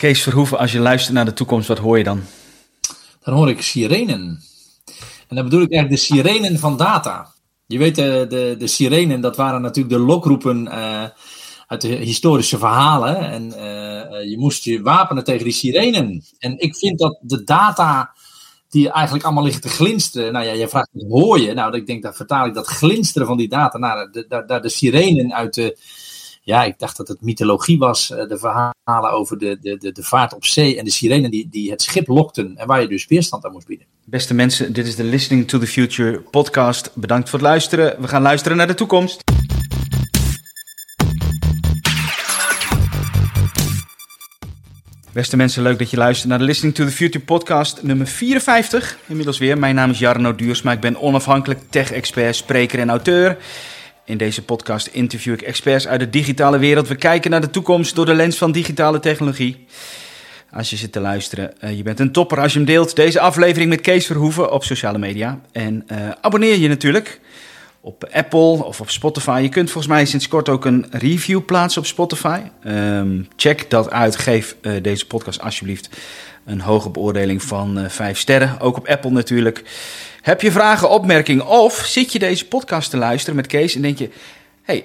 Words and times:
Kees 0.00 0.22
Verhoeven, 0.22 0.58
als 0.58 0.72
je 0.72 0.78
luistert 0.78 1.14
naar 1.14 1.24
de 1.24 1.32
toekomst, 1.32 1.68
wat 1.68 1.78
hoor 1.78 1.98
je 1.98 2.04
dan? 2.04 2.22
Dan 3.22 3.34
hoor 3.34 3.48
ik 3.48 3.62
sirenen. 3.62 4.42
En 5.28 5.36
dan 5.36 5.44
bedoel 5.44 5.62
ik 5.62 5.72
eigenlijk 5.72 6.02
de 6.02 6.06
sirenen 6.06 6.58
van 6.58 6.76
data. 6.76 7.32
Je 7.66 7.78
weet, 7.78 7.94
de, 7.94 8.26
de, 8.28 8.54
de 8.58 8.66
sirenen, 8.66 9.20
dat 9.20 9.36
waren 9.36 9.62
natuurlijk 9.62 9.94
de 9.94 10.00
lokroepen 10.00 10.66
uh, 10.66 11.04
uit 11.66 11.80
de 11.80 11.88
historische 11.88 12.58
verhalen. 12.58 13.16
En 13.30 13.46
uh, 13.46 14.30
je 14.30 14.36
moest 14.38 14.64
je 14.64 14.82
wapenen 14.82 15.24
tegen 15.24 15.44
die 15.44 15.52
sirenen. 15.52 16.24
En 16.38 16.58
ik 16.58 16.76
vind 16.76 16.98
dat 16.98 17.18
de 17.20 17.44
data 17.44 18.14
die 18.68 18.90
eigenlijk 18.90 19.24
allemaal 19.24 19.44
liggen 19.44 19.62
te 19.62 19.68
glinsteren. 19.68 20.32
Nou 20.32 20.44
ja, 20.44 20.54
jij 20.54 20.68
vraagt 20.68 20.88
hoor 21.08 21.40
je? 21.40 21.54
Nou, 21.54 21.76
ik 21.76 21.86
denk 21.86 22.02
dat 22.02 22.16
vertaal 22.16 22.46
ik 22.46 22.54
dat 22.54 22.66
glinsteren 22.66 23.26
van 23.26 23.36
die 23.36 23.48
data 23.48 23.78
naar 23.78 24.10
de, 24.10 24.26
de, 24.28 24.44
de, 24.46 24.60
de 24.60 24.68
sirenen 24.68 25.34
uit 25.34 25.54
de 25.54 25.78
ja, 26.50 26.64
ik 26.64 26.78
dacht 26.78 26.96
dat 26.96 27.08
het 27.08 27.20
mythologie 27.20 27.78
was. 27.78 28.10
Eh, 28.10 28.28
de 28.28 28.38
verhalen 28.38 29.12
over 29.12 29.38
de, 29.38 29.58
de, 29.60 29.76
de, 29.78 29.92
de 29.92 30.02
vaart 30.02 30.34
op 30.34 30.44
zee 30.44 30.78
en 30.78 30.84
de 30.84 30.90
sirenen 30.90 31.30
die, 31.30 31.48
die 31.50 31.70
het 31.70 31.82
schip 31.82 32.08
lokten. 32.08 32.56
En 32.56 32.66
waar 32.66 32.80
je 32.80 32.88
dus 32.88 33.06
weerstand 33.06 33.44
aan 33.44 33.52
moest 33.52 33.66
bieden. 33.66 33.86
Beste 34.04 34.34
mensen, 34.34 34.72
dit 34.72 34.86
is 34.86 34.96
de 34.96 35.04
Listening 35.04 35.48
to 35.48 35.58
the 35.58 35.66
Future 35.66 36.20
podcast. 36.20 36.90
Bedankt 36.94 37.28
voor 37.28 37.38
het 37.38 37.48
luisteren. 37.48 38.00
We 38.00 38.08
gaan 38.08 38.22
luisteren 38.22 38.56
naar 38.56 38.66
de 38.66 38.74
toekomst. 38.74 39.22
Beste 45.12 45.36
mensen, 45.36 45.62
leuk 45.62 45.78
dat 45.78 45.90
je 45.90 45.96
luistert 45.96 46.28
naar 46.28 46.38
de 46.38 46.44
Listening 46.44 46.74
to 46.74 46.84
the 46.84 46.90
Future 46.90 47.24
podcast 47.24 47.82
nummer 47.82 48.06
54. 48.06 48.98
Inmiddels 49.06 49.38
weer. 49.38 49.58
Mijn 49.58 49.74
naam 49.74 49.90
is 49.90 49.98
Jarno 49.98 50.34
Duursma. 50.34 50.72
Ik 50.72 50.80
ben 50.80 51.00
onafhankelijk 51.00 51.60
tech-expert, 51.68 52.36
spreker 52.36 52.78
en 52.78 52.90
auteur. 52.90 53.36
In 54.10 54.16
deze 54.16 54.42
podcast 54.42 54.86
interview 54.86 55.32
ik 55.32 55.42
experts 55.42 55.86
uit 55.86 56.00
de 56.00 56.10
digitale 56.10 56.58
wereld. 56.58 56.88
We 56.88 56.94
kijken 56.94 57.30
naar 57.30 57.40
de 57.40 57.50
toekomst 57.50 57.94
door 57.94 58.06
de 58.06 58.14
lens 58.14 58.36
van 58.36 58.52
digitale 58.52 59.00
technologie. 59.00 59.66
Als 60.52 60.70
je 60.70 60.76
zit 60.76 60.92
te 60.92 61.00
luisteren, 61.00 61.52
uh, 61.64 61.76
je 61.76 61.82
bent 61.82 62.00
een 62.00 62.12
topper 62.12 62.40
als 62.40 62.52
je 62.52 62.58
hem 62.58 62.66
deelt. 62.66 62.96
Deze 62.96 63.20
aflevering 63.20 63.70
met 63.70 63.80
Kees 63.80 64.06
Verhoeven 64.06 64.52
op 64.52 64.64
sociale 64.64 64.98
media. 64.98 65.40
En 65.52 65.84
uh, 65.92 65.98
abonneer 66.20 66.58
je 66.58 66.68
natuurlijk 66.68 67.20
op 67.80 68.08
Apple 68.12 68.64
of 68.64 68.80
op 68.80 68.90
Spotify. 68.90 69.40
Je 69.42 69.48
kunt 69.48 69.70
volgens 69.70 69.92
mij 69.92 70.04
sinds 70.04 70.28
kort 70.28 70.48
ook 70.48 70.64
een 70.64 70.86
review 70.90 71.44
plaatsen 71.44 71.80
op 71.80 71.86
Spotify. 71.86 72.40
Um, 72.66 73.28
check 73.36 73.70
dat 73.70 73.90
uit. 73.90 74.16
Geef 74.16 74.56
uh, 74.62 74.72
deze 74.82 75.06
podcast 75.06 75.40
alsjeblieft 75.40 75.88
een 76.44 76.60
hoge 76.60 76.90
beoordeling 76.90 77.42
van 77.42 77.84
5 77.88 78.18
sterren. 78.18 78.60
Ook 78.60 78.76
op 78.76 78.88
Apple 78.88 79.10
natuurlijk. 79.10 79.62
Heb 80.20 80.40
je 80.40 80.52
vragen, 80.52 80.90
opmerkingen 80.90 81.46
of 81.46 81.74
zit 81.74 82.12
je 82.12 82.18
deze 82.18 82.46
podcast 82.46 82.90
te 82.90 82.96
luisteren 82.96 83.36
met 83.36 83.46
Kees 83.46 83.74
en 83.74 83.82
denk 83.82 83.98
je: 83.98 84.10
hey, 84.62 84.84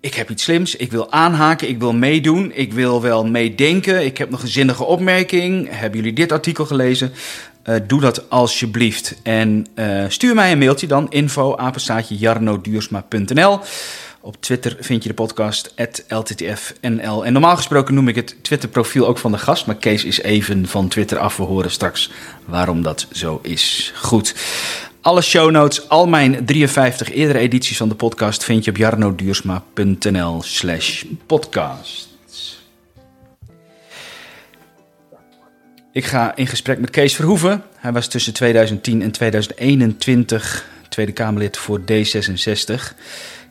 ik 0.00 0.14
heb 0.14 0.30
iets 0.30 0.42
slims, 0.42 0.76
ik 0.76 0.90
wil 0.90 1.12
aanhaken, 1.12 1.68
ik 1.68 1.78
wil 1.78 1.92
meedoen, 1.92 2.52
ik 2.54 2.72
wil 2.72 3.02
wel 3.02 3.26
meedenken, 3.26 4.04
ik 4.04 4.18
heb 4.18 4.30
nog 4.30 4.42
een 4.42 4.48
zinnige 4.48 4.84
opmerking. 4.84 5.68
Hebben 5.70 5.98
jullie 5.98 6.14
dit 6.14 6.32
artikel 6.32 6.64
gelezen? 6.64 7.12
Uh, 7.64 7.74
doe 7.86 8.00
dat 8.00 8.30
alsjeblieft. 8.30 9.14
En 9.22 9.66
uh, 9.74 10.04
stuur 10.08 10.34
mij 10.34 10.52
een 10.52 10.58
mailtje 10.58 10.86
dan, 10.86 11.10
info. 11.10 11.56
Op 14.20 14.36
Twitter 14.40 14.76
vind 14.80 15.02
je 15.02 15.08
de 15.08 15.14
podcast 15.14 15.74
LTTFNL. 16.08 17.24
En 17.24 17.32
normaal 17.32 17.56
gesproken 17.56 17.94
noem 17.94 18.08
ik 18.08 18.14
het 18.14 18.36
Twitter-profiel 18.42 19.06
ook 19.06 19.18
van 19.18 19.32
de 19.32 19.38
gast. 19.38 19.66
Maar 19.66 19.76
Kees 19.76 20.04
is 20.04 20.20
even 20.20 20.66
van 20.66 20.88
Twitter 20.88 21.18
af. 21.18 21.36
We 21.36 21.42
horen 21.42 21.70
straks 21.70 22.10
waarom 22.44 22.82
dat 22.82 23.06
zo 23.12 23.38
is. 23.42 23.92
Goed. 23.96 24.34
Alle 25.00 25.22
show 25.22 25.50
notes, 25.50 25.88
al 25.88 26.06
mijn 26.06 26.44
53 26.44 27.12
eerdere 27.12 27.38
edities 27.38 27.76
van 27.76 27.88
de 27.88 27.94
podcast 27.94 28.44
vind 28.44 28.64
je 28.64 28.70
op 28.70 28.76
jarnoduursma.nl 28.76 30.42
slash 30.42 31.04
podcast. 31.26 32.08
Ik 35.92 36.04
ga 36.04 36.36
in 36.36 36.46
gesprek 36.46 36.78
met 36.78 36.90
Kees 36.90 37.14
Verhoeven. 37.14 37.62
Hij 37.76 37.92
was 37.92 38.08
tussen 38.08 38.32
2010 38.32 39.02
en 39.02 39.10
2021 39.10 40.66
Tweede 40.88 41.12
Kamerlid 41.12 41.56
voor 41.56 41.80
D66. 41.80 42.94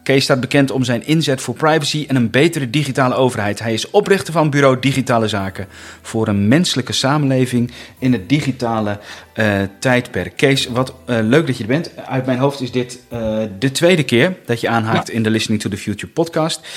Kees 0.08 0.24
staat 0.24 0.40
bekend 0.40 0.72
om 0.72 0.84
zijn 0.84 1.06
inzet 1.06 1.42
voor 1.42 1.54
privacy 1.54 2.06
en 2.08 2.16
een 2.16 2.30
betere 2.30 2.70
digitale 2.70 3.16
overheid. 3.16 3.60
Hij 3.60 3.74
is 3.74 3.90
oprichter 3.90 4.34
van 4.34 4.50
Bureau 4.50 4.80
Digitale 4.80 5.28
Zaken 5.28 5.68
voor 6.02 6.28
een 6.28 6.48
menselijke 6.48 6.94
samenleving 6.94 7.72
in 8.00 8.14
het 8.14 8.30
digitale 8.30 9.00
uh, 9.36 9.62
tijdperk. 9.80 10.38
Kees, 10.38 10.68
wat 10.68 10.94
uh, 11.06 11.18
leuk 11.22 11.48
dat 11.48 11.58
je 11.58 11.64
er 11.64 11.70
bent. 11.70 11.92
Uit 11.98 12.26
mijn 12.26 12.38
hoofd 12.38 12.62
is 12.62 12.72
dit 12.72 13.00
uh, 13.14 13.40
de 13.60 13.72
tweede 13.72 14.04
keer 14.04 14.36
dat 14.46 14.62
je 14.62 14.70
aanhaakt 14.70 15.08
ja. 15.08 15.14
in 15.14 15.24
de 15.24 15.30
Listening 15.30 15.62
to 15.62 15.70
the 15.70 15.78
Future 15.78 16.12
podcast. 16.12 16.68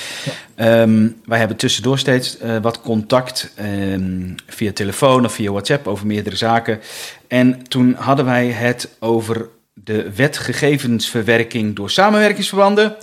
Ja. 0.56 0.80
Um, 0.80 1.16
wij 1.24 1.38
hebben 1.38 1.56
tussendoor 1.56 1.98
steeds 1.98 2.38
wat 2.62 2.80
contact 2.80 3.52
um, 3.60 4.34
via 4.46 4.72
telefoon 4.72 5.24
of 5.24 5.32
via 5.32 5.50
WhatsApp 5.50 5.86
over 5.86 6.06
meerdere 6.06 6.36
zaken. 6.36 6.80
En 7.28 7.62
toen 7.68 7.94
hadden 7.98 8.24
wij 8.24 8.46
het 8.46 8.88
over 8.98 9.48
de 9.74 10.12
wet 10.12 10.38
gegevensverwerking 10.38 11.76
door 11.76 11.90
samenwerkingsverbanden. 11.90 12.96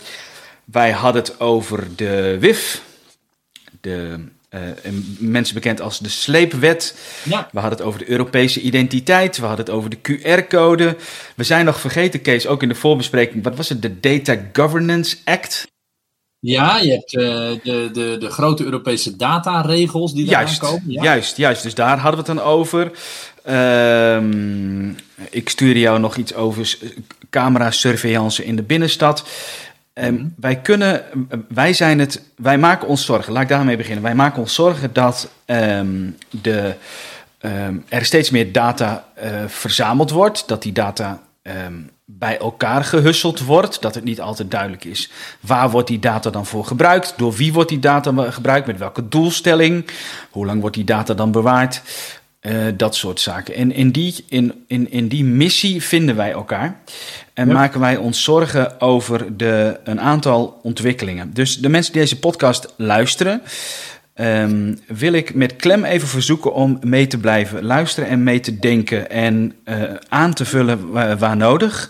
Wij 0.66 0.92
hadden 0.92 1.22
het 1.22 1.40
over 1.40 1.88
de 1.96 2.38
WIF, 2.40 2.82
de 3.82 4.26
uh, 4.50 4.62
mensen 5.20 5.54
bekend 5.54 5.82
als 5.82 6.00
de 6.00 6.10
sleepwet. 6.10 6.96
Ja. 7.24 7.50
We 7.52 7.60
hadden 7.60 7.78
het 7.78 7.88
over 7.88 8.00
de 8.00 8.10
Europese 8.10 8.62
identiteit. 8.62 9.38
We 9.38 9.46
hadden 9.46 9.66
het 9.66 9.76
over 9.76 9.90
de 9.90 9.98
QR-code. 9.98 10.96
We 11.36 11.44
zijn 11.44 11.66
nog 11.66 11.80
vergeten, 11.80 12.22
Kees, 12.22 12.48
ook 12.48 12.62
in 12.62 12.70
de 12.70 12.76
voorbespreking. 12.76 13.44
Wat 13.44 13.56
was 13.56 13.70
het? 13.70 13.82
De 13.82 14.00
Data 14.00 14.38
Governance 14.54 15.18
Act. 15.24 15.68
Ja, 16.40 16.80
je 16.80 16.92
hebt 16.92 17.14
uh, 17.14 17.24
de, 17.64 17.90
de, 17.94 18.16
de 18.20 18.30
grote 18.30 18.64
Europese 18.64 19.16
dataregels 19.16 20.14
die 20.14 20.26
juist, 20.26 20.60
komen. 20.60 20.92
Ja. 20.92 21.04
Juist, 21.04 21.38
juist. 21.38 21.64
Dus 21.64 21.76
daar 21.76 21.98
hadden 21.98 22.24
we 22.24 22.32
het 22.32 22.38
dan 22.38 22.46
over. 22.48 22.92
Um, 23.50 24.96
ik 25.30 25.50
stuurde 25.50 25.80
jou 25.80 26.00
nog 26.00 26.16
iets 26.16 26.34
over 26.34 26.78
camera-surveillance 27.30 28.46
in 28.46 28.56
de 28.56 28.62
binnenstad. 28.62 29.28
Um, 29.94 30.14
mm. 30.14 30.34
Wij 30.38 30.56
kunnen, 30.56 31.04
wij 31.50 31.74
zijn 31.74 32.00
het, 32.00 32.22
wij 32.36 32.58
maken 32.58 32.88
ons 32.88 33.06
zorgen. 33.06 33.34
Laat 33.34 33.44
ik 33.44 33.50
daarmee 33.50 33.78
beginnen. 33.78 34.04
Wij 34.04 34.16
maken 34.16 34.42
ons 34.42 34.54
zorgen 34.54 34.94
dat 34.94 35.30
um, 35.46 36.18
de, 36.42 36.76
er 37.90 38.06
steeds 38.06 38.30
meer 38.30 38.52
data 38.52 39.06
uh, 39.24 39.24
verzameld 39.48 40.10
wordt, 40.10 40.48
dat 40.48 40.62
die 40.62 40.72
data 40.72 41.22
bij 42.06 42.38
elkaar 42.40 42.84
gehusseld 42.84 43.40
wordt. 43.40 43.82
Dat 43.82 43.96
het 43.96 44.04
niet 44.04 44.22
altijd 44.22 44.52
duidelijk 44.52 44.86
is 44.86 45.12
waar 45.40 45.70
wordt 45.70 45.88
die 45.88 46.00
data 46.00 46.30
dan 46.30 46.46
voor 46.46 46.66
gebruikt, 46.66 47.14
door 47.18 47.34
wie 47.34 47.54
wordt 47.54 47.70
die 47.70 47.80
data 47.80 48.32
gebruikt, 48.32 48.68
met 48.68 48.78
welke 48.78 49.08
doelstelling, 49.08 49.86
hoe 50.30 50.46
lang 50.46 50.62
wordt 50.62 50.76
die 50.76 50.86
data 50.86 51.14
dan 51.14 51.32
bewaard. 51.32 51.82
Uh, 52.48 52.66
dat 52.78 52.96
soort 52.96 53.20
zaken. 53.20 53.56
En 53.56 53.72
in 53.72 53.92
die, 53.92 54.26
in, 54.30 54.64
in, 54.68 54.92
in 54.92 55.08
die 55.08 55.24
missie 55.24 55.84
vinden 55.84 56.16
wij 56.16 56.32
elkaar. 56.32 56.80
En 57.34 57.48
ja. 57.48 57.54
maken 57.54 57.80
wij 57.80 57.98
ons 57.98 58.24
zorgen 58.24 58.82
over 58.82 59.38
de, 59.38 59.80
een 59.84 60.02
aantal 60.02 60.60
ontwikkelingen. 60.64 61.34
Dus 61.34 61.58
de 61.58 61.70
mensen 61.70 61.94
die 61.94 62.02
deze 62.02 62.20
podcast 62.20 62.74
luisteren. 62.78 63.42
Um, 64.20 64.80
wil 64.88 65.14
ik 65.14 65.34
met 65.34 65.56
klem 65.56 65.84
even 65.84 66.08
verzoeken 66.08 66.54
om 66.54 66.80
mee 66.82 67.08
te 67.08 67.18
blijven 67.18 67.64
luisteren 67.64 68.10
en 68.10 68.24
mee 68.24 68.40
te 68.40 68.60
denken 68.60 69.10
en 69.10 69.54
uh, 69.66 69.84
aan 70.08 70.34
te 70.34 70.46
vullen 70.46 70.92
waar, 70.92 71.18
waar 71.18 71.38
nodig. 71.38 71.90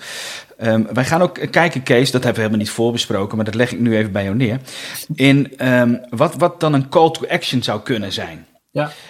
Um, 0.63 0.88
wij 0.94 1.06
gaan 1.06 1.22
ook 1.22 1.51
kijken, 1.51 1.84
Kees, 1.84 2.12
dat 2.12 2.24
hebben 2.24 2.34
we 2.34 2.47
helemaal 2.47 2.66
niet 2.66 2.69
voorbesproken, 2.69 3.35
maar 3.35 3.45
dat 3.45 3.56
leg 3.56 3.72
ik 3.72 3.79
nu 3.79 3.97
even 3.97 4.12
bij 4.12 4.24
jou 4.24 4.35
neer. 4.35 4.59
In 5.16 5.68
um, 5.68 6.01
wat, 6.09 6.35
wat 6.38 6.59
dan 6.59 6.74
een 6.74 6.89
call 6.89 7.12
to 7.12 7.28
action 7.28 7.63
zou 7.63 7.81
kunnen 7.81 8.13
zijn. 8.13 8.45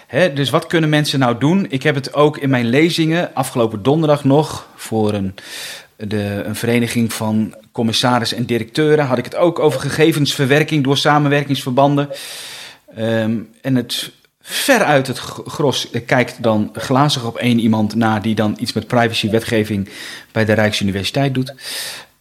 Hè, 0.06 0.32
dus 0.32 0.50
wat 0.50 0.66
kunnen 0.66 0.90
mensen 0.90 1.18
nou 1.18 1.38
doen? 1.38 1.66
Ik 1.68 1.82
heb 1.82 1.94
het 1.94 2.14
ook 2.14 2.38
in 2.38 2.50
mijn 2.50 2.66
lezingen 2.66 3.34
afgelopen 3.34 3.82
donderdag 3.82 4.24
nog 4.24 4.68
voor 4.74 5.12
een, 5.12 5.34
de, 5.96 6.42
een 6.44 6.54
vereniging 6.54 7.12
van 7.12 7.54
commissarissen 7.72 8.38
en 8.38 8.44
directeuren. 8.44 9.06
Had 9.06 9.18
ik 9.18 9.24
het 9.24 9.36
ook 9.36 9.58
over 9.58 9.80
gegevensverwerking 9.80 10.84
door 10.84 10.96
samenwerkingsverbanden. 10.96 12.08
Um, 12.98 13.48
en 13.62 13.76
het 13.76 14.12
veruit 14.40 15.06
het 15.06 15.18
gros 15.46 15.90
kijkt 16.06 16.42
dan 16.42 16.70
glazig 16.72 17.24
op 17.24 17.36
één 17.36 17.58
iemand 17.58 17.94
na 17.94 18.20
die 18.20 18.34
dan 18.34 18.56
iets 18.60 18.72
met 18.72 18.86
privacywetgeving 18.86 19.88
bij 20.32 20.44
de 20.44 20.52
Rijksuniversiteit 20.52 21.34
doet. 21.34 21.54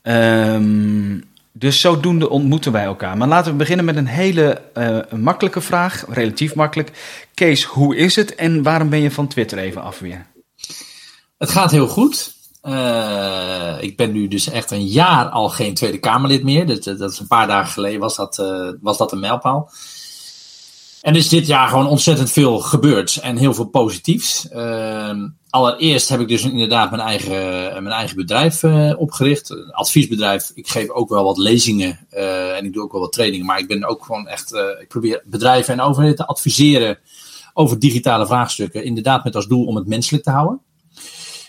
Um, 0.03 1.23
dus 1.57 1.81
zodoende 1.81 2.29
ontmoeten 2.29 2.71
wij 2.71 2.83
elkaar. 2.83 3.17
Maar 3.17 3.27
laten 3.27 3.51
we 3.51 3.57
beginnen 3.57 3.85
met 3.85 3.95
een 3.95 4.07
hele 4.07 4.61
uh, 4.73 4.99
makkelijke 5.19 5.61
vraag, 5.61 6.05
relatief 6.09 6.55
makkelijk. 6.55 6.91
Kees, 7.33 7.63
hoe 7.63 7.95
is 7.95 8.15
het 8.15 8.35
en 8.35 8.63
waarom 8.63 8.89
ben 8.89 9.01
je 9.01 9.11
van 9.11 9.27
Twitter 9.27 9.57
even 9.57 9.81
af 9.81 9.99
weer? 9.99 10.25
Het 11.37 11.49
gaat 11.49 11.71
heel 11.71 11.87
goed. 11.87 12.35
Uh, 12.63 13.75
ik 13.79 13.97
ben 13.97 14.11
nu 14.11 14.27
dus 14.27 14.49
echt 14.49 14.71
een 14.71 14.85
jaar 14.85 15.25
al 15.25 15.49
geen 15.49 15.73
Tweede 15.73 15.99
Kamerlid 15.99 16.43
meer. 16.43 16.67
Dat, 16.67 16.83
dat 16.83 17.11
is 17.11 17.19
een 17.19 17.27
paar 17.27 17.47
dagen 17.47 17.71
geleden 17.71 17.99
was 17.99 18.15
dat, 18.15 18.43
was 18.81 18.97
dat 18.97 19.11
een 19.11 19.19
mijlpaal. 19.19 19.71
En 21.01 21.15
is 21.15 21.29
dit 21.29 21.47
jaar 21.47 21.67
gewoon 21.67 21.87
ontzettend 21.87 22.31
veel 22.31 22.59
gebeurd 22.59 23.15
en 23.15 23.37
heel 23.37 23.53
veel 23.53 23.69
positiefs. 23.69 24.47
Uh, 24.53 25.23
allereerst 25.49 26.09
heb 26.09 26.19
ik 26.19 26.27
dus 26.27 26.43
inderdaad 26.43 26.91
mijn 26.91 27.01
eigen, 27.01 27.33
mijn 27.83 27.95
eigen 27.95 28.15
bedrijf 28.15 28.63
uh, 28.63 28.93
opgericht. 28.97 29.49
Een 29.49 29.71
adviesbedrijf. 29.71 30.51
Ik 30.53 30.67
geef 30.67 30.89
ook 30.89 31.09
wel 31.09 31.23
wat 31.23 31.37
lezingen 31.37 32.07
uh, 32.13 32.57
en 32.57 32.65
ik 32.65 32.73
doe 32.73 32.83
ook 32.83 32.91
wel 32.91 33.01
wat 33.01 33.11
trainingen. 33.11 33.45
Maar 33.45 33.59
ik 33.59 33.67
ben 33.67 33.85
ook 33.85 34.05
gewoon 34.05 34.27
echt, 34.27 34.53
uh, 34.53 34.61
ik 34.81 34.87
probeer 34.87 35.23
bedrijven 35.25 35.73
en 35.73 35.81
overheden 35.81 36.15
te 36.15 36.27
adviseren 36.27 36.97
over 37.53 37.79
digitale 37.79 38.25
vraagstukken. 38.25 38.83
Inderdaad 38.83 39.23
met 39.23 39.35
als 39.35 39.47
doel 39.47 39.65
om 39.65 39.75
het 39.75 39.87
menselijk 39.87 40.23
te 40.23 40.29
houden. 40.29 40.61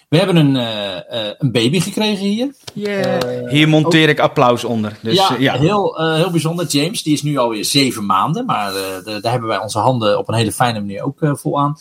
We 0.09 0.17
hebben 0.17 0.37
een, 0.37 0.55
uh, 0.55 1.31
een 1.39 1.53
baby 1.53 1.81
gekregen 1.81 2.27
hier. 2.27 2.55
Yeah. 2.75 3.51
hier 3.51 3.69
monteer 3.69 4.09
ik 4.09 4.19
applaus 4.19 4.65
onder. 4.65 4.99
Dus, 5.03 5.15
ja, 5.15 5.37
ja. 5.39 5.59
Heel, 5.59 6.03
heel 6.15 6.31
bijzonder. 6.31 6.67
James, 6.67 7.03
die 7.03 7.13
is 7.13 7.23
nu 7.23 7.37
alweer 7.37 7.65
zeven 7.65 8.07
maanden. 8.07 8.45
Maar 8.45 8.73
daar 9.05 9.31
hebben 9.33 9.49
wij 9.49 9.59
onze 9.59 9.79
handen 9.79 10.19
op 10.19 10.29
een 10.29 10.35
hele 10.35 10.53
fijne 10.53 10.81
manier 10.81 11.03
ook 11.03 11.19
vol 11.21 11.61
aan. 11.61 11.79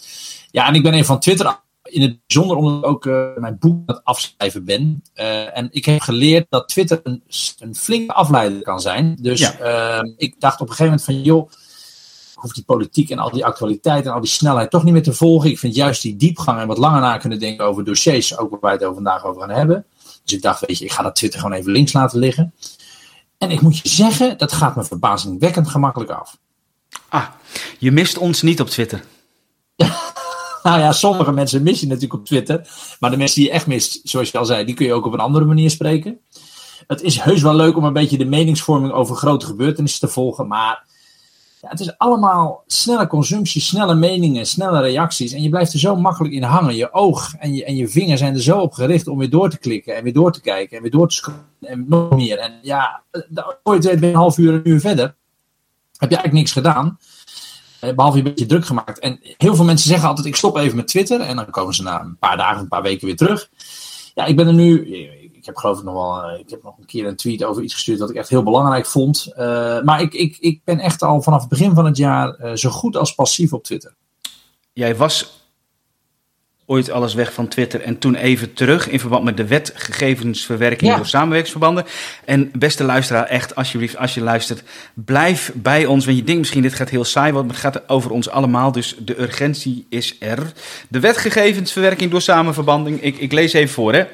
Ja, 0.51 0.67
en 0.67 0.73
ik 0.73 0.83
ben 0.83 0.93
even 0.93 1.05
van 1.05 1.19
Twitter 1.19 1.59
in 1.87 2.01
het 2.01 2.19
bijzonder 2.27 2.57
omdat 2.57 2.77
ik 2.77 2.85
ook 2.85 3.05
mijn 3.39 3.57
boek 3.59 3.73
aan 3.85 3.95
het 3.95 4.03
afschrijven 4.03 4.65
ben. 4.65 5.03
en 5.53 5.67
ik 5.71 5.85
heb 5.85 5.99
geleerd 5.99 6.45
dat 6.49 6.67
Twitter 6.67 6.99
een, 7.03 7.23
een 7.59 7.75
flinke 7.75 8.13
afleider 8.13 8.61
kan 8.61 8.79
zijn. 8.79 9.17
Dus 9.21 9.39
ja. 9.39 10.03
ik 10.17 10.35
dacht 10.39 10.61
op 10.61 10.69
een 10.69 10.75
gegeven 10.75 10.85
moment 10.85 11.03
van, 11.03 11.21
joh, 11.21 11.49
hoeft 12.37 12.55
die 12.55 12.63
politiek 12.63 13.09
en 13.09 13.19
al 13.19 13.31
die 13.31 13.45
actualiteit 13.45 14.05
en 14.05 14.11
al 14.11 14.21
die 14.21 14.29
snelheid 14.29 14.69
toch 14.69 14.83
niet 14.83 14.93
meer 14.93 15.03
te 15.03 15.13
volgen. 15.13 15.49
Ik 15.49 15.59
vind 15.59 15.75
juist 15.75 16.01
die 16.01 16.15
diepgang 16.15 16.59
en 16.59 16.67
wat 16.67 16.77
langer 16.77 17.01
na 17.01 17.17
kunnen 17.17 17.39
denken 17.39 17.65
over 17.65 17.83
dossiers, 17.83 18.37
ook 18.37 18.49
waar 18.49 18.59
wij 18.59 18.71
het 18.71 18.83
over 18.83 18.95
vandaag 18.95 19.25
over 19.25 19.41
gaan 19.41 19.49
hebben. 19.49 19.85
Dus 20.23 20.33
ik 20.33 20.41
dacht, 20.41 20.65
weet 20.65 20.77
je, 20.77 20.85
ik 20.85 20.91
ga 20.91 21.03
dat 21.03 21.15
Twitter 21.15 21.39
gewoon 21.39 21.57
even 21.57 21.71
links 21.71 21.93
laten 21.93 22.19
liggen. 22.19 22.53
En 23.37 23.51
ik 23.51 23.61
moet 23.61 23.77
je 23.77 23.89
zeggen, 23.89 24.37
dat 24.37 24.51
gaat 24.51 24.75
me 24.75 24.83
verbazingwekkend 24.83 25.69
gemakkelijk 25.69 26.11
af. 26.11 26.37
Ah, 27.09 27.25
je 27.79 27.91
mist 27.91 28.17
ons 28.17 28.41
niet 28.41 28.61
op 28.61 28.69
Twitter. 28.69 29.03
Nou 30.69 30.79
ja, 30.79 30.91
sommige 31.07 31.31
mensen 31.31 31.63
mis 31.63 31.79
je 31.79 31.87
natuurlijk 31.87 32.19
op 32.19 32.25
Twitter. 32.25 32.67
Maar 32.99 33.11
de 33.11 33.17
mensen 33.17 33.35
die 33.35 33.45
je 33.45 33.51
echt 33.51 33.67
mist, 33.67 33.99
zoals 34.03 34.31
je 34.31 34.37
al 34.37 34.45
zei, 34.45 34.65
die 34.65 34.75
kun 34.75 34.85
je 34.85 34.93
ook 34.93 35.05
op 35.05 35.13
een 35.13 35.19
andere 35.19 35.45
manier 35.45 35.69
spreken. 35.69 36.19
Het 36.87 37.01
is 37.01 37.19
heus 37.19 37.41
wel 37.41 37.55
leuk 37.55 37.77
om 37.77 37.83
een 37.83 37.93
beetje 37.93 38.17
de 38.17 38.25
meningsvorming 38.25 38.93
over 38.93 39.15
grote 39.15 39.45
gebeurtenissen 39.45 40.07
te 40.07 40.13
volgen. 40.13 40.47
Maar 40.47 40.85
ja, 41.61 41.69
het 41.69 41.79
is 41.79 41.97
allemaal 41.97 42.63
snelle 42.67 43.07
consumptie, 43.07 43.61
snelle 43.61 43.95
meningen, 43.95 44.45
snelle 44.45 44.81
reacties. 44.81 45.31
En 45.31 45.41
je 45.41 45.49
blijft 45.49 45.73
er 45.73 45.79
zo 45.79 45.95
makkelijk 45.95 46.33
in 46.33 46.43
hangen. 46.43 46.75
Je 46.75 46.93
oog 46.93 47.33
en 47.39 47.53
je, 47.53 47.65
en 47.65 47.75
je 47.75 47.87
vinger 47.87 48.17
zijn 48.17 48.33
er 48.33 48.41
zo 48.41 48.59
op 48.59 48.73
gericht 48.73 49.07
om 49.07 49.17
weer 49.17 49.29
door 49.29 49.49
te 49.49 49.57
klikken 49.57 49.95
en 49.95 50.03
weer 50.03 50.13
door 50.13 50.31
te 50.31 50.41
kijken 50.41 50.75
en 50.77 50.81
weer 50.81 50.91
door 50.91 51.09
te 51.09 51.15
scrollen 51.15 51.45
en 51.61 51.85
nog 51.87 52.15
meer. 52.15 52.37
En 52.37 52.53
ja, 52.61 53.01
ooit 53.63 53.81
ben 53.83 53.99
je 53.99 54.07
een 54.07 54.15
half 54.15 54.37
uur, 54.37 54.53
een 54.53 54.69
uur 54.69 54.79
verder. 54.79 55.15
Heb 55.97 56.09
je 56.09 56.15
eigenlijk 56.15 56.33
niks 56.33 56.51
gedaan. 56.51 56.97
Eh, 57.79 57.93
behalve 57.93 58.17
je 58.17 58.23
een 58.23 58.29
beetje 58.29 58.45
druk 58.45 58.65
gemaakt. 58.65 58.99
En 58.99 59.19
heel 59.37 59.55
veel 59.55 59.65
mensen 59.65 59.89
zeggen 59.89 60.07
altijd: 60.07 60.27
ik 60.27 60.35
stop 60.35 60.57
even 60.57 60.75
met 60.75 60.87
Twitter. 60.87 61.21
En 61.21 61.35
dan 61.35 61.49
komen 61.49 61.73
ze 61.73 61.83
na 61.83 62.01
een 62.01 62.17
paar 62.17 62.37
dagen, 62.37 62.61
een 62.61 62.67
paar 62.67 62.81
weken 62.81 63.07
weer 63.07 63.15
terug. 63.15 63.49
Ja, 64.13 64.25
ik 64.25 64.35
ben 64.35 64.47
er 64.47 64.53
nu 64.53 64.85
heb 65.47 65.57
geloof 65.57 65.77
ik 65.77 65.83
nog 65.83 65.93
wel, 65.93 66.23
eh, 66.23 66.39
ik 66.39 66.49
heb 66.49 66.63
nog 66.63 66.77
een 66.77 66.85
keer 66.85 67.07
een 67.07 67.15
tweet 67.15 67.43
over 67.43 67.63
iets 67.63 67.73
gestuurd 67.73 67.99
dat 67.99 68.09
ik 68.09 68.15
echt 68.15 68.29
heel 68.29 68.43
belangrijk 68.43 68.85
vond. 68.85 69.27
Uh, 69.31 69.81
maar 69.81 70.01
ik, 70.01 70.13
ik, 70.13 70.37
ik 70.39 70.61
ben 70.63 70.79
echt 70.79 71.01
al 71.01 71.21
vanaf 71.21 71.39
het 71.39 71.49
begin 71.49 71.73
van 71.73 71.85
het 71.85 71.97
jaar 71.97 72.57
zo 72.57 72.69
goed 72.69 72.97
als 72.97 73.15
passief 73.15 73.53
op 73.53 73.63
Twitter. 73.63 73.95
Jij 74.73 74.95
was 74.95 75.36
ooit 76.69 76.91
alles 76.91 77.13
weg 77.13 77.33
van 77.33 77.47
Twitter 77.47 77.81
en 77.81 77.97
toen 77.97 78.15
even 78.15 78.53
terug 78.53 78.89
in 78.89 78.99
verband 78.99 79.23
met 79.23 79.37
de 79.37 79.47
wet 79.47 79.71
gegevensverwerking 79.75 80.95
door 80.95 81.05
samenwerkingsverbanden. 81.05 81.85
En 82.25 82.51
beste 82.57 82.83
luisteraar, 82.83 83.25
echt 83.25 83.55
alsjeblieft, 83.55 83.97
als 83.97 84.13
je 84.13 84.21
luistert, 84.21 84.63
blijf 84.93 85.51
bij 85.55 85.85
ons. 85.85 86.05
Want 86.05 86.17
je 86.17 86.23
denkt 86.23 86.39
misschien 86.39 86.61
dit 86.61 86.73
gaat 86.73 86.89
heel 86.89 87.03
saai 87.03 87.31
maar 87.31 87.43
het 87.43 87.55
gaat 87.55 87.89
over 87.89 88.11
ons 88.11 88.29
allemaal. 88.29 88.71
Dus 88.71 88.95
de 88.99 89.21
urgentie 89.21 89.85
is 89.89 90.15
er. 90.19 90.51
De 90.87 90.99
wet 90.99 91.17
gegevensverwerking 91.17 92.11
door 92.11 92.21
samenverbanding, 92.21 93.01
ik, 93.01 93.17
ik 93.17 93.31
lees 93.31 93.53
even 93.53 93.73
voor 93.73 93.93
hè 93.93 94.05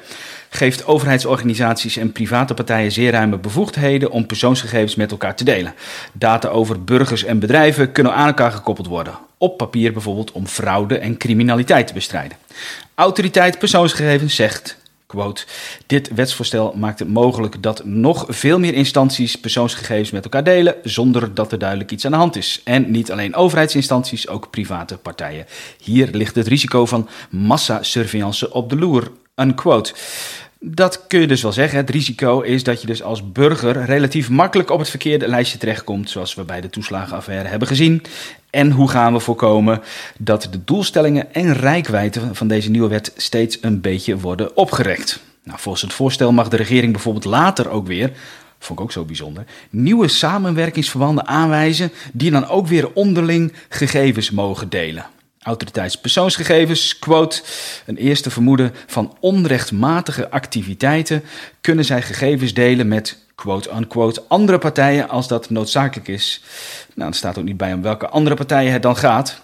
geeft 0.56 0.86
overheidsorganisaties 0.86 1.96
en 1.96 2.12
private 2.12 2.54
partijen 2.54 2.92
zeer 2.92 3.10
ruime 3.10 3.38
bevoegdheden 3.38 4.10
om 4.10 4.26
persoonsgegevens 4.26 4.94
met 4.94 5.10
elkaar 5.10 5.36
te 5.36 5.44
delen. 5.44 5.74
Data 6.12 6.48
over 6.48 6.84
burgers 6.84 7.24
en 7.24 7.38
bedrijven 7.38 7.92
kunnen 7.92 8.14
aan 8.14 8.26
elkaar 8.26 8.52
gekoppeld 8.52 8.86
worden. 8.86 9.18
Op 9.38 9.56
papier 9.56 9.92
bijvoorbeeld 9.92 10.32
om 10.32 10.46
fraude 10.46 10.98
en 10.98 11.16
criminaliteit 11.16 11.86
te 11.86 11.92
bestrijden. 11.92 12.38
Autoriteit 12.94 13.58
persoonsgegevens 13.58 14.34
zegt 14.34 14.82
Quote, 15.06 15.44
dit 15.86 16.14
wetsvoorstel 16.14 16.74
maakt 16.76 16.98
het 16.98 17.08
mogelijk 17.08 17.62
dat 17.62 17.84
nog 17.84 18.24
veel 18.28 18.58
meer 18.58 18.74
instanties 18.74 19.36
persoonsgegevens 19.36 20.10
met 20.10 20.24
elkaar 20.24 20.44
delen 20.44 20.74
zonder 20.82 21.34
dat 21.34 21.52
er 21.52 21.58
duidelijk 21.58 21.90
iets 21.90 22.04
aan 22.04 22.10
de 22.10 22.16
hand 22.16 22.36
is. 22.36 22.60
En 22.64 22.90
niet 22.90 23.12
alleen 23.12 23.34
overheidsinstanties, 23.34 24.28
ook 24.28 24.50
private 24.50 24.96
partijen. 24.96 25.46
Hier 25.82 26.08
ligt 26.12 26.34
het 26.34 26.46
risico 26.46 26.86
van 26.86 27.08
massasurveillance 27.30 28.52
op 28.52 28.70
de 28.70 28.76
loer. 28.76 29.10
Unquote. 29.36 29.94
Dat 30.66 31.06
kun 31.06 31.20
je 31.20 31.26
dus 31.26 31.42
wel 31.42 31.52
zeggen. 31.52 31.78
Het 31.78 31.90
risico 31.90 32.40
is 32.40 32.62
dat 32.62 32.80
je 32.80 32.86
dus 32.86 33.02
als 33.02 33.32
burger 33.32 33.84
relatief 33.84 34.30
makkelijk 34.30 34.70
op 34.70 34.78
het 34.78 34.88
verkeerde 34.88 35.28
lijstje 35.28 35.58
terechtkomt, 35.58 36.10
zoals 36.10 36.34
we 36.34 36.44
bij 36.44 36.60
de 36.60 36.70
toeslagenaffaire 36.70 37.48
hebben 37.48 37.68
gezien. 37.68 38.02
En 38.50 38.70
hoe 38.70 38.88
gaan 38.88 39.12
we 39.12 39.20
voorkomen 39.20 39.82
dat 40.18 40.48
de 40.50 40.64
doelstellingen 40.64 41.34
en 41.34 41.52
rijkwijde 41.52 42.20
van 42.32 42.48
deze 42.48 42.70
nieuwe 42.70 42.88
wet 42.88 43.12
steeds 43.16 43.58
een 43.60 43.80
beetje 43.80 44.18
worden 44.18 44.56
opgerekt? 44.56 45.20
Nou, 45.42 45.58
volgens 45.58 45.82
het 45.82 45.92
voorstel 45.92 46.32
mag 46.32 46.48
de 46.48 46.56
regering 46.56 46.92
bijvoorbeeld 46.92 47.24
later 47.24 47.68
ook 47.68 47.86
weer, 47.86 48.12
vond 48.58 48.78
ik 48.78 48.84
ook 48.84 48.92
zo 48.92 49.04
bijzonder, 49.04 49.44
nieuwe 49.70 50.08
samenwerkingsverbanden 50.08 51.26
aanwijzen 51.26 51.92
die 52.12 52.30
dan 52.30 52.46
ook 52.46 52.66
weer 52.66 52.92
onderling 52.92 53.52
gegevens 53.68 54.30
mogen 54.30 54.68
delen 54.68 55.06
autoriteitspersoonsgegevens, 55.44 56.98
quote, 56.98 57.42
een 57.86 57.96
eerste 57.96 58.30
vermoeden 58.30 58.74
van 58.86 59.16
onrechtmatige 59.20 60.30
activiteiten, 60.30 61.24
kunnen 61.60 61.84
zij 61.84 62.02
gegevens 62.02 62.54
delen 62.54 62.88
met, 62.88 63.18
quote-unquote, 63.34 64.22
andere 64.28 64.58
partijen 64.58 65.08
als 65.08 65.28
dat 65.28 65.50
noodzakelijk 65.50 66.08
is. 66.08 66.42
Nou, 66.94 67.10
er 67.10 67.16
staat 67.16 67.38
ook 67.38 67.44
niet 67.44 67.56
bij 67.56 67.72
om 67.72 67.82
welke 67.82 68.08
andere 68.08 68.36
partijen 68.36 68.72
het 68.72 68.82
dan 68.82 68.96
gaat. 68.96 69.42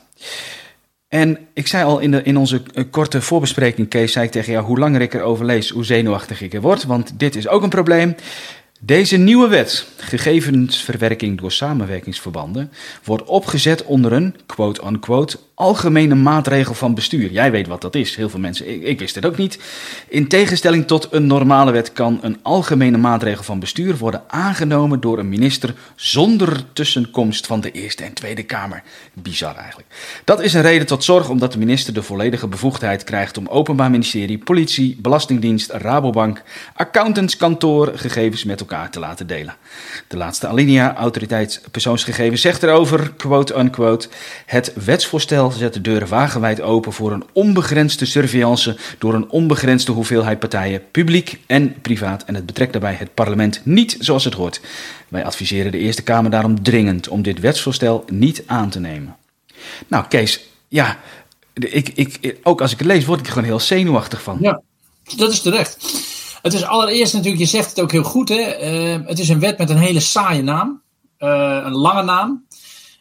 En 1.08 1.38
ik 1.52 1.66
zei 1.66 1.84
al 1.84 1.98
in, 1.98 2.10
de, 2.10 2.22
in 2.22 2.36
onze 2.36 2.62
eh, 2.74 2.84
korte 2.90 3.22
voorbespreking, 3.22 3.88
Kees, 3.88 4.12
zei 4.12 4.24
ik 4.24 4.30
tegen 4.30 4.52
jou, 4.52 4.64
hoe 4.64 4.78
langer 4.78 5.00
ik 5.00 5.14
erover 5.14 5.44
lees, 5.44 5.70
hoe 5.70 5.84
zenuwachtig 5.84 6.40
ik 6.40 6.54
er 6.54 6.60
word, 6.60 6.84
want 6.84 7.18
dit 7.18 7.36
is 7.36 7.48
ook 7.48 7.62
een 7.62 7.68
probleem. 7.68 8.14
Deze 8.82 9.16
nieuwe 9.16 9.48
wet, 9.48 9.86
gegevensverwerking 9.96 11.40
door 11.40 11.52
samenwerkingsverbanden, 11.52 12.72
wordt 13.04 13.24
opgezet 13.24 13.84
onder 13.84 14.12
een 14.12 14.36
quote-unquote 14.46 15.38
algemene 15.60 16.14
maatregel 16.14 16.74
van 16.74 16.94
bestuur. 16.94 17.30
Jij 17.30 17.50
weet 17.50 17.66
wat 17.66 17.80
dat 17.80 17.94
is, 17.94 18.16
heel 18.16 18.28
veel 18.28 18.40
mensen. 18.40 18.86
Ik, 18.88 18.98
wist 18.98 19.14
het 19.14 19.26
ook 19.26 19.36
niet. 19.36 19.58
In 20.08 20.28
tegenstelling 20.28 20.86
tot 20.86 21.08
een 21.10 21.26
normale 21.26 21.70
wet 21.70 21.92
kan 21.92 22.18
een 22.22 22.38
algemene 22.42 22.96
maatregel 22.96 23.44
van 23.44 23.58
bestuur 23.58 23.96
worden 23.96 24.22
aangenomen 24.26 25.00
door 25.00 25.18
een 25.18 25.28
minister 25.28 25.74
zonder 25.94 26.62
tussenkomst 26.72 27.46
van 27.46 27.60
de 27.60 27.70
Eerste 27.70 28.04
en 28.04 28.12
Tweede 28.12 28.42
Kamer. 28.42 28.82
Bizar 29.12 29.56
eigenlijk. 29.56 29.88
Dat 30.24 30.42
is 30.42 30.54
een 30.54 30.62
reden 30.62 30.86
tot 30.86 31.04
zorg 31.04 31.28
omdat 31.28 31.52
de 31.52 31.58
minister 31.58 31.94
de 31.94 32.02
volledige 32.02 32.46
bevoegdheid 32.46 33.04
krijgt 33.04 33.38
om 33.38 33.46
Openbaar 33.46 33.90
Ministerie, 33.90 34.38
Politie, 34.38 34.98
Belastingdienst, 35.00 35.70
Rabobank, 35.70 36.42
accountantskantoor 36.74 37.92
gegevens 37.94 38.44
met 38.44 38.60
elkaar 38.60 38.69
te 38.90 38.98
laten 38.98 39.26
delen. 39.26 39.54
De 40.08 40.16
laatste 40.16 40.46
alinea, 40.46 40.96
autoriteit 40.96 41.62
persoonsgegevens, 41.70 42.40
zegt 42.40 42.62
erover, 42.62 43.12
quote-unquote, 43.16 44.08
het 44.46 44.72
wetsvoorstel 44.84 45.50
zet 45.50 45.74
de 45.74 45.80
deuren 45.80 46.08
wagenwijd 46.08 46.60
open 46.60 46.92
voor 46.92 47.12
een 47.12 47.24
onbegrensde 47.32 48.04
surveillance 48.04 48.76
door 48.98 49.14
een 49.14 49.30
onbegrensde 49.30 49.92
hoeveelheid 49.92 50.38
partijen, 50.38 50.82
publiek 50.90 51.38
en 51.46 51.80
privaat. 51.80 52.24
En 52.24 52.34
het 52.34 52.46
betrekt 52.46 52.72
daarbij 52.72 52.94
het 52.94 53.14
parlement 53.14 53.60
niet 53.64 53.96
zoals 53.98 54.24
het 54.24 54.34
hoort. 54.34 54.60
Wij 55.08 55.24
adviseren 55.24 55.72
de 55.72 55.78
Eerste 55.78 56.02
Kamer 56.02 56.30
daarom 56.30 56.62
dringend 56.62 57.08
om 57.08 57.22
dit 57.22 57.40
wetsvoorstel 57.40 58.04
niet 58.08 58.42
aan 58.46 58.70
te 58.70 58.80
nemen. 58.80 59.16
Nou, 59.88 60.04
Kees, 60.08 60.40
ja, 60.68 60.98
ik, 61.54 61.88
ik, 61.88 62.36
ook 62.42 62.60
als 62.60 62.72
ik 62.72 62.78
het 62.78 62.86
lees, 62.86 63.04
word 63.04 63.20
ik 63.20 63.26
er 63.26 63.32
gewoon 63.32 63.48
heel 63.48 63.60
zenuwachtig 63.60 64.22
van. 64.22 64.38
Ja, 64.40 64.60
dat 65.16 65.32
is 65.32 65.40
terecht. 65.40 65.76
Het 66.42 66.52
is 66.52 66.64
allereerst 66.64 67.12
natuurlijk, 67.12 67.42
je 67.42 67.48
zegt 67.48 67.70
het 67.70 67.80
ook 67.80 67.92
heel 67.92 68.02
goed, 68.02 68.28
hè? 68.28 68.72
Uh, 68.98 69.06
het 69.06 69.18
is 69.18 69.28
een 69.28 69.40
wet 69.40 69.58
met 69.58 69.70
een 69.70 69.76
hele 69.76 70.00
saaie 70.00 70.42
naam, 70.42 70.82
uh, 71.18 71.60
een 71.64 71.76
lange 71.76 72.02
naam. 72.02 72.46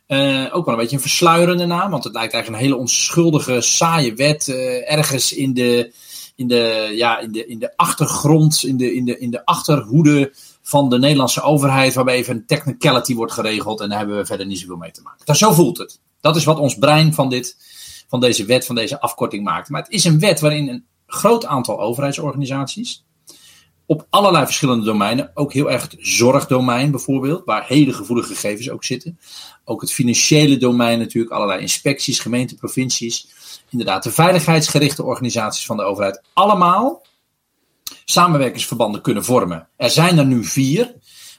Uh, 0.08 0.46
ook 0.52 0.66
wel 0.66 0.74
een 0.74 0.80
beetje 0.80 0.96
een 0.96 1.02
versluierende 1.02 1.66
naam, 1.66 1.92
want 1.92 2.04
het 2.04 2.14
lijkt 2.14 2.34
eigenlijk 2.34 2.64
een 2.64 2.70
hele 2.70 2.82
onschuldige, 2.82 3.62
saaie 3.62 4.14
wet. 4.14 4.50
Ergens 4.88 5.34
in 5.34 5.54
de, 5.54 5.94
in, 6.36 6.48
de, 6.48 6.92
ja, 6.96 7.20
in, 7.20 7.32
de, 7.32 7.46
in 7.48 7.60
de 7.60 7.78
achtergrond, 7.78 8.64
in 8.64 8.78
de, 8.78 8.96
in, 8.96 9.06
de, 9.06 9.20
in 9.20 9.32
de 9.32 9.46
achterhoede 9.46 10.34
van 10.62 10.90
de 10.90 11.00
Nederlandse 11.00 11.42
overheid, 11.42 11.94
waarbij 11.94 12.16
even 12.16 12.36
een 12.36 12.46
technicality 12.46 13.16
wordt 13.16 13.34
geregeld 13.34 13.82
en 13.82 13.90
daar 13.90 13.98
hebben 13.98 14.18
we 14.18 14.26
verder 14.26 14.46
niet 14.46 14.60
zoveel 14.60 14.76
mee 14.76 14.92
te 14.92 15.02
maken. 15.02 15.26
Dat, 15.26 15.38
zo 15.38 15.52
voelt 15.52 15.78
het. 15.78 16.00
Dat 16.22 16.36
is 16.36 16.44
wat 16.44 16.60
ons 16.60 16.78
brein 16.78 17.14
van, 17.14 17.30
dit, 17.30 17.58
van 18.08 18.20
deze 18.20 18.46
wet, 18.46 18.66
van 18.66 18.76
deze 18.76 19.02
afkorting 19.02 19.44
maakt. 19.44 19.70
Maar 19.70 19.82
het 19.82 19.92
is 19.92 20.04
een 20.04 20.20
wet 20.20 20.40
waarin 20.40 20.68
een 20.68 20.86
groot 21.08 21.46
aantal 21.46 21.80
overheidsorganisaties, 21.80 23.04
op 23.90 24.08
allerlei 24.10 24.46
verschillende 24.46 24.86
domeinen. 24.86 25.32
Ook 25.34 25.54
heel 25.54 25.72
erg 25.72 25.82
het 25.82 25.96
zorgdomein 26.00 26.92
bijvoorbeeld, 26.92 27.42
waar 27.46 27.66
hele 27.68 27.94
gevoelige 27.94 28.34
gegevens 28.34 28.70
ook 28.70 28.84
zitten. 28.84 29.20
Ook 29.66 29.82
het 29.82 29.92
financiële 29.92 30.58
domein 30.58 31.00
natuurlijk, 31.00 31.34
allerlei 31.34 31.62
inspecties, 31.62 32.20
gemeenten, 32.20 32.58
provincies. 32.58 33.30
Inderdaad, 33.70 34.04
de 34.04 34.12
veiligheidsgerichte 34.12 35.04
organisaties 35.04 35.66
van 35.66 35.78
de 35.78 35.84
overheid. 35.84 36.22
Allemaal 36.34 37.06
samenwerkingsverbanden 38.06 39.02
kunnen 39.02 39.26
vormen. 39.26 39.68
Er 39.76 39.90
zijn 39.90 40.18
er 40.18 40.26
nu 40.26 40.44
vier 40.44 40.94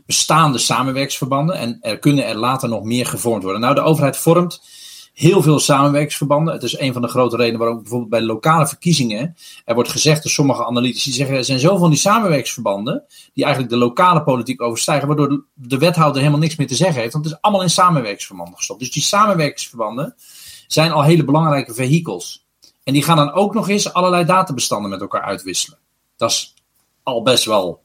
bestaande 0.07 0.59
samenwerkingsverbanden 0.59 1.57
en 1.57 1.79
er 1.81 1.99
kunnen 1.99 2.27
er 2.27 2.37
later 2.37 2.69
nog 2.69 2.83
meer 2.83 3.07
gevormd 3.07 3.43
worden. 3.43 3.61
Nou, 3.61 3.75
de 3.75 3.81
overheid 3.81 4.17
vormt 4.17 4.61
heel 5.21 5.43
veel 5.43 5.59
samenwerkingsverbanden. 5.59 6.55
Het 6.55 6.63
is 6.63 6.79
een 6.79 6.93
van 6.93 7.03
de 7.03 7.09
grote 7.09 7.37
redenen 7.37 7.59
waarom 7.59 7.79
bijvoorbeeld 7.79 8.11
bij 8.11 8.23
lokale 8.23 8.67
verkiezingen 8.67 9.37
er 9.65 9.75
wordt 9.75 9.91
gezegd 9.91 10.23
door 10.23 10.33
sommige 10.33 10.67
analytici 10.67 11.13
zeggen 11.13 11.37
er 11.37 11.45
zijn 11.45 11.59
zoveel 11.59 11.79
van 11.79 11.91
die 11.91 11.99
samenwerkingsverbanden 11.99 13.05
die 13.35 13.45
eigenlijk 13.45 13.73
de 13.73 13.79
lokale 13.79 14.23
politiek 14.23 14.63
overstijgen, 14.63 15.07
waardoor 15.09 15.45
de 15.55 15.79
wethouder 15.79 16.19
helemaal 16.19 16.41
niks 16.41 16.57
meer 16.57 16.67
te 16.67 16.75
zeggen 16.75 17.01
heeft, 17.01 17.13
want 17.13 17.25
het 17.25 17.35
is 17.35 17.41
allemaal 17.41 17.63
in 17.63 17.71
samenwerkingsverbanden 17.71 18.57
gestopt. 18.57 18.81
Dus 18.81 18.91
die 18.91 19.03
samenwerkingsverbanden 19.03 20.15
zijn 20.67 20.93
al 20.93 21.03
hele 21.03 21.25
belangrijke 21.25 21.75
vehikels. 21.75 22.47
En 22.85 22.93
die 22.93 23.03
gaan 23.03 23.17
dan 23.17 23.33
ook 23.33 23.55
nog 23.55 23.69
eens 23.69 23.93
allerlei 23.93 24.25
databestanden 24.25 24.91
met 24.91 25.01
elkaar 25.01 25.23
uitwisselen. 25.23 25.79
Dat 26.17 26.31
is 26.31 26.55
al 27.03 27.23
best 27.23 27.45
wel 27.45 27.83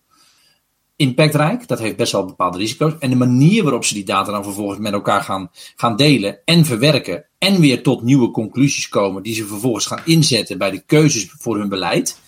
impactrijk. 0.96 1.68
Dat 1.68 1.80
heeft 1.80 1.96
best 1.96 2.12
wel 2.12 2.26
bepaalde 2.26 2.58
risico's. 2.58 2.94
En 3.00 3.10
de 3.10 3.16
manier 3.16 3.64
waarop 3.64 3.86
ze 3.86 3.94
die 3.94 4.06
data 4.06 4.32
dan 4.32 4.44
vervolgens 4.44 4.80
met 4.80 4.94
elkaar 4.94 5.22
gaan, 5.22 5.52
gaan 5.76 5.96
delen 5.96 6.40
en 6.46 6.66
verwerken. 6.66 7.26
En 7.38 7.60
weer 7.60 7.84
tot 7.84 8.02
nieuwe 8.02 8.32
conclusies 8.32 8.90
komen 8.90 9.24
die 9.24 9.34
ze 9.34 9.48
vervolgens 9.48 9.86
gaan 9.86 10.02
inzetten 10.06 10.58
bij 10.58 10.72
de 10.72 10.84
keuzes 10.86 11.34
voor 11.38 11.58
hun 11.58 11.70
beleid. 11.70 12.20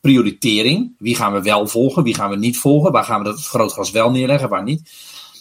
Prioritering. 0.00 0.94
Wie 0.98 1.14
gaan 1.14 1.32
we 1.32 1.42
wel 1.42 1.66
volgen? 1.66 2.02
Wie 2.02 2.14
gaan 2.14 2.30
we 2.30 2.36
niet 2.36 2.58
volgen? 2.58 2.92
Waar 2.92 3.04
gaan 3.04 3.22
we 3.22 3.28
het 3.28 3.40
vergrootglas 3.40 3.90
wel 3.90 4.10
neerleggen? 4.10 4.48
Waar 4.48 4.62
niet? 4.62 4.90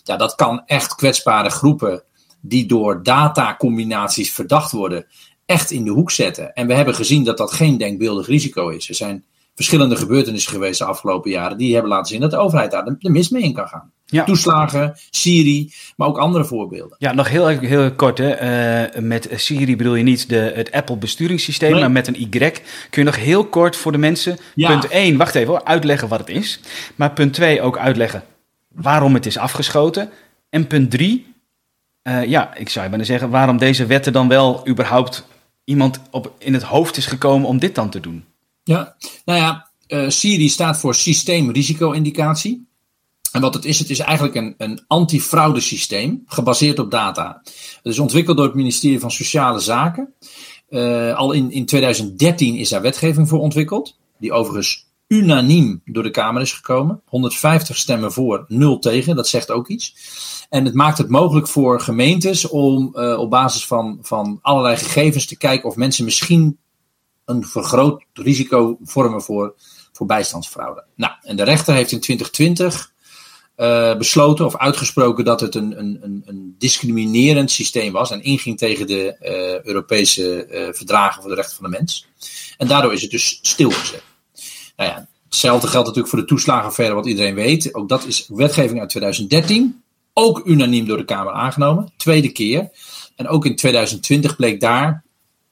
Ja, 0.03 0.17
dat 0.17 0.35
kan 0.35 0.61
echt 0.65 0.95
kwetsbare 0.95 1.49
groepen 1.49 2.03
die 2.41 2.65
door 2.65 3.03
datacombinaties 3.03 4.31
verdacht 4.31 4.71
worden, 4.71 5.05
echt 5.45 5.71
in 5.71 5.83
de 5.83 5.91
hoek 5.91 6.11
zetten. 6.11 6.53
En 6.53 6.67
we 6.67 6.73
hebben 6.73 6.95
gezien 6.95 7.23
dat 7.23 7.37
dat 7.37 7.53
geen 7.53 7.77
denkbeeldig 7.77 8.27
risico 8.27 8.69
is. 8.69 8.89
Er 8.89 8.95
zijn 8.95 9.25
verschillende 9.55 9.95
gebeurtenissen 9.95 10.51
geweest 10.51 10.79
de 10.79 10.85
afgelopen 10.85 11.31
jaren 11.31 11.57
die 11.57 11.73
hebben 11.73 11.91
laten 11.91 12.07
zien 12.07 12.21
dat 12.21 12.31
de 12.31 12.37
overheid 12.37 12.71
daar 12.71 12.95
de 12.99 13.09
mis 13.09 13.29
mee 13.29 13.43
in 13.43 13.53
kan 13.53 13.67
gaan. 13.67 13.91
Toeslagen, 14.25 14.97
Siri, 15.09 15.73
maar 15.95 16.07
ook 16.07 16.17
andere 16.17 16.45
voorbeelden. 16.45 16.95
Ja, 16.99 17.13
nog 17.13 17.29
heel, 17.29 17.47
heel 17.47 17.91
kort. 17.91 18.17
Hè. 18.17 18.91
Uh, 18.93 19.01
met 19.01 19.29
Siri 19.35 19.75
bedoel 19.75 19.95
je 19.95 20.03
niet 20.03 20.29
de, 20.29 20.51
het 20.55 20.71
Apple 20.71 20.97
besturingssysteem, 20.97 21.79
maar 21.79 21.91
met 21.91 22.07
een 22.07 22.21
Y. 22.21 22.27
Kun 22.29 22.53
je 22.89 23.03
nog 23.03 23.15
heel 23.15 23.45
kort 23.45 23.75
voor 23.75 23.91
de 23.91 23.97
mensen, 23.97 24.37
punt 24.55 24.87
1, 24.87 25.17
wacht 25.17 25.35
even 25.35 25.49
hoor, 25.49 25.63
uitleggen 25.63 26.07
wat 26.07 26.19
het 26.19 26.29
is. 26.29 26.59
Maar 26.95 27.11
punt 27.11 27.33
2 27.33 27.61
ook 27.61 27.77
uitleggen 27.77 28.23
waarom 28.75 29.13
het 29.13 29.25
is 29.25 29.37
afgeschoten. 29.37 30.09
En 30.49 30.67
punt 30.67 30.91
3, 30.91 31.33
uh, 32.03 32.21
eh, 32.21 32.29
ja, 32.29 32.55
ik 32.55 32.69
zou 32.69 32.83
je 32.83 32.89
bijna 32.89 33.05
zeggen, 33.05 33.29
waarom 33.29 33.57
deze 33.57 33.85
wetten 33.85 34.13
dan 34.13 34.27
wel 34.27 34.67
überhaupt 34.67 35.27
iemand 35.63 36.01
op, 36.11 36.33
in 36.37 36.53
het 36.53 36.63
hoofd 36.63 36.97
is 36.97 37.05
gekomen 37.05 37.47
om 37.47 37.59
dit 37.59 37.75
dan 37.75 37.89
te 37.89 37.99
doen. 37.99 38.25
Ja, 38.67 38.95
nou 39.25 39.39
ja, 39.39 39.69
uh, 39.87 40.47
staat 40.49 40.77
voor 40.77 40.95
systeemrisico-indicatie. 40.95 42.67
En 43.31 43.41
wat 43.41 43.53
het 43.53 43.65
is, 43.65 43.79
het 43.79 43.89
is 43.89 43.99
eigenlijk 43.99 44.35
een, 44.35 44.55
een 44.57 46.23
gebaseerd 46.25 46.79
op 46.79 46.91
data. 46.91 47.41
Het 47.43 47.93
is 47.93 47.99
ontwikkeld 47.99 48.37
door 48.37 48.45
het 48.45 48.55
ministerie 48.55 48.99
van 48.99 49.11
Sociale 49.11 49.59
Zaken. 49.59 50.13
Uh, 50.69 51.15
al 51.15 51.31
in, 51.31 51.51
in 51.51 51.65
2013 51.65 52.55
is 52.55 52.69
daar 52.69 52.81
wetgeving 52.81 53.29
voor 53.29 53.39
ontwikkeld, 53.39 53.97
die 54.19 54.31
overigens 54.31 54.87
unaniem 55.07 55.81
door 55.85 56.03
de 56.03 56.11
Kamer 56.11 56.41
is 56.41 56.53
gekomen. 56.53 57.01
150 57.05 57.77
stemmen 57.77 58.11
voor, 58.11 58.45
0 58.47 58.79
tegen, 58.79 59.15
dat 59.15 59.27
zegt 59.27 59.51
ook 59.51 59.67
iets. 59.67 59.95
En 60.49 60.65
het 60.65 60.73
maakt 60.73 60.97
het 60.97 61.09
mogelijk 61.09 61.47
voor 61.47 61.79
gemeentes 61.81 62.47
om 62.47 62.93
uh, 62.95 63.19
op 63.19 63.29
basis 63.29 63.65
van, 63.65 63.99
van 64.01 64.39
allerlei 64.41 64.77
gegevens 64.77 65.25
te 65.25 65.37
kijken 65.37 65.69
of 65.69 65.75
mensen 65.75 66.05
misschien 66.05 66.57
een 67.25 67.45
vergroot 67.45 68.03
risico 68.13 68.77
vormen 68.83 69.21
voor, 69.21 69.55
voor 69.91 70.05
bijstandsfraude. 70.05 70.83
Nou, 70.95 71.13
en 71.21 71.35
de 71.35 71.43
rechter 71.43 71.73
heeft 71.73 71.91
in 71.91 71.99
2020 71.99 72.93
uh, 73.57 73.91
eh, 73.91 73.97
besloten 73.97 74.45
of 74.45 74.57
uitgesproken 74.57 75.25
dat 75.25 75.39
het 75.39 75.55
een, 75.55 75.79
een, 75.79 76.23
een, 76.25 76.55
discriminerend 76.57 77.51
systeem 77.51 77.91
was 77.91 78.11
en 78.11 78.23
inging 78.23 78.57
tegen 78.57 78.87
de 78.87 79.17
uh, 79.21 79.65
Europese 79.67 80.47
uh, 80.49 80.73
verdragen 80.73 81.21
voor 81.21 81.29
de 81.29 81.35
rechten 81.35 81.55
van 81.55 81.71
de 81.71 81.77
mens. 81.77 82.07
En 82.57 82.67
daardoor 82.67 82.93
is 82.93 83.01
het 83.01 83.11
dus 83.11 83.39
stilgezet. 83.41 84.03
Nou 84.75 84.89
ja, 84.89 85.07
hetzelfde 85.23 85.67
geldt 85.67 85.87
natuurlijk 85.87 86.13
voor 86.13 86.23
de 86.23 86.27
toeslagenaffaire, 86.27 86.95
wat 86.95 87.05
iedereen 87.05 87.35
weet. 87.35 87.73
Ook 87.73 87.89
dat 87.89 88.05
is 88.05 88.27
wetgeving 88.27 88.79
uit 88.79 88.89
2013. 88.89 89.83
Ook 90.13 90.41
unaniem 90.45 90.85
door 90.87 90.97
de 90.97 91.05
Kamer 91.05 91.33
aangenomen. 91.33 91.93
Tweede 91.97 92.31
keer. 92.31 92.69
En 93.15 93.27
ook 93.27 93.45
in 93.45 93.55
2020 93.55 94.35
bleek 94.35 94.59
daar 94.59 95.04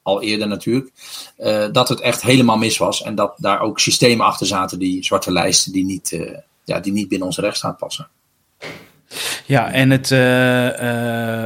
al 0.04 0.22
eerder 0.22 0.48
natuurlijk, 0.48 0.90
uh, 1.38 1.64
dat 1.72 1.88
het 1.88 2.00
echt 2.00 2.22
helemaal 2.22 2.56
mis 2.56 2.78
was. 2.78 3.02
En 3.02 3.14
dat 3.14 3.34
daar 3.36 3.60
ook 3.60 3.80
systemen 3.80 4.26
achter 4.26 4.46
zaten, 4.46 4.78
die 4.78 5.04
zwarte 5.04 5.32
lijsten, 5.32 5.72
die 5.72 5.84
niet, 5.84 6.12
uh, 6.12 6.30
ja, 6.64 6.80
die 6.80 6.92
niet 6.92 7.08
binnen 7.08 7.26
onze 7.26 7.40
rechtsstaat 7.40 7.78
passen. 7.78 8.08
Ja, 9.46 9.72
en 9.72 9.90
het 9.90 10.10
uh, 10.10 11.44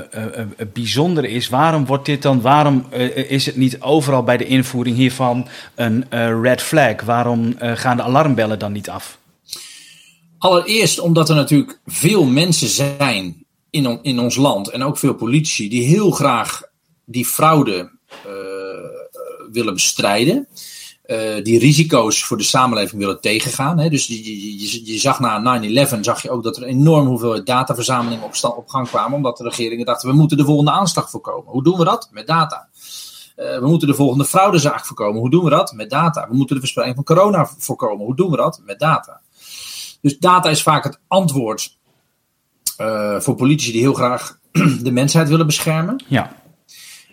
bijzondere 0.73 1.29
is, 1.29 1.49
waarom 1.49 1.87
wordt 1.87 2.05
dit 2.07 2.23
dan, 2.23 2.41
waarom 2.41 2.87
is 3.29 3.47
het 3.47 3.57
niet 3.57 3.81
overal 3.81 4.23
bij 4.23 4.37
de 4.37 4.47
invoering 4.47 4.97
hiervan 4.97 5.49
een 5.75 6.05
red 6.43 6.63
flag? 6.63 7.03
Waarom 7.03 7.55
gaan 7.59 7.97
de 7.97 8.03
alarmbellen 8.03 8.59
dan 8.59 8.73
niet 8.73 8.91
af? 8.91 9.19
Allereerst 10.39 10.99
omdat 11.01 11.29
er 11.29 11.35
natuurlijk 11.35 11.81
veel 11.87 12.25
mensen 12.25 12.69
zijn 12.69 13.45
in, 13.71 13.99
in 14.03 14.19
ons 14.19 14.37
land 14.37 14.69
en 14.69 14.83
ook 14.83 14.99
veel 14.99 15.15
politici 15.15 15.69
die 15.69 15.87
heel 15.87 16.11
graag 16.11 16.63
die 17.05 17.27
fraude 17.27 17.98
willen 19.53 19.75
bestrijden. 19.75 20.49
Uh, 21.07 21.45
die 21.45 21.59
risico's 21.59 22.25
voor 22.25 22.37
de 22.37 22.43
samenleving 22.43 23.01
willen 23.01 23.21
tegengaan. 23.21 23.79
Hè. 23.79 23.89
Dus 23.89 24.07
je, 24.07 24.85
je, 24.93 24.99
zag 24.99 25.21
na 25.21 25.61
9-11 25.97 26.01
zag 26.01 26.23
je 26.23 26.31
ook 26.31 26.43
dat 26.43 26.57
er 26.57 26.63
enorm 26.63 27.07
hoeveel 27.07 27.45
dataverzameling 27.45 28.23
op, 28.23 28.35
stand, 28.35 28.57
op 28.57 28.69
gang 28.69 28.89
kwamen. 28.89 29.17
Omdat 29.17 29.37
de 29.37 29.45
regeringen 29.45 29.87
dachten, 29.87 30.09
we 30.09 30.15
moeten 30.15 30.37
de 30.37 30.45
volgende 30.45 30.71
aanslag 30.71 31.11
voorkomen. 31.11 31.53
Hoe 31.53 31.63
doen 31.63 31.79
we 31.79 31.85
dat? 31.85 32.09
Met 32.13 32.27
data. 32.27 32.69
Uh, 33.37 33.59
we 33.59 33.67
moeten 33.67 33.89
de 33.89 33.95
volgende 33.95 34.25
fraudezaak 34.25 34.87
voorkomen. 34.87 35.21
Hoe 35.21 35.31
doen 35.31 35.45
we 35.45 35.51
dat? 35.51 35.73
Met 35.73 35.91
data. 35.91 36.29
We 36.29 36.37
moeten 36.37 36.55
de 36.55 36.61
verspreiding 36.61 37.05
van 37.05 37.17
corona 37.17 37.51
voorkomen. 37.59 38.05
Hoe 38.05 38.17
doen 38.17 38.31
we 38.31 38.37
dat? 38.37 38.61
Met 38.65 38.79
data. 38.79 39.21
Dus 40.01 40.19
data 40.19 40.49
is 40.49 40.63
vaak 40.63 40.85
het 40.85 41.01
antwoord 41.07 41.79
uh, 42.81 43.21
voor 43.21 43.35
politici 43.35 43.73
die 43.73 43.81
heel 43.81 43.95
graag 43.95 44.39
de 44.83 44.93
mensheid 44.93 45.29
willen 45.29 45.47
beschermen. 45.47 46.05
Ja. 46.07 46.37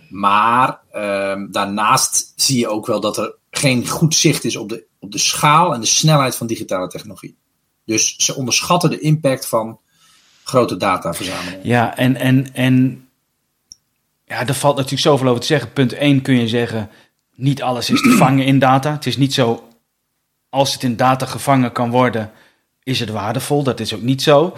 Maar 0.10 0.80
uh, 0.94 1.36
daarnaast 1.52 2.34
zie 2.36 2.60
je 2.60 2.68
ook 2.68 2.86
wel 2.86 3.00
dat 3.00 3.18
er 3.18 3.36
geen 3.50 3.88
goed 3.88 4.16
zicht 4.16 4.44
is 4.44 4.56
op 4.56 4.70
de, 4.70 4.86
op 5.00 5.12
de 5.12 5.18
schaal 5.18 5.74
en 5.74 5.80
de 5.80 5.88
snelheid 5.88 6.36
van 6.36 6.48
digitale 6.48 6.88
technologie. 6.88 7.38
Dus 7.86 8.16
ze 8.18 8.36
onderschatten 8.36 8.90
de 8.90 9.00
impact 9.00 9.48
van 9.48 9.80
grote 10.44 10.78
dataverzamelingen. 10.78 11.68
Ja, 11.68 11.98
en, 11.98 12.16
en, 12.16 12.54
en 12.54 13.08
ja, 14.26 14.48
er 14.48 14.54
valt 14.54 14.76
natuurlijk 14.76 15.04
zoveel 15.04 15.28
over 15.28 15.42
te 15.42 15.48
zeggen. 15.48 15.74
Punt 15.74 15.94
1 15.94 16.22
kun 16.22 16.40
je 16.40 16.48
zeggen, 16.48 16.90
niet 17.36 17.62
alles 17.62 17.90
is 17.90 18.02
te 18.02 18.12
vangen 18.24 18.46
in 18.46 18.60
data. 18.60 18.92
Het 18.92 19.06
is 19.06 19.18
niet 19.18 19.34
zo, 19.34 19.68
als 20.50 20.74
het 20.74 20.84
in 20.84 20.96
data 20.96 21.26
gevangen 21.26 21.72
kan 21.72 21.90
worden, 21.90 22.32
is 22.86 23.00
het 23.00 23.10
waardevol. 23.10 23.64
Dat 23.64 23.80
is 23.80 23.94
ook 23.94 24.02
niet 24.02 24.22
zo. 24.22 24.58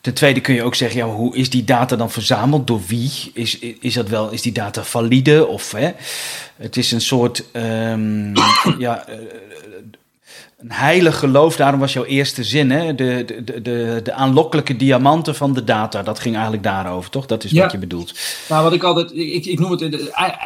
Ten 0.00 0.14
tweede 0.14 0.40
kun 0.40 0.54
je 0.54 0.62
ook 0.62 0.74
zeggen, 0.74 0.98
ja, 0.98 1.06
hoe 1.06 1.36
is 1.36 1.50
die 1.50 1.64
data 1.64 1.96
dan 1.96 2.10
verzameld? 2.10 2.66
Door 2.66 2.80
wie? 2.86 3.10
Is, 3.34 3.58
is, 3.58 3.94
dat 3.94 4.08
wel, 4.08 4.30
is 4.30 4.42
die 4.42 4.52
data 4.52 4.84
valide? 4.84 5.46
Of 5.46 5.72
hè? 5.72 5.90
het 6.56 6.76
is 6.76 6.92
een 6.92 7.00
soort 7.00 7.44
um, 7.52 8.32
ja, 8.78 9.06
eh, 9.06 9.18
een 10.56 10.72
heilig 10.72 11.18
geloof. 11.18 11.56
Daarom 11.56 11.80
was 11.80 11.92
jouw 11.92 12.04
eerste 12.04 12.44
zin, 12.44 12.70
hè? 12.70 12.94
De, 12.94 13.24
de, 13.44 13.62
de, 13.62 14.00
de 14.02 14.12
aanlokkelijke 14.12 14.76
diamanten 14.76 15.34
van 15.34 15.54
de 15.54 15.64
data. 15.64 16.02
Dat 16.02 16.18
ging 16.18 16.34
eigenlijk 16.34 16.64
daarover, 16.64 17.10
toch? 17.10 17.26
Dat 17.26 17.44
is 17.44 17.52
wat 17.52 17.72
je 17.72 17.78
bedoelt. 17.78 18.18
Nou, 18.48 18.62
wat 18.62 18.72
ik 18.72 18.82
altijd, 18.82 19.12
ik, 19.12 19.46
ik 19.46 19.58
noem 19.58 19.70
het, 19.70 19.80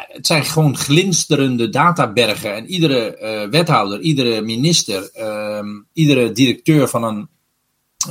het 0.07 0.27
zijn 0.27 0.45
gewoon 0.45 0.77
glinsterende 0.77 1.69
databergen. 1.69 2.55
En 2.55 2.65
iedere 2.65 3.17
uh, 3.21 3.49
wethouder, 3.51 3.99
iedere 3.99 4.41
minister, 4.41 5.09
uh, 5.17 5.59
iedere 5.93 6.31
directeur 6.31 6.87
van 6.87 7.03
een 7.03 7.29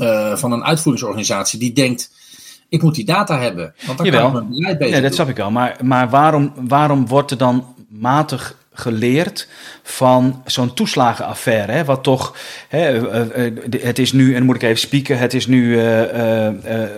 uh, 0.01 0.37
van 0.37 0.53
een 0.53 0.65
uitvoeringsorganisatie 0.65 1.59
die 1.59 1.73
denkt. 1.73 2.11
Ik 2.69 2.83
moet 2.83 2.95
die 2.95 3.05
data 3.05 3.39
hebben. 3.39 3.75
Want 3.87 3.99
dan 3.99 4.07
Jawel. 4.07 4.31
kan 4.31 4.43
ik 4.43 4.49
mijn 4.49 4.53
beleid 4.53 4.79
beter 4.79 4.95
Ja, 4.97 5.03
dat 5.03 5.15
snap 5.15 5.29
ik 5.29 5.39
al. 5.39 5.51
Maar, 5.51 5.77
maar 5.83 6.11
waarom, 6.11 6.53
waarom 6.57 7.07
wordt 7.07 7.31
er 7.31 7.37
dan 7.37 7.75
matig 7.89 8.57
geleerd 8.73 9.49
van 9.83 10.43
zo'n 10.47 10.75
toeslagenaffaire. 10.75 11.73
Hè, 11.73 11.85
wat 11.85 12.03
toch, 12.03 12.37
hè, 12.69 13.09
eh, 13.09 13.47
eh, 13.47 13.53
het 13.81 13.99
is 13.99 14.13
nu, 14.13 14.35
en 14.35 14.45
moet 14.45 14.55
ik 14.55 14.63
even 14.63 14.79
spieken, 14.79 15.19
het 15.19 15.35
is 15.35 15.47
nu 15.47 15.77
uh, 15.77 16.03
uh, 16.03 16.89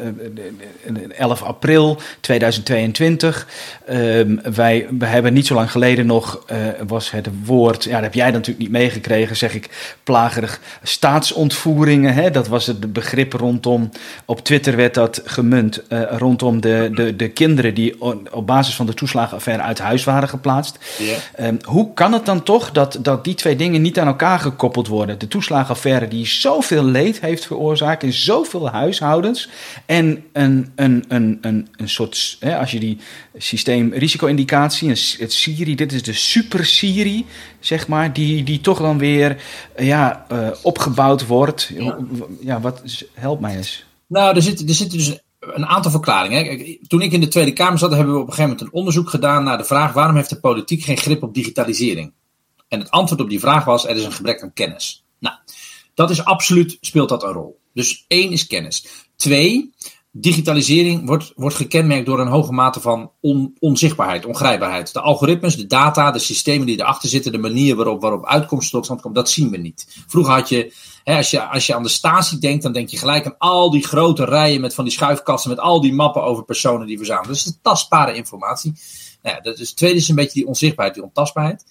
11 1.17 1.43
april 1.43 2.00
2022. 2.21 3.47
Ehm, 3.87 4.37
wij, 4.55 4.87
we 4.99 5.07
hebben 5.07 5.33
niet 5.33 5.47
zo 5.47 5.55
lang 5.55 5.71
geleden 5.71 6.07
nog, 6.07 6.47
was 6.87 7.11
het 7.11 7.29
woord, 7.45 7.85
ja, 7.85 7.93
dat 7.93 8.02
heb 8.02 8.14
jij 8.14 8.31
natuurlijk 8.31 8.59
niet 8.59 8.71
meegekregen, 8.71 9.37
zeg 9.37 9.55
ik, 9.55 9.97
plagerig 10.05 10.61
staatsontvoeringen. 10.83 12.14
Hè, 12.14 12.31
dat 12.31 12.49
was 12.49 12.67
het 12.67 12.93
begrip 12.93 13.33
rondom, 13.33 13.91
op 14.25 14.45
Twitter 14.45 14.76
werd 14.76 14.95
dat 14.95 15.23
gemunt, 15.25 15.83
rondom 16.11 16.61
de, 16.61 16.91
de, 16.95 17.17
de 17.17 17.29
kinderen 17.29 17.75
die 17.75 18.00
op 18.33 18.47
basis 18.47 18.75
van 18.75 18.87
de 18.87 18.95
toeslagenaffaire 18.95 19.62
uit 19.62 19.79
huis 19.79 20.05
waren 20.05 20.29
geplaatst. 20.29 20.79
Yeah. 20.99 21.61
Hoe 21.64 21.95
kan 21.95 22.12
het 22.12 22.26
dan 22.26 22.42
toch 22.42 22.71
dat, 22.71 22.99
dat 23.02 23.25
die 23.25 23.35
twee 23.35 23.57
dingen 23.57 23.83
niet 23.83 23.99
aan 23.99 24.07
elkaar 24.07 24.38
gekoppeld 24.38 24.87
worden? 24.87 25.19
De 25.19 25.28
toeslagenaffaire 25.28 26.09
die 26.09 26.26
zoveel 26.26 26.85
leed 26.85 27.21
heeft 27.21 27.47
veroorzaakt 27.47 28.02
in 28.02 28.12
zoveel 28.12 28.69
huishoudens. 28.69 29.49
En 29.87 30.25
een, 30.33 30.73
een, 30.75 31.04
een, 31.09 31.38
een, 31.40 31.69
een 31.76 31.88
soort, 31.88 32.37
hè, 32.40 32.59
als 32.59 32.71
je 32.71 32.81
die 32.81 32.99
systeem 33.37 33.92
risico-indicatie, 33.92 34.88
het 35.19 35.33
Siri, 35.33 35.75
dit 35.75 35.92
is 35.92 36.02
de 36.02 36.12
super 36.12 36.66
Siri, 36.66 37.26
zeg 37.61 37.88
maar, 37.88 38.12
die, 38.12 38.45
die 38.45 38.61
toch 38.61 38.78
dan 38.78 38.99
weer 38.99 39.42
ja, 39.76 40.26
uh, 40.33 40.49
opgebouwd 40.62 41.26
wordt. 41.26 41.71
Ja, 41.75 41.99
ja 42.40 42.61
wat, 42.61 42.83
help 43.14 43.40
mij 43.40 43.57
eens. 43.57 43.85
Nou, 44.07 44.37
er 44.37 44.42
zitten, 44.42 44.69
er 44.69 44.75
zitten 44.75 44.99
dus 44.99 45.19
een 45.43 45.67
aantal 45.67 45.91
verklaringen. 45.91 46.79
toen 46.87 47.03
ik 47.03 47.13
in 47.13 47.21
de 47.21 47.29
Tweede 47.29 47.53
Kamer 47.53 47.79
zat, 47.79 47.91
hebben 47.91 48.15
we 48.15 48.21
op 48.21 48.27
een 48.27 48.33
gegeven 48.33 48.51
moment 48.51 48.69
een 48.69 48.79
onderzoek 48.79 49.11
gedaan 49.11 49.45
naar 49.45 49.59
de 49.59 49.65
vraag: 49.65 49.93
waarom 49.93 50.17
heeft 50.17 50.29
de 50.29 50.41
politiek 50.41 50.83
geen 50.83 50.97
grip 50.97 51.23
op 51.23 51.35
digitalisering? 51.35 52.13
En 52.69 52.79
het 52.79 52.91
antwoord 52.91 53.21
op 53.21 53.29
die 53.29 53.41
vraag 53.41 53.65
was: 53.65 53.87
er 53.87 53.97
is 53.97 54.05
een 54.05 54.13
gebrek 54.13 54.43
aan 54.43 54.53
kennis. 54.53 55.05
Nou, 55.19 55.37
dat 55.95 56.11
is 56.11 56.25
absoluut, 56.25 56.79
speelt 56.81 57.09
dat 57.09 57.23
een 57.23 57.33
rol. 57.33 57.61
Dus 57.75 58.05
één 58.09 58.33
is 58.33 58.47
kennis. 58.47 58.87
Twee, 59.17 59.75
digitalisering 60.14 61.07
wordt, 61.07 61.33
wordt 61.37 61.57
gekenmerkt 61.57 62.07
door 62.07 62.21
een 62.21 62.26
hoge 62.26 62.52
mate 62.52 62.81
van 62.81 63.11
on, 63.21 63.57
onzichtbaarheid, 63.59 64.26
ongrijpbaarheid. 64.26 64.92
De 64.92 65.00
algoritmes, 65.00 65.57
de 65.57 65.66
data, 65.66 66.11
de 66.11 66.19
systemen 66.19 66.66
die 66.66 66.81
erachter 66.81 67.09
zitten, 67.09 67.33
de 67.33 67.38
manier 67.38 67.76
waarop, 67.76 68.00
waarop 68.00 68.26
uitkomsten 68.26 68.73
tot 68.73 68.85
stand 68.85 69.00
komen, 69.00 69.16
dat 69.16 69.31
zien 69.31 69.50
we 69.50 69.57
niet. 69.57 70.04
Vroeger 70.07 70.33
had 70.33 70.49
je, 70.49 70.75
hè, 71.04 71.16
als 71.16 71.31
je, 71.31 71.49
als 71.49 71.66
je 71.66 71.75
aan 71.75 71.83
de 71.83 71.88
statie 71.88 72.38
denkt, 72.38 72.62
dan 72.62 72.73
denk 72.73 72.88
je 72.88 72.99
gelijk 72.99 73.26
aan 73.26 73.38
al 73.38 73.71
die 73.71 73.87
grote 73.87 74.25
rijen 74.25 74.61
met 74.61 74.75
van 74.75 74.85
die 74.85 74.92
schuifkasten, 74.92 75.50
met 75.50 75.61
al 75.61 75.81
die 75.81 75.95
mappen 75.95 76.23
over 76.23 76.45
personen 76.45 76.87
die 76.87 76.97
verzamelen. 76.97 77.33
Dus 77.33 77.45
de 77.45 77.61
tastbare 77.62 78.14
informatie. 78.14 78.73
Nou 79.23 79.42
dat 79.42 79.59
is, 79.59 79.69
het 79.69 79.76
tweede 79.76 79.99
is 79.99 80.09
een 80.09 80.14
beetje 80.14 80.38
die 80.38 80.47
onzichtbaarheid, 80.47 80.97
die 80.97 81.07
ontastbaarheid. 81.07 81.64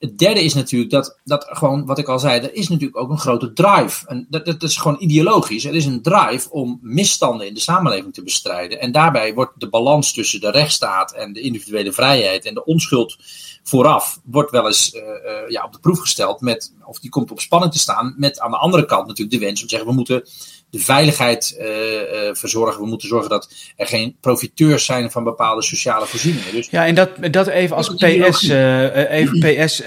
Het 0.00 0.18
derde 0.18 0.44
is 0.44 0.54
natuurlijk 0.54 0.90
dat, 0.90 1.18
dat 1.24 1.46
gewoon, 1.50 1.86
wat 1.86 1.98
ik 1.98 2.08
al 2.08 2.18
zei, 2.18 2.40
er 2.40 2.54
is 2.54 2.68
natuurlijk 2.68 2.98
ook 2.98 3.10
een 3.10 3.18
grote 3.18 3.52
drive. 3.52 4.06
En 4.06 4.26
dat, 4.30 4.44
dat 4.44 4.62
is 4.62 4.76
gewoon 4.76 4.96
ideologisch. 5.00 5.64
Er 5.64 5.74
is 5.74 5.84
een 5.84 6.02
drive 6.02 6.50
om 6.50 6.78
misstanden 6.82 7.46
in 7.46 7.54
de 7.54 7.60
samenleving 7.60 8.14
te 8.14 8.22
bestrijden. 8.22 8.80
En 8.80 8.92
daarbij 8.92 9.34
wordt 9.34 9.60
de 9.60 9.68
balans 9.68 10.12
tussen 10.12 10.40
de 10.40 10.50
rechtsstaat 10.50 11.12
en 11.12 11.32
de 11.32 11.40
individuele 11.40 11.92
vrijheid 11.92 12.44
en 12.44 12.54
de 12.54 12.64
onschuld 12.64 13.16
vooraf, 13.62 14.20
wordt 14.24 14.50
wel 14.50 14.66
eens 14.66 14.94
uh, 14.94 15.00
uh, 15.02 15.48
ja, 15.48 15.64
op 15.64 15.72
de 15.72 15.78
proef 15.80 15.98
gesteld. 15.98 16.40
Met, 16.40 16.72
of 16.84 16.98
die 16.98 17.10
komt 17.10 17.30
op 17.30 17.40
spanning 17.40 17.72
te 17.72 17.78
staan 17.78 18.14
met 18.16 18.40
aan 18.40 18.50
de 18.50 18.56
andere 18.56 18.84
kant 18.84 19.06
natuurlijk 19.06 19.40
de 19.40 19.46
wens 19.46 19.60
om 19.60 19.68
te 19.68 19.74
zeggen, 19.74 19.88
we 19.88 19.94
moeten 19.94 20.24
de 20.70 20.78
veiligheid 20.78 21.56
uh, 21.58 21.66
uh, 21.66 22.34
verzorgen. 22.34 22.82
We 22.82 22.88
moeten 22.88 23.08
zorgen 23.08 23.30
dat 23.30 23.52
er 23.76 23.86
geen 23.86 24.16
profiteurs 24.20 24.84
zijn 24.84 25.10
van 25.10 25.24
bepaalde 25.24 25.62
sociale 25.62 26.06
voorzieningen. 26.06 26.52
Dus 26.52 26.68
ja, 26.70 26.86
en 26.86 26.94
dat, 26.94 27.10
dat 27.30 27.46
even 27.46 27.76
als 27.76 27.88
PS, 27.88 28.42
uh, 28.42 29.10
even 29.10 29.38
PS 29.38 29.82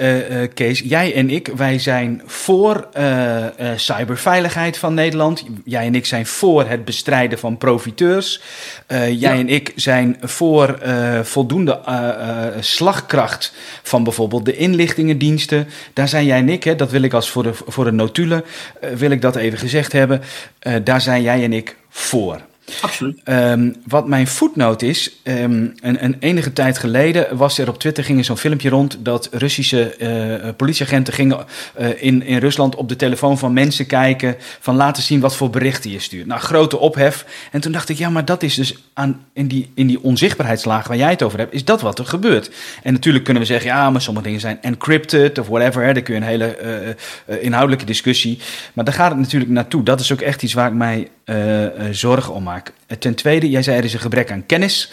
Kees. 0.54 0.80
Jij 0.80 1.14
en 1.14 1.30
ik, 1.30 1.48
wij 1.56 1.80
zijn 1.80 2.22
voor 2.26 2.88
cyberveiligheid 3.76 4.78
van 4.78 4.94
Nederland. 4.94 5.44
Jij 5.66 5.86
en 5.86 5.96
ik 5.96 6.06
zijn 6.06 6.26
voor 6.26 6.66
het 6.66 6.86
bestrijden 6.86 7.40
van 7.40 7.58
profiteurs. 7.58 8.42
jij 8.88 9.12
ja. 9.12 9.32
en 9.32 9.50
ik 9.50 9.72
zijn 9.76 10.18
voor 10.22 10.80
voldoende 11.24 11.80
slagkracht 12.60 13.54
van 13.84 14.04
bijvoorbeeld 14.04 14.46
de 14.46 14.58
inlichtingendiensten. 14.58 15.68
Daar 15.94 16.08
zijn 16.08 16.26
jij 16.26 16.38
en 16.38 16.50
ik, 16.50 16.64
hè, 16.64 16.76
dat 16.76 16.92
wil 16.92 17.02
ik 17.02 17.14
als 17.14 17.30
voor 17.30 17.44
de, 17.44 17.52
voor 17.54 17.84
de 17.84 17.92
notulen, 17.92 18.44
wil 18.96 19.12
ik 19.12 19.22
dat 19.22 19.36
even 19.36 19.58
gezegd 19.58 19.92
hebben. 19.92 20.22
Uh, 20.68 20.76
daar 20.84 21.02
zijn 21.02 21.22
jij 21.22 21.44
en 21.44 21.54
ik 21.54 21.76
voor. 21.90 22.42
Absoluut. 22.82 23.20
Um, 23.26 23.76
wat 23.88 24.08
mijn 24.08 24.28
voetnoot 24.28 24.82
is, 24.82 25.20
um, 25.24 25.74
een, 25.82 26.04
een, 26.04 26.16
enige 26.20 26.54
tijd 26.54 26.78
geleden 26.78 27.38
was 27.38 27.58
er 27.58 27.70
op 27.70 27.80
Twitter 27.80 28.04
ging 28.04 28.26
zo'n 28.26 28.38
filmpje 28.38 28.70
rond 28.70 28.98
dat 29.00 29.30
Russische 29.32 29.96
uh, 30.44 30.50
politieagenten 30.58 31.14
gingen 31.14 31.46
uh, 31.80 32.04
in, 32.04 32.24
in 32.24 32.38
Rusland 32.38 32.76
op 32.76 32.90
de 32.90 32.96
telefoon 32.96 33.38
van 33.38 33.54
mensen 33.54 33.86
kijken 33.86 34.36
van 34.60 34.76
laten 34.76 35.04
zien 35.04 35.20
wat 35.20 35.36
voor 35.36 35.50
berichten 35.50 35.92
je 35.92 36.00
stuurt. 36.00 36.28
Nou, 36.28 36.42
grote 36.42 36.78
ophef. 36.78 37.26
En 37.52 37.62
toen 37.62 37.72
dacht 37.72 37.90
ik, 37.90 37.98
ja, 37.98 38.10
maar 38.10 38.26
dat 38.26 38.44
is 38.44 38.56
dus 38.56 38.76
aan, 38.94 39.26
in, 39.34 39.48
die, 39.48 39.72
in 39.76 39.88
die 39.88 40.04
onzichtbaarheidslaag 40.04 40.88
waar 40.88 40.98
jij 40.98 41.10
het 41.10 41.24
over 41.24 41.40
hebt, 41.40 41.54
is 41.54 41.66
dat 41.66 41.82
wat 41.82 42.00
er 42.00 42.06
gebeurt. 42.06 42.52
En 42.84 42.94
natuurlijk 42.94 43.24
kunnen 43.24 43.44
we 43.44 43.48
zeggen, 43.48 43.70
ja, 43.70 43.90
maar 43.90 44.02
sommige 44.02 44.26
dingen 44.26 44.42
zijn 44.42 44.62
encrypted 44.62 45.40
of 45.40 45.48
whatever. 45.48 45.84
Hè, 45.84 45.94
daar 45.94 46.04
kun 46.04 46.14
je 46.14 46.22
een 46.22 46.28
hele 46.28 46.96
uh, 47.28 47.44
inhoudelijke 47.44 47.86
discussie. 47.86 48.40
Maar 48.74 48.86
daar 48.86 48.94
gaat 48.94 49.12
het 49.12 49.20
natuurlijk 49.20 49.52
naartoe. 49.52 49.84
Dat 49.84 50.00
is 50.00 50.12
ook 50.12 50.22
echt 50.22 50.44
iets 50.44 50.54
waar 50.54 50.68
ik 50.68 50.74
mij 50.74 51.08
zorgen 51.92 52.34
om 52.34 52.44
maak. 52.44 52.53
Ten 53.00 53.16
tweede, 53.16 53.50
jij 53.50 53.64
zei 53.64 53.78
er 53.78 53.84
is 53.84 53.94
een 53.94 54.00
gebrek 54.00 54.32
aan 54.32 54.46
kennis 54.46 54.90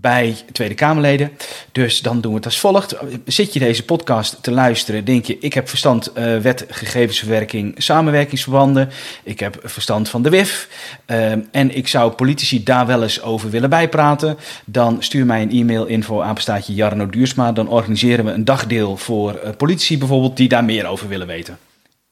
bij 0.00 0.36
Tweede 0.52 0.74
Kamerleden. 0.74 1.30
Dus 1.72 2.02
dan 2.02 2.20
doen 2.20 2.30
we 2.30 2.36
het 2.36 2.46
als 2.46 2.60
volgt. 2.60 2.96
Zit 3.26 3.52
je 3.52 3.58
deze 3.58 3.84
podcast 3.84 4.42
te 4.42 4.50
luisteren, 4.50 5.04
denk 5.04 5.24
je, 5.24 5.38
ik 5.38 5.52
heb 5.52 5.68
verstand 5.68 6.10
uh, 6.18 6.38
wet 6.38 6.66
gegevensverwerking 6.68 7.74
samenwerkingsverbanden. 7.76 8.90
Ik 9.22 9.40
heb 9.40 9.60
verstand 9.62 10.08
van 10.08 10.22
de 10.22 10.30
WIF. 10.30 10.68
Uh, 11.06 11.32
en 11.50 11.76
ik 11.76 11.88
zou 11.88 12.12
politici 12.12 12.62
daar 12.62 12.86
wel 12.86 13.02
eens 13.02 13.22
over 13.22 13.50
willen 13.50 13.70
bijpraten. 13.70 14.36
Dan 14.64 15.02
stuur 15.02 15.26
mij 15.26 15.42
een 15.42 15.50
e-mail 15.50 15.86
info 15.86 16.22
apenstaatje 16.22 16.74
Jarno 16.74 17.10
Duursma. 17.10 17.52
Dan 17.52 17.68
organiseren 17.68 18.24
we 18.24 18.30
een 18.30 18.44
dagdeel 18.44 18.96
voor 18.96 19.40
uh, 19.44 19.50
politici 19.56 19.98
bijvoorbeeld 19.98 20.36
die 20.36 20.48
daar 20.48 20.64
meer 20.64 20.86
over 20.86 21.08
willen 21.08 21.26
weten 21.26 21.58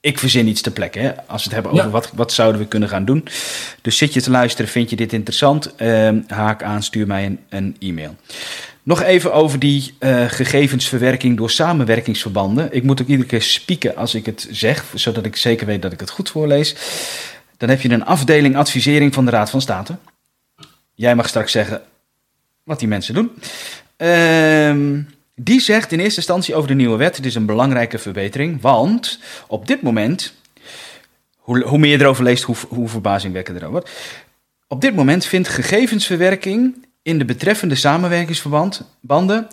ik 0.03 0.19
verzin 0.19 0.47
iets 0.47 0.61
te 0.61 0.71
plekke. 0.71 0.99
Hè? 0.99 1.13
Als 1.27 1.45
we 1.45 1.45
het 1.45 1.53
hebben 1.53 1.73
over 1.73 1.85
ja. 1.85 1.91
wat, 1.91 2.11
wat 2.15 2.33
zouden 2.33 2.61
we 2.61 2.67
kunnen 2.67 2.89
gaan 2.89 3.05
doen. 3.05 3.25
Dus 3.81 3.97
zit 3.97 4.15
je 4.15 4.21
te 4.21 4.31
luisteren, 4.31 4.71
vind 4.71 4.91
je 4.91 4.97
dit 4.97 5.13
interessant? 5.13 5.75
Uh, 5.79 6.11
haak 6.27 6.63
aan, 6.63 6.83
stuur 6.83 7.07
mij 7.07 7.27
een, 7.27 7.39
een 7.49 7.77
e-mail. 7.79 8.17
Nog 8.83 9.03
even 9.03 9.33
over 9.33 9.59
die 9.59 9.95
uh, 10.01 10.25
gegevensverwerking 10.25 11.37
door 11.37 11.51
samenwerkingsverbanden. 11.51 12.73
Ik 12.73 12.83
moet 12.83 13.03
ook 13.03 13.07
iedere 13.07 13.29
keer 13.29 13.43
spieken 13.43 13.97
als 13.97 14.15
ik 14.15 14.27
het 14.27 14.49
zeg, 14.51 14.85
zodat 14.95 15.27
ik 15.27 15.37
zeker 15.37 15.67
weet 15.67 15.83
dat 15.83 15.93
ik 15.93 16.01
het 16.01 16.11
goed 16.11 16.31
voorlees. 16.31 16.75
Dan 17.57 17.69
heb 17.69 17.81
je 17.81 17.91
een 17.91 18.05
afdeling 18.05 18.57
advisering 18.57 19.15
van 19.15 19.25
de 19.25 19.31
Raad 19.31 19.51
van 19.51 19.61
State. 19.61 19.97
Jij 20.95 21.15
mag 21.15 21.29
straks 21.29 21.53
zeggen 21.53 21.83
wat 22.63 22.79
die 22.79 22.89
mensen 22.89 23.15
doen. 23.15 23.31
Ehm 23.97 25.01
die 25.45 25.61
zegt 25.61 25.93
in 25.93 26.01
eerste 26.01 26.17
instantie 26.17 26.55
over 26.55 26.69
de 26.69 26.75
nieuwe 26.75 26.97
wet: 26.97 27.17
het 27.17 27.27
is 27.27 27.35
een 27.35 27.47
belangrijke 27.47 27.99
verbetering, 27.99 28.61
want 28.61 29.19
op 29.47 29.67
dit 29.67 29.83
moment, 29.83 30.35
hoe, 31.37 31.63
hoe 31.63 31.79
meer 31.79 31.91
je 31.91 32.03
erover 32.03 32.25
leest, 32.25 32.43
hoe, 32.43 32.57
hoe 32.69 32.89
verbazingwekkender 32.89 33.71
wordt. 33.71 33.91
Op 34.69 34.81
dit 34.81 34.95
moment 34.95 35.25
vindt 35.25 35.49
gegevensverwerking 35.49 36.87
in 37.03 37.19
de 37.19 37.25
betreffende 37.25 37.75
samenwerkingsverbanden 37.75 39.49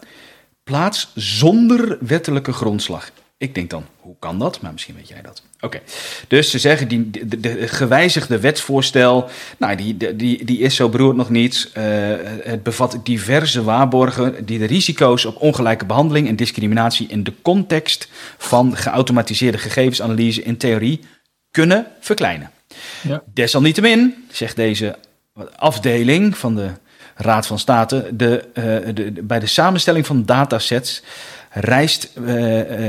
plaats 0.63 1.11
zonder 1.15 1.97
wettelijke 1.99 2.53
grondslag. 2.53 3.11
Ik 3.39 3.55
denk 3.55 3.69
dan, 3.69 3.85
hoe 3.99 4.15
kan 4.19 4.39
dat? 4.39 4.61
Maar 4.61 4.71
misschien 4.71 4.95
weet 4.95 5.07
jij 5.07 5.21
dat. 5.21 5.41
Oké, 5.59 5.81
dus 6.27 6.51
ze 6.51 6.59
zeggen, 6.59 6.87
die, 6.87 7.09
de, 7.09 7.39
de, 7.39 7.67
gewijzigde 7.67 8.39
wetsvoorstel, 8.39 9.29
nou, 9.57 9.75
die, 9.75 10.15
die, 10.15 10.45
die 10.45 10.59
is 10.59 10.75
zo 10.75 10.89
beroerd 10.89 11.15
nog 11.15 11.29
niet. 11.29 11.71
Uh, 11.77 11.83
het 12.43 12.63
bevat 12.63 12.99
diverse 13.03 13.63
waarborgen 13.63 14.45
die 14.45 14.59
de 14.59 14.65
risico's 14.65 15.25
op 15.25 15.41
ongelijke 15.41 15.85
behandeling 15.85 16.27
en 16.27 16.35
discriminatie 16.35 17.07
in 17.07 17.23
de 17.23 17.33
context 17.41 18.09
van 18.37 18.77
geautomatiseerde 18.77 19.57
gegevensanalyse 19.57 20.43
in 20.43 20.57
theorie 20.57 20.99
kunnen 21.51 21.87
verkleinen. 21.99 22.51
Ja. 23.01 23.23
Desalniettemin, 23.33 24.25
zegt 24.31 24.55
deze 24.55 24.95
afdeling 25.55 26.37
van 26.37 26.55
de 26.55 26.69
Raad 27.15 27.47
van 27.47 27.59
State, 27.59 28.09
de, 28.13 28.45
uh, 28.53 28.95
de, 28.95 29.13
de, 29.13 29.23
bij 29.23 29.39
de 29.39 29.45
samenstelling 29.45 30.05
van 30.05 30.25
datasets 30.25 31.03
reist, 31.49 32.11
uh, 32.19 32.27
uh, 32.27 32.87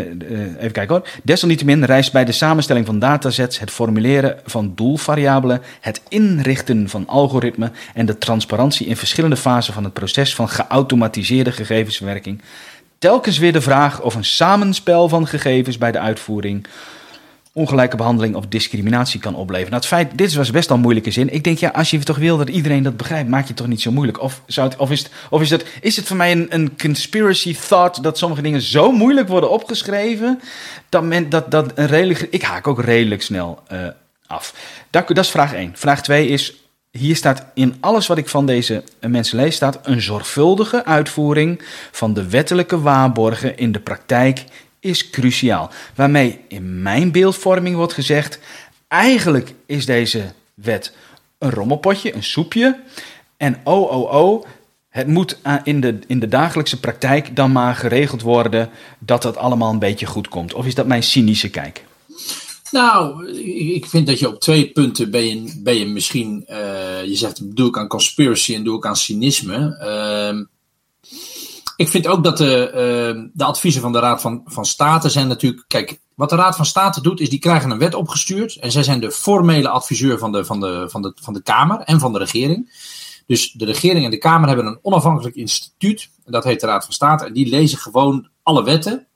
even 0.59 0.73
kijken 0.73 0.89
hoor, 0.89 1.09
desalniettemin 1.23 1.85
reist 1.85 2.13
bij 2.13 2.25
de 2.25 2.33
samenstelling 2.33 2.87
van 2.87 2.99
datasets 2.99 3.59
het 3.59 3.71
formuleren 3.71 4.39
van 4.45 4.73
doelvariabelen, 4.75 5.63
het 5.81 6.03
inrichten 6.09 6.89
van 6.89 7.07
algoritmen 7.07 7.73
en 7.95 8.07
de 8.07 8.19
transparantie 8.19 8.87
in 8.87 8.97
verschillende 8.97 9.37
fasen 9.37 9.75
van 9.75 9.85
het 9.85 9.93
proces 9.93 10.35
van 10.35 10.49
geautomatiseerde 10.49 11.53
gegevensverwerking 11.53 12.43
telkens 13.01 13.39
weer 13.39 13.53
de 13.53 13.61
vraag 13.61 14.03
of 14.03 14.15
een 14.15 14.25
samenspel 14.25 15.09
van 15.09 15.27
gegevens 15.27 15.79
bij 15.79 15.93
de 15.93 15.99
uitvoering 15.99 16.67
ongelijke 17.53 17.97
behandeling 17.97 18.35
of 18.35 18.47
discriminatie 18.47 19.21
kan 19.21 19.35
opleveren. 19.35 19.71
Nou, 19.71 19.83
het 19.83 19.91
feit, 19.91 20.19
dit 20.19 20.35
was 20.35 20.51
best 20.51 20.71
al 20.71 20.79
moeilijke 20.79 21.11
zin. 21.11 21.33
Ik 21.33 21.45
denk, 21.45 21.59
ja, 21.59 21.69
als 21.69 21.91
je 21.91 21.99
toch 21.99 22.19
wil 22.19 22.37
dat 22.37 22.49
iedereen 22.49 22.83
dat 22.83 22.97
begrijpt, 22.97 23.29
maak 23.29 23.43
je 23.43 23.49
het 23.49 23.57
toch 23.57 23.67
niet 23.67 23.81
zo 23.81 23.91
moeilijk. 23.91 24.21
Of, 24.21 24.43
zou 24.47 24.69
het, 24.69 24.79
of, 24.79 24.91
is, 24.91 24.99
het, 24.99 25.11
of 25.31 25.41
is, 25.41 25.51
het, 25.51 25.67
is 25.81 25.97
het 25.97 26.07
voor 26.07 26.17
mij 26.17 26.47
een, 26.49 26.77
conspiracy 26.79 27.57
thought 27.69 28.03
dat 28.03 28.19
sommige 28.19 28.43
dingen 28.43 28.61
zo 28.61 28.93
moeilijk 28.93 29.29
worden 29.29 29.51
opgeschreven, 29.51 30.41
dat, 30.89 31.03
men, 31.03 31.29
dat, 31.29 31.51
dat 31.51 31.73
een 31.75 31.87
redelijk... 31.87 32.27
Ik 32.31 32.43
haak 32.43 32.67
ook 32.67 32.83
redelijk 32.83 33.23
snel 33.23 33.63
uh, 33.73 33.79
af. 34.27 34.55
Dat, 34.91 35.09
dat 35.09 35.25
is 35.25 35.31
vraag 35.31 35.55
1. 35.55 35.73
Vraag 35.75 36.03
2 36.03 36.29
is, 36.29 36.55
hier 36.91 37.17
staat 37.17 37.45
in 37.55 37.77
alles 37.81 38.07
wat 38.07 38.19
ik 38.19 38.29
van 38.29 38.47
deze 38.47 38.83
mensen 39.01 39.37
lees, 39.37 39.55
staat 39.55 39.79
een 39.83 40.03
zorgvuldige 40.03 40.85
uitvoering 40.85 41.63
van 41.91 42.15
de 42.15 42.29
wettelijke 42.29 42.81
waarborgen 42.81 43.57
in 43.57 43.73
de 43.73 43.81
praktijk 43.81 44.45
is 44.81 45.11
cruciaal. 45.11 45.71
Waarmee 45.95 46.41
in 46.49 46.83
mijn 46.83 47.13
beeldvorming 47.13 47.77
wordt 47.77 47.93
gezegd: 47.93 48.39
eigenlijk 48.89 49.55
is 49.67 49.87
deze 49.87 50.33
wet 50.55 50.93
een 51.39 51.51
rommelpotje, 51.51 52.15
een 52.15 52.23
soepje. 52.23 52.81
En 53.37 53.61
oh, 53.65 53.91
oh, 53.93 54.13
oh, 54.13 54.47
Het 54.89 55.07
moet 55.07 55.39
in 55.65 55.81
de, 55.81 55.99
in 56.07 56.19
de 56.21 56.29
dagelijkse 56.29 56.81
praktijk 56.81 57.37
dan 57.37 57.53
maar 57.53 57.75
geregeld 57.75 58.23
worden 58.23 58.71
dat 58.99 59.23
dat 59.23 59.37
allemaal 59.37 59.73
een 59.73 59.79
beetje 59.79 60.07
goed 60.07 60.29
komt. 60.29 60.55
Of 60.55 60.67
is 60.67 60.75
dat 60.75 60.87
mijn 60.87 61.03
cynische 61.03 61.51
kijk? 61.51 61.85
Nou, 62.71 63.29
ik 63.75 63.87
vind 63.87 64.07
dat 64.07 64.19
je 64.19 64.29
op 64.29 64.41
twee 64.41 64.71
punten 64.71 65.11
ben 65.11 65.27
je, 65.27 65.61
ben 65.63 65.75
je 65.75 65.87
misschien, 65.87 66.45
uh, 66.51 67.05
je 67.05 67.15
zegt 67.15 67.57
doe 67.57 67.69
ik 67.69 67.79
aan 67.79 67.89
conspiracy 67.89 68.55
en 68.55 68.65
doe 68.65 68.77
ik 68.77 68.87
aan 68.87 68.97
cynisme. 68.97 69.77
Uh, 69.83 70.45
ik 71.81 71.89
vind 71.89 72.07
ook 72.07 72.25
dat 72.25 72.37
de, 72.37 72.71
uh, 73.17 73.31
de 73.33 73.45
adviezen 73.45 73.83
van 73.83 73.93
de 73.93 73.99
Raad 73.99 74.21
van, 74.21 74.43
van 74.45 74.65
State 74.65 75.09
zijn 75.09 75.29
natuurlijk, 75.29 75.65
kijk, 75.67 76.01
wat 76.15 76.29
de 76.31 76.37
Raad 76.37 76.57
van 76.57 76.65
State 76.65 77.01
doet 77.01 77.21
is 77.21 77.31
die 77.31 77.39
krijgen 77.39 77.71
een 77.71 77.79
wet 77.79 77.95
opgestuurd 77.95 78.57
en 78.57 78.73
zij 78.73 78.83
zijn 78.83 79.01
de 79.01 79.11
formele 79.11 79.69
adviseur 79.69 80.19
van 80.19 80.33
de, 80.33 80.45
van 80.45 80.61
de, 80.61 80.87
van 80.91 81.03
de, 81.03 81.13
van 81.23 81.35
de 81.35 81.43
Kamer 81.43 81.81
en 81.81 82.01
van 82.01 82.13
de 82.13 82.19
regering. 82.19 82.73
Dus 83.27 83.53
de 83.53 83.65
regering 83.65 84.05
en 84.05 84.11
de 84.11 84.19
Kamer 84.19 84.49
hebben 84.49 84.67
een 84.67 84.79
onafhankelijk 84.83 85.37
instituut, 85.37 86.11
en 86.25 86.33
dat 86.33 86.45
heet 86.45 86.61
de 86.61 86.67
Raad 86.67 86.85
van 86.85 86.93
State, 86.93 87.25
en 87.25 87.33
die 87.33 87.49
lezen 87.49 87.79
gewoon 87.79 88.29
alle 88.43 88.65
wetten 88.65 89.07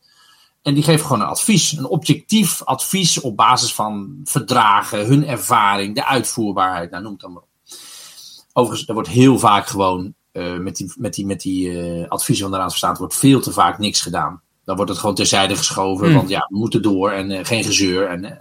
en 0.63 0.75
die 0.75 0.83
geven 0.83 1.07
gewoon 1.07 1.21
een 1.21 1.27
advies, 1.27 1.73
een 1.73 1.87
objectief 1.87 2.63
advies 2.63 3.21
op 3.21 3.37
basis 3.37 3.75
van 3.75 4.21
verdragen, 4.25 5.07
hun 5.07 5.27
ervaring, 5.27 5.95
de 5.95 6.07
uitvoerbaarheid, 6.07 6.91
nou 6.91 7.03
noem 7.03 7.13
het 7.13 7.21
dan 7.21 7.33
maar 7.33 7.43
op. 7.43 7.49
Overigens, 8.53 8.89
er 8.89 8.95
wordt 8.95 9.09
heel 9.09 9.39
vaak 9.39 9.67
gewoon 9.67 10.15
uh, 10.35 10.59
met 10.59 10.77
die, 10.77 10.93
met 10.97 11.15
die, 11.15 11.27
met 11.27 11.41
die 11.41 11.69
uh, 11.69 12.09
adviezen 12.09 12.45
van 12.45 12.53
de 12.53 12.59
Raad 12.59 12.69
van 12.69 12.79
State 12.79 12.99
wordt 12.99 13.15
veel 13.15 13.41
te 13.41 13.53
vaak 13.53 13.79
niks 13.79 14.01
gedaan. 14.01 14.41
Dan 14.65 14.77
wordt 14.77 14.91
het 14.91 15.01
gewoon 15.01 15.15
terzijde 15.15 15.57
geschoven, 15.57 16.09
mm. 16.09 16.15
want 16.15 16.29
ja, 16.29 16.47
we 16.49 16.59
moeten 16.59 16.83
door 16.83 17.11
en 17.11 17.31
uh, 17.31 17.39
geen 17.43 17.65
gezeur. 17.65 18.09
En, 18.09 18.41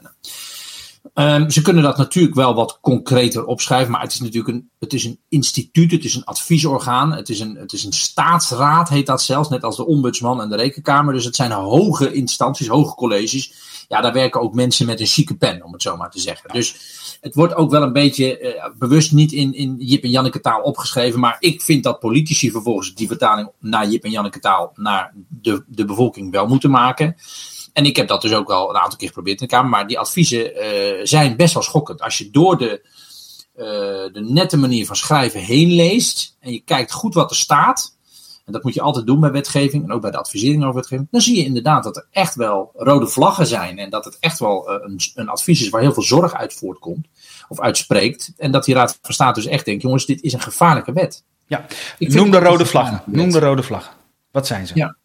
Um, 1.13 1.49
ze 1.49 1.61
kunnen 1.61 1.83
dat 1.83 1.97
natuurlijk 1.97 2.35
wel 2.35 2.53
wat 2.53 2.77
concreter 2.81 3.45
opschrijven, 3.45 3.91
maar 3.91 4.01
het 4.01 4.11
is 4.11 4.19
natuurlijk 4.19 4.47
een, 4.47 4.69
het 4.79 4.93
is 4.93 5.05
een 5.05 5.19
instituut, 5.29 5.91
het 5.91 6.03
is 6.03 6.15
een 6.15 6.23
adviesorgaan, 6.23 7.11
het 7.13 7.29
is 7.29 7.39
een, 7.39 7.55
het 7.55 7.73
is 7.73 7.83
een 7.83 7.93
staatsraad, 7.93 8.89
heet 8.89 9.05
dat 9.05 9.21
zelfs, 9.21 9.49
net 9.49 9.63
als 9.63 9.75
de 9.75 9.85
ombudsman 9.85 10.41
en 10.41 10.49
de 10.49 10.55
rekenkamer. 10.55 11.13
Dus 11.13 11.25
het 11.25 11.35
zijn 11.35 11.51
hoge 11.51 12.13
instanties, 12.13 12.67
hoge 12.67 12.95
colleges. 12.95 13.53
Ja, 13.87 14.01
daar 14.01 14.13
werken 14.13 14.41
ook 14.41 14.53
mensen 14.53 14.85
met 14.85 14.99
een 14.99 15.05
chique 15.05 15.35
pen, 15.35 15.63
om 15.63 15.73
het 15.73 15.81
zo 15.81 15.97
maar 15.97 16.11
te 16.11 16.19
zeggen. 16.19 16.53
Dus 16.53 16.75
het 17.23 17.35
wordt 17.35 17.55
ook 17.55 17.71
wel 17.71 17.81
een 17.81 17.93
beetje 17.93 18.41
uh, 18.41 18.65
bewust 18.77 19.11
niet 19.11 19.31
in, 19.31 19.53
in 19.53 19.75
Jip 19.79 20.03
en 20.03 20.09
Janneke 20.09 20.39
taal 20.39 20.61
opgeschreven, 20.61 21.19
maar 21.19 21.35
ik 21.39 21.61
vind 21.61 21.83
dat 21.83 21.99
politici 21.99 22.51
vervolgens 22.51 22.95
die 22.95 23.07
vertaling 23.07 23.49
naar 23.59 23.89
Jip 23.89 24.03
en 24.03 24.11
Janneke 24.11 24.39
taal 24.39 24.71
naar 24.75 25.13
de, 25.29 25.63
de 25.67 25.85
bevolking 25.85 26.31
wel 26.31 26.47
moeten 26.47 26.71
maken. 26.71 27.15
En 27.73 27.85
ik 27.85 27.95
heb 27.95 28.07
dat 28.07 28.21
dus 28.21 28.33
ook 28.33 28.51
al 28.51 28.69
een 28.69 28.81
aantal 28.81 28.97
keer 28.97 29.07
geprobeerd 29.07 29.41
in 29.41 29.47
de 29.47 29.53
Kamer. 29.53 29.69
Maar 29.69 29.87
die 29.87 29.99
adviezen 29.99 30.51
uh, 30.55 30.99
zijn 31.03 31.35
best 31.35 31.53
wel 31.53 31.63
schokkend. 31.63 32.01
Als 32.01 32.17
je 32.17 32.29
door 32.31 32.57
de, 32.57 32.81
uh, 33.55 33.63
de 34.13 34.25
nette 34.27 34.57
manier 34.57 34.85
van 34.85 34.95
schrijven 34.95 35.39
heen 35.39 35.71
leest. 35.71 36.37
En 36.39 36.51
je 36.51 36.59
kijkt 36.59 36.91
goed 36.91 37.13
wat 37.13 37.29
er 37.29 37.35
staat. 37.35 37.97
En 38.45 38.53
dat 38.53 38.63
moet 38.63 38.73
je 38.73 38.81
altijd 38.81 39.05
doen 39.05 39.19
bij 39.19 39.31
wetgeving. 39.31 39.83
En 39.83 39.91
ook 39.91 40.01
bij 40.01 40.11
de 40.11 40.17
advisering 40.17 40.63
over 40.63 40.75
wetgeving. 40.75 41.07
Dan 41.11 41.21
zie 41.21 41.37
je 41.37 41.45
inderdaad 41.45 41.83
dat 41.83 41.95
er 41.95 42.05
echt 42.11 42.35
wel 42.35 42.71
rode 42.75 43.07
vlaggen 43.07 43.47
zijn. 43.47 43.77
En 43.77 43.89
dat 43.89 44.05
het 44.05 44.17
echt 44.19 44.39
wel 44.39 44.69
uh, 44.71 44.75
een, 44.81 44.99
een, 45.15 45.29
advies 45.29 45.61
is 45.61 45.69
waar 45.69 45.81
heel 45.81 45.93
veel 45.93 46.03
zorg 46.03 46.33
uit 46.33 46.53
voortkomt. 46.53 47.07
Of 47.47 47.59
uitspreekt. 47.59 48.33
En 48.37 48.51
dat 48.51 48.65
die 48.65 48.75
Raad 48.75 48.99
van 49.01 49.13
State 49.13 49.39
dus 49.39 49.49
echt 49.49 49.65
denkt. 49.65 49.81
Jongens, 49.81 50.05
dit 50.05 50.21
is 50.21 50.33
een 50.33 50.41
gevaarlijke 50.41 50.93
wet. 50.93 51.23
Ja, 51.47 51.65
noem 51.97 52.31
de 52.31 52.39
rode 52.39 52.65
vlaggen. 52.65 53.01
Noem 53.05 53.31
de 53.31 53.39
rode 53.39 53.63
vlaggen. 53.63 53.93
Wat 54.31 54.47
zijn 54.47 54.67
ze? 54.67 54.75
Ja. 54.75 54.95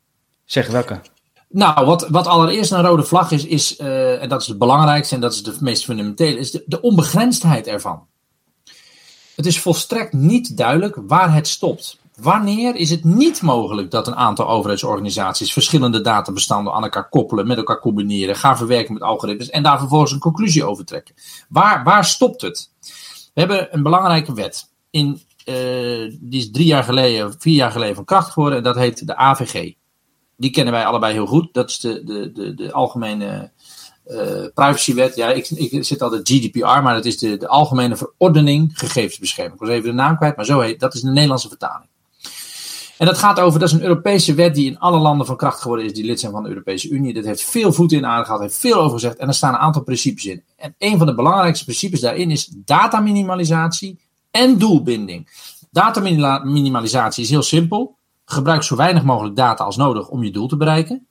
Zeg 0.44 0.66
welke? 0.66 1.00
Nou, 1.48 1.86
wat, 1.86 2.08
wat 2.08 2.26
allereerst 2.26 2.72
een 2.72 2.82
rode 2.82 3.04
vlag 3.04 3.30
is, 3.30 3.44
is 3.44 3.78
uh, 3.78 4.22
en 4.22 4.28
dat 4.28 4.40
is 4.40 4.46
het 4.46 4.58
belangrijkste 4.58 5.14
en 5.14 5.20
dat 5.20 5.32
is 5.32 5.42
de 5.42 5.56
meest 5.60 5.84
fundamentele, 5.84 6.38
is 6.38 6.50
de, 6.50 6.62
de 6.66 6.80
onbegrensdheid 6.80 7.66
ervan. 7.66 8.06
Het 9.34 9.46
is 9.46 9.60
volstrekt 9.60 10.12
niet 10.12 10.56
duidelijk 10.56 10.96
waar 11.06 11.34
het 11.34 11.48
stopt. 11.48 11.98
Wanneer 12.20 12.74
is 12.74 12.90
het 12.90 13.04
niet 13.04 13.42
mogelijk 13.42 13.90
dat 13.90 14.06
een 14.06 14.16
aantal 14.16 14.48
overheidsorganisaties 14.48 15.52
verschillende 15.52 16.00
databestanden 16.00 16.72
aan 16.72 16.82
elkaar 16.82 17.08
koppelen, 17.08 17.46
met 17.46 17.56
elkaar 17.56 17.80
combineren, 17.80 18.36
gaan 18.36 18.56
verwerken 18.56 18.92
met 18.92 19.02
algoritmes 19.02 19.50
en 19.50 19.62
daar 19.62 19.78
vervolgens 19.78 20.12
een 20.12 20.18
conclusie 20.18 20.64
over 20.64 20.84
trekken? 20.84 21.14
Waar, 21.48 21.84
waar 21.84 22.04
stopt 22.04 22.40
het? 22.40 22.70
We 23.34 23.40
hebben 23.40 23.68
een 23.70 23.82
belangrijke 23.82 24.34
wet. 24.34 24.70
In, 24.90 25.20
uh, 25.44 25.54
die 26.20 26.40
is 26.40 26.50
drie 26.50 26.66
jaar 26.66 26.84
geleden, 26.84 27.34
vier 27.38 27.54
jaar 27.54 27.70
geleden 27.70 27.94
van 27.94 28.04
kracht 28.04 28.32
geworden 28.32 28.58
en 28.58 28.64
dat 28.64 28.76
heet 28.76 29.06
de 29.06 29.16
AVG 29.16 29.76
die 30.38 30.50
kennen 30.50 30.72
wij 30.72 30.84
allebei 30.84 31.12
heel 31.12 31.26
goed. 31.26 31.54
Dat 31.54 31.70
is 31.70 31.78
de, 31.78 32.04
de, 32.04 32.32
de, 32.32 32.54
de 32.54 32.72
algemene 32.72 33.50
uh, 34.06 34.46
privacywet. 34.54 35.16
Ja, 35.16 35.28
ik, 35.30 35.48
ik 35.48 35.84
zit 35.84 36.02
al 36.02 36.10
de 36.10 36.20
GDPR, 36.22 36.82
maar 36.82 36.94
dat 36.94 37.04
is 37.04 37.18
de, 37.18 37.36
de 37.36 37.48
Algemene 37.48 37.96
Verordening 37.96 38.78
Gegevensbescherming. 38.78 39.54
Ik 39.54 39.66
was 39.66 39.76
even 39.76 39.88
de 39.88 39.94
naam 39.94 40.16
kwijt, 40.16 40.36
maar 40.36 40.44
zo 40.44 40.60
heet 40.60 40.80
dat 40.80 40.94
is 40.94 41.00
de 41.00 41.10
Nederlandse 41.10 41.48
vertaling. 41.48 41.87
En 42.98 43.06
dat 43.06 43.18
gaat 43.18 43.40
over, 43.40 43.60
dat 43.60 43.68
is 43.68 43.74
een 43.74 43.82
Europese 43.82 44.34
wet 44.34 44.54
die 44.54 44.70
in 44.70 44.78
alle 44.78 44.98
landen 44.98 45.26
van 45.26 45.36
kracht 45.36 45.60
geworden 45.60 45.86
is 45.86 45.92
die 45.92 46.04
lid 46.04 46.20
zijn 46.20 46.32
van 46.32 46.42
de 46.42 46.48
Europese 46.48 46.88
Unie. 46.88 47.14
Dat 47.14 47.24
heeft 47.24 47.44
veel 47.44 47.72
voeten 47.72 47.98
in 47.98 48.06
aarde 48.06 48.24
gehad, 48.24 48.40
heeft 48.40 48.58
veel 48.58 48.74
over 48.74 48.92
gezegd 48.92 49.16
en 49.16 49.28
er 49.28 49.34
staan 49.34 49.54
een 49.54 49.60
aantal 49.60 49.82
principes 49.82 50.24
in. 50.24 50.42
En 50.56 50.74
een 50.78 50.98
van 50.98 51.06
de 51.06 51.14
belangrijkste 51.14 51.64
principes 51.64 52.00
daarin 52.00 52.30
is 52.30 52.52
dataminimalisatie 52.54 53.98
en 54.30 54.58
doelbinding. 54.58 55.28
Dataminimalisatie 55.70 57.22
is 57.22 57.30
heel 57.30 57.42
simpel. 57.42 57.96
Gebruik 58.24 58.62
zo 58.62 58.76
weinig 58.76 59.02
mogelijk 59.02 59.36
data 59.36 59.64
als 59.64 59.76
nodig 59.76 60.08
om 60.08 60.24
je 60.24 60.30
doel 60.30 60.48
te 60.48 60.56
bereiken. 60.56 61.06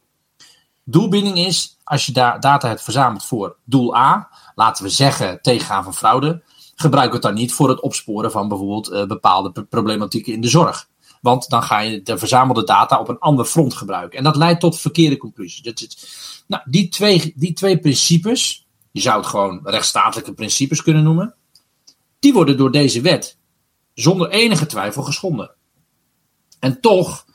Doelbinding 0.84 1.38
is, 1.38 1.78
als 1.84 2.06
je 2.06 2.12
data 2.12 2.68
hebt 2.68 2.84
verzameld 2.84 3.26
voor 3.26 3.56
doel 3.64 3.96
A, 3.96 4.30
laten 4.56 4.84
we 4.84 4.90
zeggen 4.90 5.42
tegengaan 5.42 5.84
van 5.84 5.94
fraude, 5.94 6.44
gebruik 6.76 7.14
het 7.14 7.22
dan 7.22 7.34
niet 7.34 7.54
voor 7.54 7.70
het 7.70 7.82
opsporen 7.82 8.32
van 8.32 8.48
bijvoorbeeld 8.48 8.92
uh, 8.92 9.06
bepaalde 9.06 9.66
problematieken 9.66 10.34
in 10.34 10.42
de 10.42 10.48
zorg. 10.48 10.88
Want 11.22 11.50
dan 11.50 11.64
ga 11.64 11.80
je 11.80 12.02
de 12.02 12.18
verzamelde 12.18 12.64
data 12.64 13.00
op 13.00 13.10
een 13.10 13.20
ander 13.20 13.46
front 13.46 13.74
gebruiken. 13.74 14.18
En 14.18 14.24
dat 14.24 14.36
leidt 14.36 14.60
tot 14.60 14.80
verkeerde 14.80 15.18
conclusies. 15.18 15.62
Dat 15.62 15.98
nou, 16.48 16.64
die, 16.66 16.90
twee, 16.90 17.34
die 17.36 17.54
twee 17.54 17.80
principes, 17.80 18.68
je 18.92 19.02
zou 19.02 19.18
het 19.18 19.26
gewoon 19.26 19.60
rechtsstatelijke 19.64 20.34
principes 20.34 20.84
kunnen 20.84 21.04
noemen, 21.04 21.36
die 22.20 22.34
worden 22.34 22.58
door 22.58 22.72
deze 22.72 23.02
wet 23.02 23.38
zonder 23.94 24.30
enige 24.30 24.66
twijfel 24.66 25.04
geschonden. 25.04 25.52
En 26.60 26.82
toch 26.82 27.26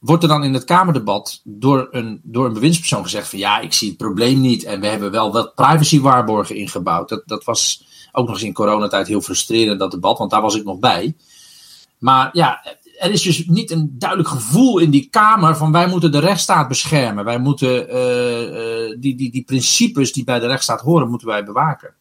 wordt 0.00 0.22
er 0.22 0.28
dan 0.28 0.44
in 0.44 0.54
het 0.54 0.64
Kamerdebat 0.64 1.40
door 1.44 1.88
een, 1.90 2.20
door 2.22 2.46
een 2.46 2.52
bewindspersoon 2.52 3.02
gezegd 3.02 3.28
van 3.28 3.38
ja, 3.38 3.58
ik 3.58 3.72
zie 3.72 3.88
het 3.88 3.96
probleem 3.96 4.40
niet 4.40 4.64
en 4.64 4.80
we 4.80 4.86
hebben 4.86 5.10
wel 5.10 5.32
wat 5.32 5.54
privacywaarborgen 5.54 6.56
ingebouwd. 6.56 7.08
Dat, 7.08 7.22
dat 7.26 7.44
was 7.44 7.84
ook 8.12 8.26
nog 8.26 8.34
eens 8.34 8.44
in 8.44 8.52
coronatijd 8.52 9.06
heel 9.06 9.20
frustrerend, 9.20 9.78
dat 9.78 9.90
debat, 9.90 10.18
want 10.18 10.30
daar 10.30 10.42
was 10.42 10.54
ik 10.54 10.64
nog 10.64 10.78
bij. 10.78 11.16
Maar 11.98 12.30
ja, 12.32 12.78
er 13.00 13.10
is 13.10 13.22
dus 13.22 13.46
niet 13.46 13.70
een 13.70 13.94
duidelijk 13.98 14.28
gevoel 14.28 14.78
in 14.78 14.90
die 14.90 15.08
Kamer 15.10 15.56
van 15.56 15.72
wij 15.72 15.86
moeten 15.86 16.12
de 16.12 16.18
rechtsstaat 16.18 16.68
beschermen. 16.68 17.24
Wij 17.24 17.38
moeten 17.38 17.94
uh, 17.94 18.88
uh, 18.88 18.96
die, 18.98 19.16
die, 19.16 19.30
die 19.30 19.44
principes 19.44 20.12
die 20.12 20.24
bij 20.24 20.38
de 20.38 20.46
rechtsstaat 20.46 20.80
horen, 20.80 21.08
moeten 21.08 21.28
wij 21.28 21.44
bewaken. 21.44 21.94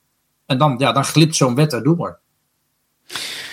En 0.45 0.57
dan, 0.57 0.75
ja, 0.77 0.91
dan 0.91 1.05
glipt 1.05 1.35
zo'n 1.35 1.55
wet 1.55 1.73
erdoor. 1.73 2.19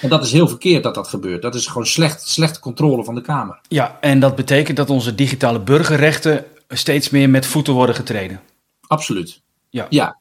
En 0.00 0.08
dat 0.08 0.24
is 0.24 0.32
heel 0.32 0.48
verkeerd 0.48 0.82
dat 0.82 0.94
dat 0.94 1.08
gebeurt. 1.08 1.42
Dat 1.42 1.54
is 1.54 1.66
gewoon 1.66 1.86
slecht, 1.86 2.28
slechte 2.28 2.60
controle 2.60 3.04
van 3.04 3.14
de 3.14 3.20
Kamer. 3.20 3.60
Ja, 3.68 3.96
en 4.00 4.20
dat 4.20 4.36
betekent 4.36 4.76
dat 4.76 4.90
onze 4.90 5.14
digitale 5.14 5.60
burgerrechten 5.60 6.44
steeds 6.68 7.10
meer 7.10 7.30
met 7.30 7.46
voeten 7.46 7.72
worden 7.72 7.94
getreden. 7.94 8.40
Absoluut. 8.86 9.42
Ja. 9.70 9.86
ja. 9.88 10.16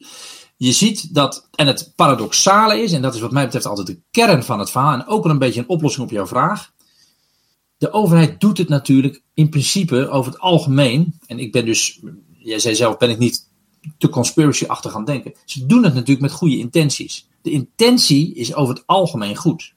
Je 0.57 0.71
ziet 0.71 1.13
dat, 1.13 1.47
en 1.55 1.67
het 1.67 1.93
paradoxale 1.95 2.81
is, 2.81 2.91
en 2.91 3.01
dat 3.01 3.15
is 3.15 3.21
wat 3.21 3.31
mij 3.31 3.43
betreft 3.43 3.65
altijd 3.65 3.87
de 3.87 3.99
kern 4.11 4.43
van 4.43 4.59
het 4.59 4.71
verhaal, 4.71 4.93
en 4.93 5.07
ook 5.07 5.23
wel 5.23 5.31
een 5.31 5.39
beetje 5.39 5.59
een 5.59 5.69
oplossing 5.69 6.05
op 6.05 6.11
jouw 6.11 6.27
vraag. 6.27 6.73
De 7.85 7.91
overheid 7.91 8.39
doet 8.39 8.57
het 8.57 8.69
natuurlijk 8.69 9.21
in 9.33 9.49
principe 9.49 10.09
over 10.09 10.31
het 10.31 10.41
algemeen. 10.41 11.19
En 11.25 11.39
ik 11.39 11.51
ben 11.51 11.65
dus, 11.65 11.99
jij 12.37 12.59
zei 12.59 12.75
zelf, 12.75 12.97
ben 12.97 13.09
ik 13.09 13.17
niet 13.17 13.49
te 13.97 14.09
conspiracy-achtig 14.09 14.91
gaan 14.91 15.05
denken. 15.05 15.33
Ze 15.45 15.65
doen 15.65 15.83
het 15.83 15.93
natuurlijk 15.93 16.21
met 16.21 16.31
goede 16.31 16.57
intenties. 16.57 17.27
De 17.41 17.51
intentie 17.51 18.33
is 18.33 18.53
over 18.53 18.75
het 18.75 18.83
algemeen 18.87 19.35
goed. 19.35 19.73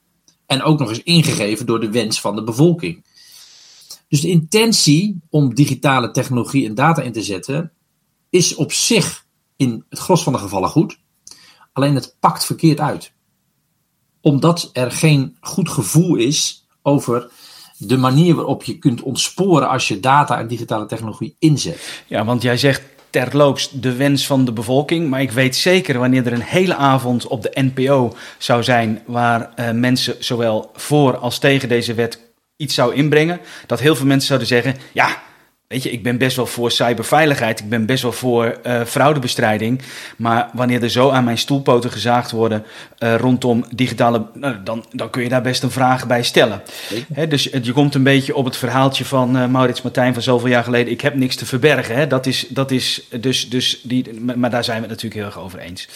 En 0.47 0.63
ook 0.63 0.79
nog 0.79 0.89
eens 0.89 1.03
ingegeven 1.03 1.67
door 1.67 1.81
de 1.81 1.91
wens 1.91 2.21
van 2.21 2.37
de 2.37 2.45
bevolking. 2.45 3.05
Dus 4.09 4.21
de 4.21 4.29
intentie 4.29 5.21
om 5.31 5.55
digitale 5.55 6.11
technologie 6.11 6.67
en 6.67 6.75
data 6.75 7.03
in 7.03 7.13
te 7.13 7.23
zetten, 7.23 7.73
is 8.31 8.55
op 8.55 8.73
zich 8.73 9.27
in 9.57 9.85
het 9.89 9.99
gros 9.99 10.23
van 10.23 10.33
de 10.33 10.39
gevallen 10.39 10.71
goed. 10.71 10.99
Alleen 11.73 11.95
het 11.95 12.17
pakt 12.21 12.45
verkeerd 12.45 12.81
uit. 12.81 13.13
Omdat 14.21 14.71
er 14.73 14.93
geen 14.93 15.37
goed 15.41 15.69
gevoel 15.69 16.17
is 16.17 16.67
over 16.83 17.31
de 17.79 17.97
manier 17.97 18.35
waarop 18.35 18.63
je 18.63 18.79
kunt 18.79 19.03
ontsporen 19.03 19.69
als 19.69 19.89
je 19.89 20.01
data 20.01 20.39
en 20.39 20.47
digitale 20.47 20.87
technologie 20.87 21.37
inzet. 21.39 22.03
Ja, 22.07 22.25
want 22.25 22.43
jij 22.43 22.57
zegt 22.57 22.83
terloops 23.11 23.71
de 23.71 23.97
wens 23.97 24.27
van 24.27 24.45
de 24.45 24.53
bevolking. 24.53 25.09
Maar 25.11 25.21
ik 25.21 25.31
weet 25.31 25.57
zeker 25.57 25.99
wanneer 25.99 26.27
er 26.27 26.33
een 26.33 26.41
hele 26.41 26.75
avond 26.75 27.27
op 27.27 27.43
de 27.43 27.51
NPO 27.75 28.15
zou 28.39 28.63
zijn 28.63 29.03
waar 29.07 29.51
uh, 29.57 29.71
mensen 29.71 30.17
zowel 30.19 30.71
voor 30.75 31.17
als 31.17 31.39
tegen 31.39 31.69
deze 31.69 31.95
wet 31.95 32.21
iets 32.57 32.75
zou 32.75 32.95
inbrengen, 32.95 33.41
dat 33.67 33.81
heel 33.81 33.97
veel 33.97 34.07
mensen 34.07 34.27
zouden 34.27 34.49
zeggen: 34.49 34.77
ja, 34.93 35.23
Weet 35.69 35.83
je, 35.83 35.91
ik 35.91 36.03
ben 36.03 36.19
best 36.19 36.37
wel 36.37 36.47
voor 36.47 36.71
cyberveiligheid. 36.71 37.61
Ik 37.61 37.69
ben 37.69 37.87
best 37.87 38.03
wel 38.03 38.13
voor 38.13 38.59
uh, 38.67 38.85
fraudebestrijding. 38.85 39.83
Maar 40.17 40.51
wanneer 40.53 40.83
er 40.83 40.91
zo 40.91 41.11
aan 41.11 41.25
mijn 41.25 41.39
stoelpoten 41.39 41.91
gezaagd 41.91 42.31
worden 42.31 42.65
uh, 42.99 43.17
rondom 43.17 43.65
digitale. 43.75 44.27
Nou, 44.35 44.57
dan, 44.65 44.85
dan 44.93 45.11
kun 45.11 45.23
je 45.23 45.29
daar 45.29 45.43
best 45.43 45.63
een 45.63 45.71
vraag 45.71 46.07
bij 46.07 46.23
stellen. 46.23 46.63
Hè, 47.13 47.27
dus 47.27 47.45
je 47.63 47.73
komt 47.73 47.95
een 47.95 48.03
beetje 48.03 48.35
op 48.35 48.45
het 48.45 48.57
verhaaltje 48.57 49.05
van 49.05 49.37
uh, 49.37 49.47
Maurits 49.47 49.83
Martijn 49.83 50.13
van 50.13 50.23
zoveel 50.23 50.49
jaar 50.49 50.65
geleden. 50.65 50.93
Ik 50.93 51.01
heb 51.01 51.15
niks 51.15 51.37
te 51.37 51.47
verbergen. 51.47 51.97
Hè. 51.97 52.07
Dat 52.07 52.27
is, 52.27 52.47
dat 52.49 52.71
is 52.71 53.07
dus, 53.21 53.51
dus 53.51 53.81
die. 53.83 54.21
Maar 54.21 54.51
daar 54.51 54.65
zijn 54.65 54.83
we 54.83 54.89
het 54.89 55.03
natuurlijk 55.03 55.21
heel 55.21 55.25
erg 55.25 55.45
over 55.45 55.59
eens. 55.59 55.89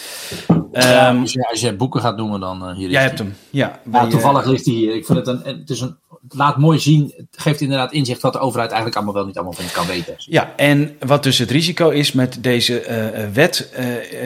Ja, 0.71 1.09
um, 1.09 1.19
als, 1.21 1.61
je 1.61 1.75
boeken 1.75 2.01
gaat 2.01 2.17
noemen, 2.17 2.39
dan 2.39 2.73
hier. 2.73 2.89
Jij 2.89 3.01
hebt 3.01 3.19
hem, 3.19 3.35
ja. 3.49 3.79
Wij, 3.83 4.09
toevallig 4.09 4.45
ligt 4.45 4.65
hij 4.65 4.73
hier. 4.73 4.95
Ik 4.95 5.05
vind 5.05 5.17
het 5.17 5.27
een. 5.27 5.41
Het 5.43 5.69
is 5.69 5.81
een 5.81 5.97
laat 6.27 6.57
mooi 6.57 6.79
zien, 6.79 7.13
het 7.15 7.41
geeft 7.41 7.61
inderdaad 7.61 7.91
inzicht 7.91 8.21
wat 8.21 8.33
de 8.33 8.39
overheid 8.39 8.71
eigenlijk 8.71 8.95
allemaal 8.97 9.15
wel 9.15 9.25
niet 9.25 9.35
allemaal 9.35 9.53
van 9.53 9.65
kan 9.73 9.87
weten. 9.87 10.15
Ja, 10.17 10.53
en 10.55 10.95
wat 10.99 11.23
dus 11.23 11.37
het 11.37 11.51
risico 11.51 11.89
is 11.89 12.11
met 12.11 12.43
deze 12.43 12.87
uh, 12.87 13.33
wet. 13.33 13.73
Uh, 13.79 14.25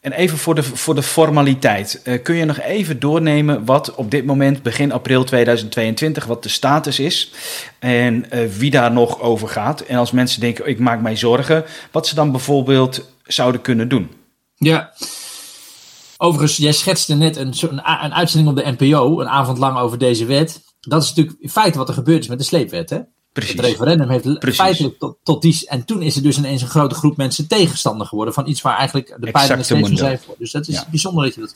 en 0.00 0.12
even 0.12 0.38
voor 0.38 0.54
de, 0.54 0.62
voor 0.62 0.94
de 0.94 1.02
formaliteit. 1.02 2.00
Uh, 2.04 2.22
kun 2.22 2.34
je 2.34 2.44
nog 2.44 2.60
even 2.60 3.00
doornemen 3.00 3.64
wat 3.64 3.94
op 3.94 4.10
dit 4.10 4.24
moment, 4.24 4.62
begin 4.62 4.92
april 4.92 5.24
2022, 5.24 6.24
wat 6.24 6.42
de 6.42 6.48
status 6.48 6.98
is 6.98 7.32
en 7.78 8.24
wie 8.58 8.70
daar 8.70 8.92
nog 8.92 9.20
over 9.20 9.48
gaat? 9.48 9.80
En 9.80 9.98
als 9.98 10.10
mensen 10.10 10.40
denken, 10.40 10.68
ik 10.68 10.78
maak 10.78 11.00
mij 11.00 11.16
zorgen, 11.16 11.64
wat 11.90 12.06
ze 12.06 12.14
dan 12.14 12.30
bijvoorbeeld 12.30 13.10
zouden 13.24 13.60
kunnen 13.60 13.88
doen? 13.88 14.10
Ja. 14.56 14.92
Overigens, 16.16 16.56
jij 16.56 16.72
schetste 16.72 17.14
net 17.14 17.36
een, 17.36 17.54
een, 17.60 17.82
een 18.04 18.14
uitzending 18.14 18.50
op 18.50 18.64
de 18.64 18.74
NPO, 18.78 19.20
een 19.20 19.28
avond 19.28 19.58
lang 19.58 19.78
over 19.78 19.98
deze 19.98 20.24
wet 20.24 20.60
dat 20.80 21.02
is 21.02 21.08
natuurlijk 21.08 21.36
in 21.40 21.50
feite 21.50 21.78
wat 21.78 21.88
er 21.88 21.94
gebeurd 21.94 22.22
is 22.22 22.28
met 22.28 22.38
de 22.38 22.44
sleepwet. 22.44 22.90
Hè? 22.90 23.00
Precies. 23.32 23.52
Het 23.52 23.64
referendum 23.64 24.08
heeft 24.08 24.38
Precies. 24.38 24.60
feitelijk 24.60 24.98
tot, 24.98 25.16
tot, 25.22 25.42
die. 25.42 25.68
En 25.68 25.84
toen 25.84 26.02
is 26.02 26.16
er 26.16 26.22
dus 26.22 26.38
ineens 26.38 26.62
een 26.62 26.68
grote 26.68 26.94
groep 26.94 27.16
mensen 27.16 27.48
tegenstander 27.48 28.06
geworden 28.06 28.34
van 28.34 28.46
iets 28.46 28.62
waar 28.62 28.76
eigenlijk 28.76 29.16
de 29.18 29.30
pijlen 29.30 29.64
steeds 29.64 29.88
van 29.88 29.96
zijn 29.96 30.18
voor. 30.18 30.34
Dus 30.38 30.52
dat 30.52 30.68
is 30.68 30.88
bijzonder 30.90 31.24
dat 31.24 31.34
je 31.34 31.40
dat. 31.40 31.54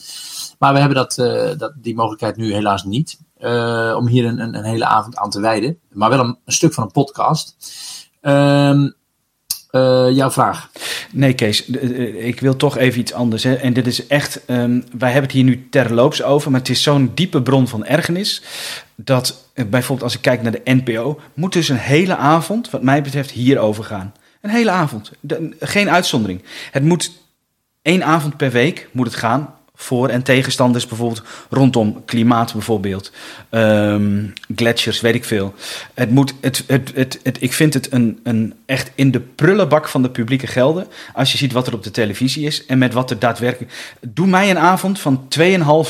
Maar 0.59 0.73
we 0.73 0.79
hebben 0.79 0.97
dat, 0.97 1.19
uh, 1.19 1.59
dat, 1.59 1.73
die 1.77 1.95
mogelijkheid 1.95 2.37
nu 2.37 2.53
helaas 2.53 2.85
niet. 2.85 3.19
Uh, 3.41 3.95
om 3.97 4.07
hier 4.07 4.25
een, 4.25 4.41
een, 4.41 4.55
een, 4.55 4.65
hele 4.65 4.85
avond 4.85 5.17
aan 5.17 5.31
te 5.31 5.41
wijden. 5.41 5.79
Maar 5.93 6.11
wel 6.11 6.21
een, 6.21 6.39
een 6.45 6.53
stuk 6.53 6.73
van 6.73 6.85
een 6.85 6.91
podcast. 6.91 7.57
Uh, 8.23 8.91
uh, 9.75 10.07
jouw 10.11 10.31
vraag. 10.31 10.71
Nee, 11.13 11.33
Kees, 11.33 11.67
ik 12.19 12.41
wil 12.41 12.57
toch 12.57 12.79
even 12.79 13.01
iets 13.01 13.13
anders. 13.13 13.43
Hè. 13.43 13.55
En 13.55 13.73
dit 13.73 13.87
is 13.87 14.07
echt, 14.07 14.41
um, 14.47 14.85
wij 14.99 15.11
hebben 15.11 15.31
het 15.31 15.33
hier 15.33 15.45
nu 15.45 15.67
terloops 15.71 16.23
over, 16.23 16.51
maar 16.51 16.61
het 16.61 16.69
is 16.69 16.83
zo'n 16.83 17.11
diepe 17.15 17.43
bron 17.43 17.69
van 17.69 17.85
ergernis. 17.85 18.43
Dat 18.95 19.49
eh, 19.55 19.65
bijvoorbeeld 19.65 20.03
als 20.03 20.15
ik 20.15 20.21
kijk 20.21 20.43
naar 20.43 20.53
de 20.53 20.61
NPO, 20.65 21.21
moet 21.35 21.53
dus 21.53 21.69
een 21.69 21.77
hele 21.77 22.17
avond, 22.17 22.71
wat 22.71 22.83
mij 22.83 23.03
betreft, 23.03 23.31
hierover 23.31 23.85
gaan. 23.85 24.15
Een 24.41 24.51
hele 24.51 24.71
avond. 24.71 25.11
Geen 25.61 25.91
uitzondering. 25.91 26.43
Het 26.71 26.83
moet 26.83 27.11
één 27.83 28.05
avond 28.05 28.37
per 28.37 28.51
week 28.51 28.89
moet 28.93 29.07
het 29.07 29.17
gaan 29.17 29.55
voor- 29.77 30.09
en 30.09 30.23
tegenstanders 30.23 30.87
bijvoorbeeld 30.87 31.23
rondom 31.51 32.03
klimaat 32.05 32.53
bijvoorbeeld. 32.53 33.13
Um, 33.51 34.33
gletsjers, 34.57 35.01
weet 35.01 35.15
ik 35.15 35.25
veel. 35.25 35.55
Het 35.95 36.11
moet, 36.11 36.35
het, 36.41 36.65
het, 36.67 36.93
het, 36.95 37.21
het, 37.23 37.43
ik 37.43 37.53
vind 37.53 37.75
het 37.75 37.93
een, 37.93 38.21
een 38.23 38.55
echt 38.67 38.91
in 38.95 39.11
de 39.11 39.21
prullenbak 39.21 39.89
van 39.89 40.03
de 40.03 40.11
publieke 40.11 40.47
gelden. 40.47 40.87
Als 41.15 41.33
je 41.33 41.39
ziet 41.39 41.53
wat 41.53 41.67
er 41.67 41.75
op 41.75 41.83
de 41.83 41.91
televisie 41.91 42.47
is 42.47 42.67
en 42.67 42.79
met 42.79 42.93
wat 42.93 43.11
er 43.11 43.19
daadwerkelijk... 43.19 43.73
Doe 44.01 44.27
mij 44.27 44.51
een 44.51 44.59
avond 44.59 45.01
van 45.01 45.29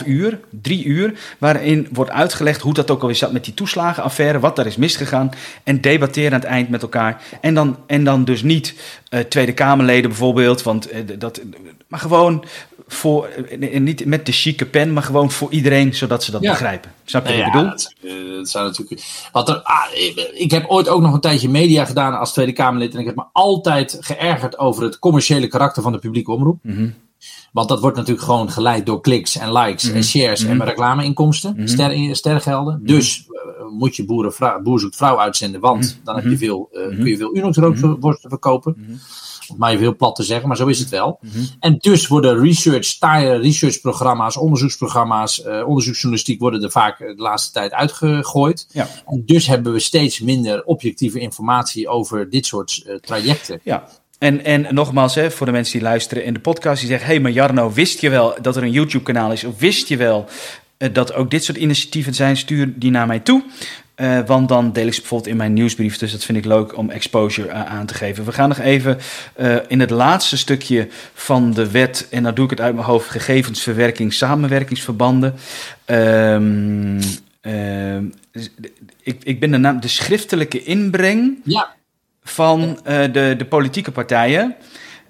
2,5 0.01 0.07
uur, 0.07 0.41
3 0.51 0.85
uur... 0.85 1.19
waarin 1.39 1.89
wordt 1.93 2.11
uitgelegd 2.11 2.61
hoe 2.61 2.75
dat 2.75 2.91
ook 2.91 3.01
alweer 3.01 3.17
zat 3.17 3.33
met 3.33 3.45
die 3.45 3.55
toeslagenaffaire... 3.55 4.41
wat 4.41 4.57
daar 4.57 4.67
is 4.67 4.77
misgegaan 4.77 5.31
en 5.65 5.81
debatteren 5.81 6.33
aan 6.33 6.41
het 6.41 6.49
eind 6.49 6.69
met 6.69 6.83
elkaar. 6.83 7.23
En 7.41 7.55
dan, 7.55 7.79
en 7.87 8.05
dan 8.05 8.25
dus 8.25 8.43
niet 8.43 8.75
uh, 9.11 9.21
Tweede 9.21 9.53
Kamerleden 9.53 10.11
bijvoorbeeld, 10.11 10.63
want 10.63 10.93
uh, 10.93 11.01
dat... 11.19 11.41
Maar 11.89 12.01
gewoon 12.03 12.45
voor, 12.87 13.27
eh, 13.27 13.81
niet 13.81 14.05
met 14.05 14.27
de 14.27 14.33
chique 14.33 14.67
pen, 14.67 14.93
maar 14.93 15.03
gewoon 15.03 15.31
voor 15.31 15.51
iedereen, 15.51 15.95
zodat 15.95 16.25
ze 16.25 16.31
dat 16.31 16.41
begrijpen. 16.41 16.93
Snap 17.05 17.27
je 17.27 17.37
wat 17.37 17.47
ik 17.47 17.53
bedoel? 17.53 17.69
Dat, 17.69 17.95
eh, 18.03 18.13
dat 18.37 18.49
zou 18.49 18.67
natuurlijk. 18.67 19.29
Wat 19.33 19.49
er, 19.49 19.63
ah, 19.63 19.85
ik 20.35 20.51
heb 20.51 20.67
ooit 20.67 20.89
ook 20.89 21.01
nog 21.01 21.15
een 21.15 21.21
tijdje 21.21 21.49
media 21.49 21.85
gedaan 21.85 22.19
als 22.19 22.33
Tweede 22.33 22.53
Kamerlid. 22.53 22.95
En 22.95 23.01
ik 23.01 23.07
heb 23.07 23.17
me 23.17 23.25
altijd 23.33 23.97
geërgerd 24.01 24.59
over 24.59 24.83
het 24.83 24.99
commerciële 24.99 25.47
karakter 25.47 25.83
van 25.83 25.93
de 25.93 25.99
publieke 25.99 26.33
omroep. 26.33 26.59
Mhm. 26.63 26.89
Want 27.53 27.69
dat 27.69 27.81
wordt 27.81 27.97
natuurlijk 27.97 28.25
gewoon 28.25 28.51
geleid 28.51 28.87
door 28.87 29.01
kliks 29.01 29.37
en 29.37 29.53
likes 29.53 29.85
en 29.85 29.91
mhm. 29.91 30.03
shares 30.03 30.45
en 30.45 30.57
mhm. 30.57 30.67
reclameinkomsten, 30.67 31.69
ster, 31.69 32.17
stergelden. 32.17 32.81
Dus 32.83 33.27
uh, 33.29 33.79
moet 33.79 33.97
je 33.97 34.05
boeren, 34.05 34.63
boer 34.63 34.81
zoekt 34.81 34.97
vrouw 34.97 35.19
uitzenden, 35.19 35.61
want 35.61 36.01
dan 36.05 36.15
heb 36.15 36.25
je 36.25 36.37
veel, 36.39 36.69
uh, 36.73 36.87
kun 36.87 37.07
je 37.07 37.17
veel 37.17 37.37
Unox-worsten 37.37 38.31
verkopen 38.31 39.01
om 39.49 39.57
maar 39.59 39.71
even 39.71 39.83
heel 39.83 39.97
plat 39.97 40.17
te 40.17 40.23
zeggen, 40.23 40.49
maar 40.49 40.57
zo 40.57 40.67
is 40.67 40.79
het 40.79 40.89
wel. 40.89 41.19
Mhm. 41.21 41.45
En 41.61 41.77
dus 41.79 42.07
worden 42.07 42.41
research, 42.41 42.97
researchprogramma's, 43.41 44.37
onderzoeksprogramma's, 44.37 45.45
uh, 45.47 45.69
onderzoeksjournalistiek 45.69 46.41
worden 46.41 46.63
er 46.63 46.71
vaak 46.71 46.99
de 46.99 47.15
laatste 47.17 47.53
tijd 47.53 47.73
uitgegooid. 47.73 48.67
Ja. 48.73 48.89
En 49.07 49.23
dus 49.27 49.47
hebben 49.47 49.73
we 49.73 49.79
steeds 49.79 50.21
minder 50.21 50.65
objectieve 50.65 51.19
informatie 51.19 51.89
over 51.89 52.31
dit 52.31 52.47
soort 52.47 52.85
uh, 52.87 52.95
trajecten. 52.95 53.61
Ja. 53.63 53.89
En, 54.19 54.45
en 54.45 54.75
nogmaals, 54.75 55.15
hè, 55.15 55.31
voor 55.31 55.47
de 55.47 55.53
mensen 55.53 55.73
die 55.73 55.83
luisteren 55.83 56.25
in 56.25 56.35
de 56.35 56.41
podcast, 56.41 56.81
die 56.81 56.89
zeggen: 56.89 57.07
Hé, 57.07 57.13
hey, 57.13 57.23
maar 57.23 57.33
Jarno, 57.33 57.73
wist 57.73 58.01
je 58.01 58.11
wel 58.11 58.35
dat 58.43 58.57
er 58.57 58.63
een 58.63 58.71
YouTube-kanaal 58.71 59.33
is? 59.33 59.45
Of 59.45 59.59
wist 59.59 59.89
je 59.89 59.97
wel 59.97 60.29
dat 60.93 61.15
ook 61.15 61.31
dit 61.31 61.45
soort 61.45 61.59
initiatieven 61.59 62.15
zijn? 62.15 62.37
Stuur 62.37 62.79
die 62.79 62.91
naar 62.91 63.07
mij 63.07 63.21
toe. 63.21 63.45
Uh, 63.97 64.19
want 64.27 64.49
dan 64.49 64.73
deel 64.73 64.87
ik 64.87 64.95
ze 64.95 65.01
bijvoorbeeld 65.01 65.31
in 65.31 65.37
mijn 65.37 65.53
nieuwsbrief. 65.53 65.99
Dus 65.99 66.13
dat 66.13 66.25
vind 66.25 66.39
ik 66.39 66.45
leuk 66.45 66.77
om 66.77 66.91
exposure 66.91 67.49
uh, 67.49 67.65
aan 67.65 67.87
te 67.87 67.95
geven. 67.95 68.25
We 68.25 68.33
gaan 68.33 68.49
nog 68.49 68.59
even 68.59 68.99
uh, 69.37 69.57
in 69.69 69.81
het 69.81 69.91
laatste 69.91 70.37
stukje 70.37 70.89
van 71.15 71.53
de 71.53 71.71
wet. 71.71 72.07
En 72.11 72.23
dan 72.23 72.35
doe 72.35 72.45
ik 72.45 72.51
het 72.51 72.61
uit 72.61 72.75
mijn 72.75 72.87
hoofd: 72.87 73.11
gegevensverwerking, 73.11 74.13
samenwerkingsverbanden. 74.13 75.35
Um, 75.87 77.01
ik, 79.03 79.21
ik 79.23 79.41
ben 79.41 79.51
de 79.51 79.59
naam, 79.59 79.81
de 79.81 79.89
schriftelijke 79.89 80.63
inbreng 80.63 81.39
ja. 81.45 81.75
van 82.23 82.79
de, 82.85 83.35
de 83.39 83.47
politieke 83.49 83.91
partijen. 83.91 84.57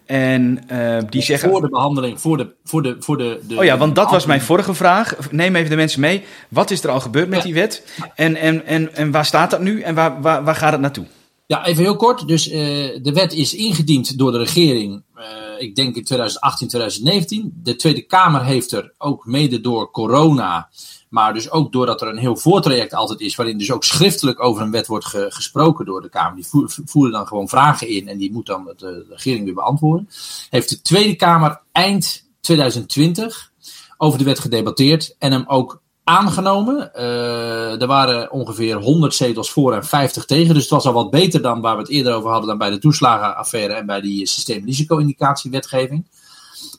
En 0.06 0.64
uh, 0.72 0.98
die 1.10 1.22
zeggen. 1.22 1.50
Voor 1.50 1.60
de 1.60 1.68
behandeling, 1.68 2.20
voor 2.20 2.36
de. 2.36 2.54
Voor 2.64 2.82
de, 2.82 2.96
voor 2.98 3.18
de, 3.18 3.40
de 3.48 3.56
oh 3.56 3.64
ja, 3.64 3.78
want 3.78 3.94
dat 3.94 4.10
was 4.10 4.26
mijn 4.26 4.40
vorige 4.40 4.74
vraag. 4.74 5.16
Neem 5.30 5.56
even 5.56 5.70
de 5.70 5.76
mensen 5.76 6.00
mee. 6.00 6.24
Wat 6.48 6.70
is 6.70 6.84
er 6.84 6.90
al 6.90 7.00
gebeurd 7.00 7.28
met 7.28 7.38
ja. 7.38 7.44
die 7.44 7.54
wet? 7.54 7.86
En, 8.14 8.36
en, 8.36 8.66
en, 8.66 8.94
en 8.94 9.10
waar 9.10 9.24
staat 9.24 9.50
dat 9.50 9.60
nu 9.60 9.80
en 9.80 9.94
waar, 9.94 10.20
waar, 10.22 10.44
waar 10.44 10.54
gaat 10.54 10.72
het 10.72 10.80
naartoe? 10.80 11.06
Ja, 11.46 11.66
even 11.66 11.82
heel 11.82 11.96
kort. 11.96 12.28
Dus 12.28 12.48
uh, 12.48 12.54
de 13.02 13.12
wet 13.14 13.32
is 13.32 13.54
ingediend 13.54 14.18
door 14.18 14.32
de 14.32 14.38
regering, 14.38 15.02
uh, 15.16 15.22
ik 15.58 15.76
denk 15.76 15.96
in 15.96 16.04
2018, 16.04 16.68
2019. 16.68 17.52
De 17.62 17.76
Tweede 17.76 18.02
Kamer 18.02 18.44
heeft 18.44 18.72
er 18.72 18.94
ook 18.98 19.26
mede 19.26 19.60
door 19.60 19.90
corona 19.90 20.68
maar 21.14 21.34
dus 21.34 21.50
ook 21.50 21.72
doordat 21.72 22.00
er 22.00 22.08
een 22.08 22.18
heel 22.18 22.36
voortraject 22.36 22.94
altijd 22.94 23.20
is, 23.20 23.36
waarin 23.36 23.58
dus 23.58 23.72
ook 23.72 23.84
schriftelijk 23.84 24.42
over 24.42 24.62
een 24.62 24.70
wet 24.70 24.86
wordt 24.86 25.04
ge 25.04 25.26
gesproken 25.28 25.84
door 25.84 26.02
de 26.02 26.08
Kamer. 26.08 26.34
Die 26.34 26.46
voeren 26.84 27.12
dan 27.12 27.26
gewoon 27.26 27.48
vragen 27.48 27.88
in 27.88 28.08
en 28.08 28.18
die 28.18 28.32
moet 28.32 28.46
dan 28.46 28.64
de, 28.64 28.74
de 28.76 29.06
regering 29.08 29.44
weer 29.44 29.54
beantwoorden. 29.54 30.08
Heeft 30.50 30.68
de 30.68 30.80
Tweede 30.80 31.14
Kamer 31.14 31.60
eind 31.72 32.26
2020 32.40 33.52
over 33.96 34.18
de 34.18 34.24
wet 34.24 34.38
gedebatteerd 34.38 35.16
en 35.18 35.32
hem 35.32 35.44
ook 35.46 35.82
aangenomen. 36.04 36.90
Uh, 36.96 37.80
er 37.80 37.86
waren 37.86 38.30
ongeveer 38.30 38.76
100 38.76 39.14
zetels 39.14 39.50
voor 39.50 39.74
en 39.74 39.84
50 39.84 40.24
tegen. 40.24 40.54
Dus 40.54 40.62
het 40.62 40.72
was 40.72 40.86
al 40.86 40.92
wat 40.92 41.10
beter 41.10 41.42
dan 41.42 41.60
waar 41.60 41.76
we 41.76 41.82
het 41.82 41.90
eerder 41.90 42.14
over 42.14 42.30
hadden 42.30 42.48
dan 42.48 42.58
bij 42.58 42.70
de 42.70 42.78
toeslagenaffaire 42.78 43.72
en 43.72 43.86
bij 43.86 44.00
die 44.00 44.26
systeemrisico-indicatiewetgeving. 44.26 46.06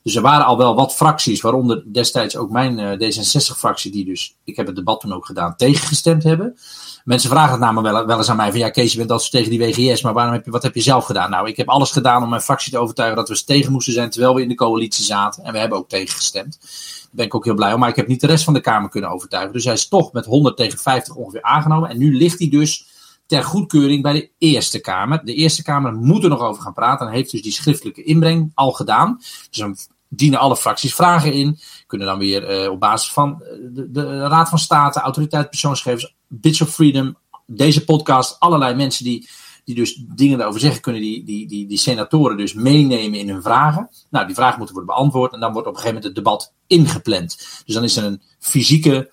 Dus 0.04 0.16
er 0.16 0.22
waren 0.22 0.46
al 0.46 0.58
wel 0.58 0.76
wat 0.76 0.96
fracties, 0.96 1.42
waaronder 1.42 1.84
destijds 1.94 2.38
ook 2.38 2.50
mijn 2.50 2.80
uh, 2.80 2.92
D66-fractie, 2.92 3.92
die 3.92 4.06
dus, 4.06 4.36
ik 4.44 4.56
heb 4.56 4.66
het 4.66 4.76
debat 4.76 5.00
toen 5.00 5.14
ook 5.14 5.26
gedaan, 5.26 5.56
tegengestemd 5.56 6.24
hebben. 6.24 6.58
Mensen 7.04 7.30
vragen 7.30 7.52
het 7.52 7.60
namelijk 7.60 7.94
wel, 7.94 8.06
wel 8.06 8.18
eens 8.18 8.30
aan 8.30 8.36
mij 8.36 8.50
van 8.50 8.60
ja, 8.60 8.70
Kees, 8.70 8.92
je 8.92 8.98
bent 8.98 9.12
altijd 9.12 9.32
tegen 9.32 9.50
die 9.50 9.60
WGS, 9.60 10.02
maar 10.02 10.14
waarom 10.14 10.34
heb 10.34 10.46
je, 10.46 10.52
wat 10.52 10.64
heb 10.64 10.76
je 10.76 10.82
zelf 10.82 11.06
gedaan? 11.06 11.30
Nou, 11.30 11.48
ik 11.48 11.58
heb 11.58 11.70
alles 11.70 11.92
gedaan 11.92 12.24
om 12.24 12.30
mijn 12.30 12.42
fractie 12.42 12.72
te 12.72 12.78
overtuigen 12.78 13.18
dat 13.18 13.30
we 13.30 13.44
tegen 13.44 13.72
moesten 13.72 13.94
zijn 13.94 14.10
terwijl 14.10 14.36
we 14.36 14.42
in 14.42 14.48
de 14.48 14.56
coalitie 14.56 15.06
zaten. 15.06 15.44
En 15.44 15.52
we 15.54 15.60
hebben 15.60 15.78
ook 15.78 15.90
tegengestemd. 15.90 16.58
Daar 16.62 17.10
ben 17.12 17.26
ik 17.26 17.36
ook 17.36 17.46
heel 17.46 17.54
blij 17.54 17.74
om. 17.74 17.80
Maar 17.80 17.90
ik 17.90 17.96
heb 17.96 18.08
niet 18.08 18.22
de 18.22 18.28
rest 18.28 18.44
van 18.44 18.54
de 18.54 18.62
Kamer 18.62 18.90
kunnen 18.90 19.10
overtuigen. 19.10 19.54
Dus 19.54 19.64
hij 19.64 19.74
is 19.74 19.88
toch 19.88 20.12
met 20.12 20.26
100 20.26 20.58
tegen 20.58 20.80
50 20.80 21.16
ongeveer 21.16 21.42
aangenomen. 21.42 21.90
En 21.90 21.98
nu 21.98 22.18
ligt 22.18 22.40
hij 22.40 22.50
dus 22.50 22.86
ter 23.26 23.44
goedkeuring 23.44 24.02
bij 24.02 24.14
de 24.14 24.30
Eerste 24.38 24.80
Kamer. 24.80 25.26
De 25.26 25.34
Eerste 25.34 25.64
Kamer 25.64 25.94
moet 25.94 26.24
er 26.24 26.30
nog 26.30 26.42
over 26.42 26.62
gaan 26.62 26.74
praten 26.74 27.08
en 27.08 27.14
heeft 27.14 27.32
dus 27.32 27.42
die 27.42 27.52
schriftelijke 27.52 28.04
inbreng 28.04 28.52
al 28.54 28.72
gedaan. 28.72 29.18
Dus 29.50 29.58
dan 29.58 29.78
dienen 30.10 30.40
alle 30.40 30.58
fracties 30.58 30.96
vragen 30.96 31.34
in, 31.34 31.60
kunnen 31.88 32.08
dan 32.08 32.18
weer 32.20 32.64
uh, 32.64 32.72
op 32.72 32.80
basis 32.80 33.12
van 33.12 33.44
de, 33.74 33.92
de, 33.92 34.18
Raad 34.18 34.50
van 34.50 34.60
State, 34.60 35.00
Autoriteit 35.00 35.50
Persoonsgegevens, 35.50 36.16
Bits 36.28 36.62
of 36.62 36.70
Freedom, 36.70 37.18
deze 37.46 37.84
podcast, 37.84 38.40
allerlei 38.40 38.76
mensen 38.76 39.04
die, 39.04 39.30
die 39.64 39.76
dus 39.76 40.04
dingen 40.16 40.38
daarover 40.38 40.62
zeggen, 40.62 40.82
kunnen 40.82 41.02
die, 41.02 41.24
die, 41.24 41.48
die, 41.48 41.68
die 41.68 41.78
senatoren 41.78 42.38
dus 42.38 42.54
meenemen 42.54 43.20
in 43.20 43.30
hun 43.30 43.42
vragen. 43.42 43.90
Nou, 44.10 44.26
die 44.26 44.36
vragen 44.36 44.58
moeten 44.58 44.76
worden 44.76 44.96
beantwoord 44.96 45.34
en 45.34 45.40
dan 45.40 45.54
wordt 45.54 45.68
op 45.68 45.74
een 45.74 45.80
gegeven 45.80 46.02
moment 46.02 46.16
het 46.16 46.26
debat 46.26 46.54
ingepland. 46.68 47.38
Dus 47.66 47.76
dan 47.76 47.84
is 47.84 47.98
er 47.98 48.04
een 48.04 48.22
fysieke 48.40 49.10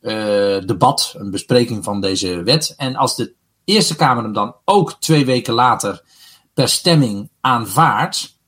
uh, 0.00 0.66
debat, 0.66 1.14
een 1.18 1.30
bespreking 1.30 1.84
van 1.84 2.00
deze 2.00 2.42
wet. 2.42 2.74
En 2.76 2.96
als 2.96 3.16
de 3.16 3.34
Eerste 3.64 3.96
Kamer 3.96 4.22
hem 4.22 4.32
dan 4.32 4.54
ook 4.64 4.96
twee 4.98 5.24
weken 5.24 5.54
later 5.54 6.02
per 6.54 6.68
stemming 6.68 7.30
aanvaardt, 7.40 8.38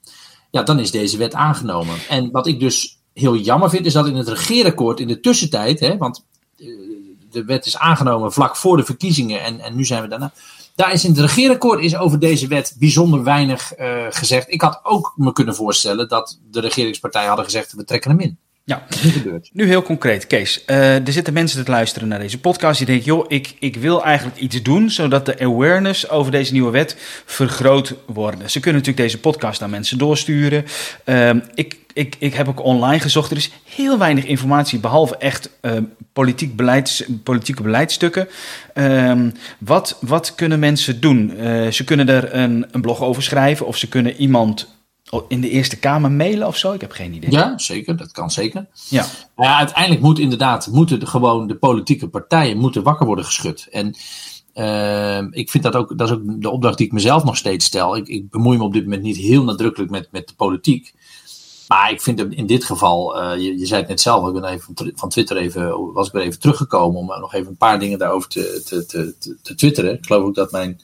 ja, 0.50 0.62
dan 0.62 0.78
is 0.78 0.90
deze 0.90 1.16
wet 1.16 1.34
aangenomen. 1.34 1.96
En 2.08 2.30
wat 2.30 2.46
ik 2.46 2.60
dus 2.60 2.98
heel 3.12 3.36
jammer 3.36 3.70
vind, 3.70 3.86
is 3.86 3.92
dat 3.92 4.06
in 4.06 4.16
het 4.16 4.28
regeerakkoord 4.28 5.00
in 5.00 5.08
de 5.08 5.20
tussentijd, 5.20 5.80
hè, 5.80 5.96
want 5.96 6.24
eh, 6.58 6.66
de 7.30 7.44
wet 7.44 7.66
is 7.66 7.76
aangenomen 7.76 8.32
vlak 8.32 8.56
voor 8.56 8.76
de 8.76 8.84
verkiezingen 8.84 9.42
en, 9.42 9.60
en 9.60 9.76
nu 9.76 9.84
zijn 9.84 10.02
we 10.02 10.08
daarna. 10.08 10.32
Daar 10.74 10.92
is 10.92 11.04
in 11.04 11.10
het 11.10 11.20
regeerakkoord 11.20 11.80
is 11.80 11.96
over 11.96 12.18
deze 12.18 12.46
wet 12.46 12.76
bijzonder 12.78 13.22
weinig 13.22 13.78
uh, 13.78 14.06
gezegd. 14.10 14.52
Ik 14.52 14.60
had 14.60 14.80
ook 14.82 15.12
me 15.16 15.32
kunnen 15.32 15.54
voorstellen 15.54 16.08
dat 16.08 16.38
de 16.50 16.60
regeringspartijen 16.60 17.26
hadden 17.26 17.44
gezegd: 17.44 17.72
we 17.72 17.84
trekken 17.84 18.10
hem 18.10 18.20
in. 18.20 18.38
Ja, 18.68 18.86
nu 19.52 19.66
heel 19.66 19.82
concreet, 19.82 20.26
Kees. 20.26 20.62
Uh, 20.66 21.06
er 21.06 21.12
zitten 21.12 21.32
mensen 21.32 21.64
te 21.64 21.70
luisteren 21.70 22.08
naar 22.08 22.18
deze 22.18 22.40
podcast 22.40 22.78
die 22.78 22.86
denken: 22.86 23.04
joh, 23.04 23.24
ik, 23.28 23.54
ik 23.58 23.76
wil 23.76 24.04
eigenlijk 24.04 24.38
iets 24.38 24.62
doen 24.62 24.90
zodat 24.90 25.26
de 25.26 25.38
awareness 25.38 26.08
over 26.08 26.32
deze 26.32 26.52
nieuwe 26.52 26.70
wet 26.70 26.96
vergroot 27.24 27.94
wordt. 28.06 28.50
Ze 28.50 28.60
kunnen 28.60 28.80
natuurlijk 28.80 29.08
deze 29.08 29.20
podcast 29.20 29.62
aan 29.62 29.70
mensen 29.70 29.98
doorsturen. 29.98 30.64
Uh, 31.04 31.30
ik, 31.54 31.78
ik, 31.92 32.16
ik 32.18 32.34
heb 32.34 32.48
ook 32.48 32.64
online 32.64 33.00
gezocht. 33.00 33.30
Er 33.30 33.36
is 33.36 33.50
heel 33.64 33.98
weinig 33.98 34.24
informatie, 34.24 34.78
behalve 34.78 35.16
echt 35.16 35.50
uh, 35.62 35.72
politiek 36.12 36.56
beleids, 36.56 37.04
politieke 37.22 37.62
beleidstukken. 37.62 38.28
Uh, 38.74 39.20
wat, 39.58 39.98
wat 40.00 40.34
kunnen 40.34 40.58
mensen 40.58 41.00
doen? 41.00 41.32
Uh, 41.40 41.70
ze 41.70 41.84
kunnen 41.84 42.08
er 42.08 42.34
een, 42.34 42.66
een 42.70 42.80
blog 42.80 43.02
over 43.02 43.22
schrijven 43.22 43.66
of 43.66 43.76
ze 43.76 43.88
kunnen 43.88 44.16
iemand 44.16 44.75
in 45.28 45.40
de 45.40 45.50
Eerste 45.50 45.78
Kamer 45.78 46.12
mailen 46.12 46.46
of 46.46 46.56
zo? 46.56 46.72
Ik 46.72 46.80
heb 46.80 46.92
geen 46.92 47.14
idee. 47.14 47.30
Ja, 47.30 47.58
zeker. 47.58 47.96
Dat 47.96 48.12
kan 48.12 48.30
zeker. 48.30 48.66
Ja. 48.88 49.06
ja 49.36 49.56
uiteindelijk 49.56 50.02
moet 50.02 50.18
inderdaad, 50.18 50.66
moeten 50.66 51.00
de, 51.00 51.06
gewoon 51.06 51.46
de 51.46 51.56
politieke 51.56 52.08
partijen 52.08 52.58
moeten 52.58 52.82
wakker 52.82 53.06
worden 53.06 53.24
geschud. 53.24 53.66
En 53.70 53.94
uh, 54.54 55.22
ik 55.30 55.50
vind 55.50 55.64
dat 55.64 55.76
ook, 55.76 55.98
dat 55.98 56.08
is 56.08 56.14
ook 56.14 56.42
de 56.42 56.50
opdracht 56.50 56.78
die 56.78 56.86
ik 56.86 56.92
mezelf 56.92 57.24
nog 57.24 57.36
steeds 57.36 57.64
stel. 57.64 57.96
Ik, 57.96 58.08
ik 58.08 58.30
bemoei 58.30 58.58
me 58.58 58.64
op 58.64 58.72
dit 58.72 58.82
moment 58.82 59.02
niet 59.02 59.16
heel 59.16 59.44
nadrukkelijk 59.44 59.90
met, 59.90 60.08
met 60.10 60.28
de 60.28 60.34
politiek. 60.34 60.94
Maar 61.68 61.90
ik 61.90 62.00
vind 62.00 62.20
in 62.20 62.46
dit 62.46 62.64
geval, 62.64 63.22
uh, 63.22 63.42
je, 63.42 63.58
je, 63.58 63.66
zei 63.66 63.80
het 63.80 63.88
net 63.88 64.00
zelf, 64.00 64.26
ik 64.26 64.32
ben 64.32 64.44
even 64.44 64.74
van 64.94 65.08
Twitter 65.08 65.36
even, 65.36 65.92
was 65.92 66.06
ik 66.06 66.12
weer 66.12 66.22
even 66.22 66.40
teruggekomen 66.40 67.00
om 67.00 67.06
nog 67.06 67.34
even 67.34 67.48
een 67.48 67.56
paar 67.56 67.78
dingen 67.78 67.98
daarover 67.98 68.28
te, 68.28 68.62
te, 68.64 68.86
te, 68.86 69.14
te 69.42 69.54
twitteren. 69.54 69.94
Ik 69.94 70.06
geloof 70.06 70.24
ook 70.24 70.34
dat 70.34 70.50
mijn 70.50 70.80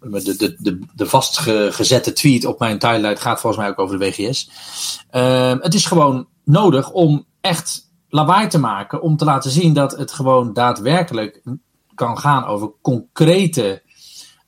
de, 0.00 0.36
de, 0.36 0.56
de, 0.58 0.78
de 0.94 1.06
vastgezette 1.06 2.12
tweet 2.12 2.44
op 2.44 2.58
mijn 2.58 2.78
timeline 2.78 3.16
gaat 3.16 3.40
volgens 3.40 3.62
mij 3.62 3.70
ook 3.70 3.78
over 3.78 3.98
de 3.98 4.04
WGS. 4.04 4.50
Uh, 5.12 5.54
het 5.60 5.74
is 5.74 5.86
gewoon 5.86 6.28
nodig 6.44 6.90
om 6.90 7.26
echt 7.40 7.90
lawaai 8.08 8.48
te 8.48 8.58
maken. 8.58 9.02
Om 9.02 9.16
te 9.16 9.24
laten 9.24 9.50
zien 9.50 9.74
dat 9.74 9.96
het 9.96 10.12
gewoon 10.12 10.52
daadwerkelijk 10.52 11.42
kan 11.94 12.18
gaan 12.18 12.44
over 12.44 12.72
concrete 12.82 13.82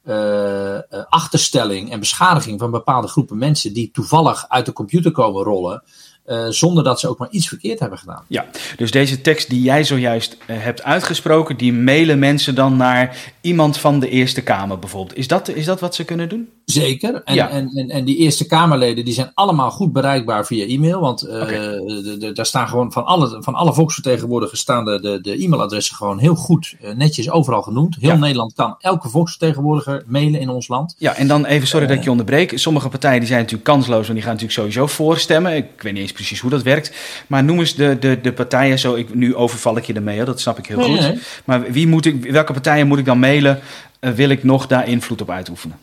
uh, 0.05 0.79
achterstelling 1.09 1.91
en 1.93 2.01
beschadiging 2.01 2.59
van 2.59 2.71
bepaalde 2.71 3.09
groepen 3.09 3.39
mensen 3.39 3.73
die 3.73 3.91
toevallig 3.91 4.49
uit 4.49 4.67
de 4.67 4.73
computer 4.73 5.13
komen 5.13 5.43
rollen. 5.43 5.83
Uh, 6.29 6.47
zonder 6.49 6.85
dat 6.85 7.01
ze 7.01 7.09
ook 7.09 7.19
maar 7.19 7.31
iets 7.31 7.49
verkeerd 7.49 7.81
hebben 7.81 7.99
gedaan. 7.99 8.25
Ja, 8.27 8.47
dus 8.77 8.91
deze 8.91 9.21
tekst 9.21 9.51
die 9.51 9.63
jij 9.63 9.85
zojuist 9.85 10.37
uh, 10.47 10.57
hebt 10.63 10.83
uitgesproken, 10.83 11.57
die 11.57 11.73
mailen 11.73 12.19
mensen 12.19 12.55
dan 12.55 12.77
naar 12.77 13.17
iemand 13.41 13.79
van 13.79 14.01
de 14.01 14.09
Eerste 14.09 14.43
Kamer 14.43 14.79
bijvoorbeeld. 14.79 15.19
Is 15.19 15.29
dat, 15.29 15.49
is 15.49 15.65
dat 15.65 15.81
wat 15.81 15.95
ze 15.95 16.05
kunnen 16.05 16.29
doen? 16.29 16.49
Zeker. 16.71 17.23
En, 17.25 17.35
ja. 17.35 17.49
en, 17.51 17.71
en, 17.75 17.91
en, 17.91 18.05
die 18.05 18.17
Eerste 18.17 18.47
Kamerleden 18.47 19.05
die 19.05 19.15
zijn 19.15 19.31
allemaal 19.35 19.71
goed 19.71 19.93
bereikbaar 19.93 20.47
via 20.47 20.67
e-mail. 20.67 21.01
Want 21.01 21.27
uh, 21.27 21.43
okay. 21.43 22.33
daar 22.33 22.47
staan 22.47 22.69
gewoon 22.69 22.93
van 22.93 23.05
alle, 23.05 23.37
van 23.43 23.55
alle 23.55 23.75
volksvertegenwoordigers 23.75 24.61
staan 24.61 24.85
de, 24.85 25.01
de, 25.01 25.21
de 25.21 25.43
e-mailadressen 25.43 25.97
gewoon 25.97 26.19
heel 26.19 26.35
goed 26.35 26.77
netjes 26.97 27.31
overal 27.31 27.63
genoemd. 27.63 27.97
Heel 28.01 28.11
ja. 28.11 28.17
Nederland 28.17 28.53
kan 28.55 28.77
elke 28.79 29.09
volksvertegenwoordiger 29.09 30.03
mailen 30.07 30.41
in 30.41 30.49
ons 30.49 30.69
land. 30.69 30.95
Ja, 30.99 31.15
en 31.15 31.29
dan 31.29 31.45
even, 31.45 31.69
sorry 31.69 31.87
dat 31.87 31.97
ik 31.97 32.05
je 32.05 32.11
onderbreek. 32.11 32.59
Sommige 32.59 32.89
partijen 32.89 33.19
die 33.19 33.29
zijn 33.29 33.41
natuurlijk 33.41 33.69
kansloos, 33.69 34.07
want 34.07 34.13
die 34.13 34.23
gaan 34.23 34.33
natuurlijk 34.33 34.59
sowieso 34.59 34.87
voorstemmen. 34.87 35.57
Ik 35.57 35.83
weet 35.83 35.93
niet 35.93 36.03
eens 36.03 36.13
precies 36.13 36.41
hoe 36.41 36.51
dat 36.51 36.63
werkt. 36.63 36.93
Maar 37.27 37.45
noem 37.45 37.59
eens 37.59 37.75
de, 37.75 37.97
de, 38.01 38.21
de 38.23 38.33
partijen 38.33 38.79
zo. 38.79 38.95
Ik, 38.95 39.15
nu 39.15 39.35
overval 39.35 39.77
ik 39.77 39.85
je 39.85 39.93
ermee, 39.93 40.25
dat 40.25 40.41
snap 40.41 40.59
ik 40.59 40.67
heel 40.67 40.79
nee, 40.79 40.87
goed. 40.87 41.01
Nee. 41.01 41.19
Maar 41.45 41.73
wie 41.73 41.87
moet 41.87 42.07
ik, 42.07 42.31
welke 42.31 42.53
partijen 42.53 42.87
moet 42.87 42.99
ik 42.99 43.05
dan 43.05 43.19
mailen? 43.19 43.61
Wil 44.01 44.29
ik 44.29 44.45
nog 44.45 44.67
daar 44.67 44.89
invloed 44.89 45.21
op 45.21 45.31
uitoefenen? 45.31 45.77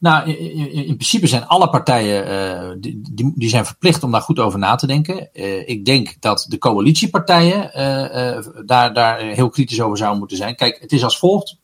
Nou, 0.00 0.30
in, 0.30 0.72
in, 0.72 0.96
principe 0.96 1.26
zijn 1.26 1.46
alle 1.46 1.70
partijen 1.70 2.28
uh, 2.28 2.74
die, 2.78 3.32
die, 3.34 3.48
zijn 3.48 3.66
verplicht 3.66 4.02
om 4.02 4.10
daar 4.10 4.20
goed 4.20 4.38
over 4.38 4.58
na 4.58 4.74
te 4.74 4.86
denken. 4.86 5.28
Uh, 5.32 5.68
ik 5.68 5.84
denk 5.84 6.16
dat 6.20 6.46
de 6.48 6.58
coalitiepartijen 6.58 7.70
uh, 7.76 8.64
daar, 8.64 8.94
daar 8.94 9.18
heel 9.20 9.48
kritisch 9.48 9.80
over 9.80 9.96
zouden 9.96 10.18
moeten 10.18 10.36
zijn. 10.36 10.56
Kijk, 10.56 10.78
het 10.80 10.92
is 10.92 11.04
als 11.04 11.18
volgt: 11.18 11.56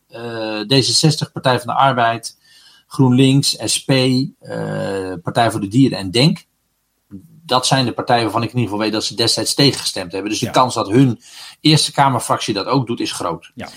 D66, 0.73 1.31
Partij 1.33 1.59
van 1.59 1.67
de 1.67 1.79
Arbeid, 1.79 2.37
GroenLinks, 2.87 3.57
SP, 3.73 3.91
Partij 5.23 5.51
voor 5.51 5.61
de 5.61 5.67
Dieren 5.67 5.97
en 5.97 6.11
Denk 6.11 6.45
dat 7.47 7.67
zijn 7.67 7.85
de 7.85 7.91
partijen 7.91 8.23
waarvan 8.23 8.43
ik 8.43 8.49
in 8.49 8.55
ieder 8.55 8.69
geval 8.69 8.83
weet 8.85 8.93
dat 8.93 9.03
ze 9.03 9.15
destijds 9.15 9.53
tegengestemd 9.53 10.11
hebben. 10.11 10.31
Dus 10.31 10.39
de 10.39 10.45
ja. 10.45 10.51
kans 10.51 10.73
dat 10.73 10.89
hun 10.89 11.21
Eerste 11.61 11.91
Kamerfractie 11.91 12.53
dat 12.53 12.65
ook 12.65 12.87
doet, 12.87 12.99
is 12.99 13.11
groot. 13.11 13.51
Ja. 13.55 13.69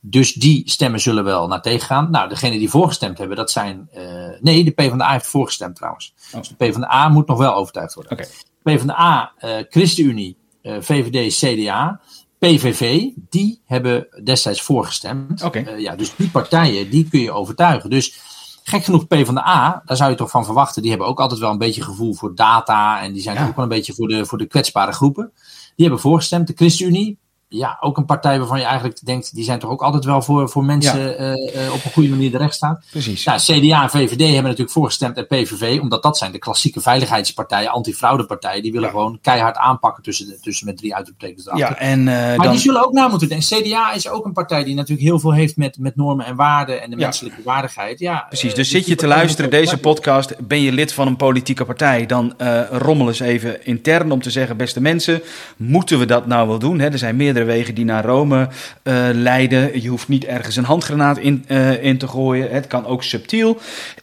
Dus 0.00 0.32
die 0.32 0.62
stemmen 0.70 1.00
zullen 1.00 1.24
wel 1.24 1.46
naar 1.46 1.62
tegen 1.62 1.86
gaan. 1.86 2.10
Nou, 2.10 2.28
degene 2.28 2.58
die 2.58 2.70
voorgestemd 2.70 3.18
hebben, 3.18 3.36
dat 3.36 3.50
zijn. 3.50 3.88
Uh, 3.96 4.02
nee, 4.40 4.64
de 4.64 4.70
PvdA 4.70 5.12
heeft 5.12 5.26
voorgestemd 5.26 5.76
trouwens. 5.76 6.14
Oh. 6.32 6.38
Dus 6.38 6.48
de 6.48 6.54
PvdA 6.54 7.08
moet 7.08 7.26
nog 7.26 7.38
wel 7.38 7.54
overtuigd 7.54 7.94
worden. 7.94 8.12
Okay. 8.12 8.26
PvdA, 8.62 9.32
uh, 9.40 9.50
ChristenUnie, 9.68 10.36
uh, 10.62 10.76
VVD, 10.80 11.34
CDA. 11.38 12.00
PVV, 12.38 13.02
die 13.28 13.60
hebben 13.66 14.06
destijds 14.24 14.62
voorgestemd. 14.62 15.42
Okay. 15.42 15.78
ja, 15.78 15.96
dus 15.96 16.16
die 16.16 16.30
partijen, 16.30 16.90
die 16.90 17.08
kun 17.08 17.20
je 17.20 17.32
overtuigen. 17.32 17.90
Dus 17.90 18.20
gek 18.66 18.84
genoeg 18.84 19.06
P 19.06 19.14
van 19.24 19.34
de 19.34 19.46
A, 19.46 19.82
daar 19.84 19.96
zou 19.96 20.10
je 20.10 20.16
toch 20.16 20.30
van 20.30 20.44
verwachten. 20.44 20.82
Die 20.82 20.90
hebben 20.90 21.08
ook 21.08 21.20
altijd 21.20 21.40
wel 21.40 21.50
een 21.50 21.58
beetje 21.58 21.82
gevoel 21.82 22.14
voor 22.14 22.34
data. 22.34 23.02
En 23.02 23.12
die 23.12 23.22
zijn 23.22 23.36
ja. 23.36 23.46
ook 23.46 23.56
wel 23.56 23.64
een 23.64 23.70
beetje 23.70 23.94
voor 23.94 24.08
de, 24.08 24.26
voor 24.26 24.38
de 24.38 24.46
kwetsbare 24.46 24.92
groepen. 24.92 25.32
Die 25.76 25.86
hebben 25.86 26.00
voorgestemd. 26.00 26.46
De 26.46 26.52
ChristenUnie, 26.56 27.18
ja, 27.56 27.76
ook 27.80 27.96
een 27.96 28.04
partij 28.04 28.38
waarvan 28.38 28.58
je 28.58 28.64
eigenlijk 28.64 28.98
denkt, 29.04 29.34
die 29.34 29.44
zijn 29.44 29.58
toch 29.58 29.70
ook 29.70 29.82
altijd 29.82 30.04
wel 30.04 30.22
voor, 30.22 30.48
voor 30.48 30.64
mensen 30.64 31.00
ja. 31.00 31.36
uh, 31.64 31.72
op 31.72 31.84
een 31.84 31.92
goede 31.92 32.08
manier 32.08 32.30
de 32.30 32.38
recht 32.38 32.54
staan. 32.54 32.80
Precies. 32.90 33.24
Nou, 33.24 33.38
CDA 33.38 33.82
en 33.82 33.90
VVD 33.90 34.20
hebben 34.20 34.42
natuurlijk 34.42 34.70
voorgestemd 34.70 35.16
en 35.16 35.26
PVV, 35.26 35.80
omdat 35.80 36.02
dat 36.02 36.18
zijn 36.18 36.32
de 36.32 36.38
klassieke 36.38 36.80
veiligheidspartijen, 36.80 37.70
antifraudepartijen, 37.70 38.62
die 38.62 38.72
willen 38.72 38.88
ja. 38.88 38.94
gewoon 38.94 39.18
keihard 39.22 39.56
aanpakken 39.56 40.02
tussen, 40.02 40.26
de, 40.26 40.38
tussen 40.40 40.66
met 40.66 40.76
drie 40.76 40.94
uitroeptekens 40.94 41.50
Ja, 41.54 41.78
en, 41.78 42.00
uh, 42.00 42.06
maar 42.06 42.38
dan... 42.38 42.50
die 42.50 42.60
zullen 42.60 42.84
ook 42.84 42.92
na 42.92 43.08
moeten 43.08 43.28
denken. 43.28 43.62
CDA 43.62 43.92
is 43.92 44.08
ook 44.08 44.24
een 44.24 44.32
partij 44.32 44.64
die 44.64 44.74
natuurlijk 44.74 45.08
heel 45.08 45.18
veel 45.18 45.32
heeft 45.32 45.56
met, 45.56 45.78
met 45.78 45.96
normen 45.96 46.26
en 46.26 46.36
waarden 46.36 46.82
en 46.82 46.90
de 46.90 46.96
menselijke 46.96 47.42
waardigheid. 47.44 47.98
Ja, 47.98 48.24
Precies, 48.28 48.54
dus 48.54 48.70
zit 48.70 48.86
je 48.86 48.94
te 48.94 49.06
luisteren, 49.06 49.50
deze 49.50 49.78
podcast, 49.78 50.46
ben 50.46 50.60
je 50.60 50.72
lid 50.72 50.92
van 50.92 51.06
een 51.06 51.16
politieke 51.16 51.64
partij, 51.64 52.06
dan 52.06 52.34
rommel 52.70 53.08
eens 53.08 53.20
even 53.20 53.66
intern 53.66 54.12
om 54.12 54.22
te 54.22 54.30
zeggen, 54.30 54.56
beste 54.56 54.80
mensen, 54.80 55.22
moeten 55.56 55.98
we 55.98 56.06
dat 56.06 56.26
nou 56.26 56.48
wel 56.48 56.58
doen? 56.58 56.78
Hè? 56.78 56.88
Er 56.88 56.98
zijn 56.98 57.16
meerdere 57.16 57.43
wegen 57.44 57.74
die 57.74 57.84
naar 57.84 58.04
Rome 58.04 58.48
uh, 58.82 59.08
leiden. 59.12 59.82
Je 59.82 59.88
hoeft 59.88 60.08
niet 60.08 60.24
ergens 60.24 60.56
een 60.56 60.64
handgranaat 60.64 61.18
in, 61.18 61.44
uh, 61.48 61.84
in 61.84 61.98
te 61.98 62.08
gooien. 62.08 62.50
Het 62.50 62.66
kan 62.66 62.86
ook 62.86 63.02
subtiel. 63.02 63.58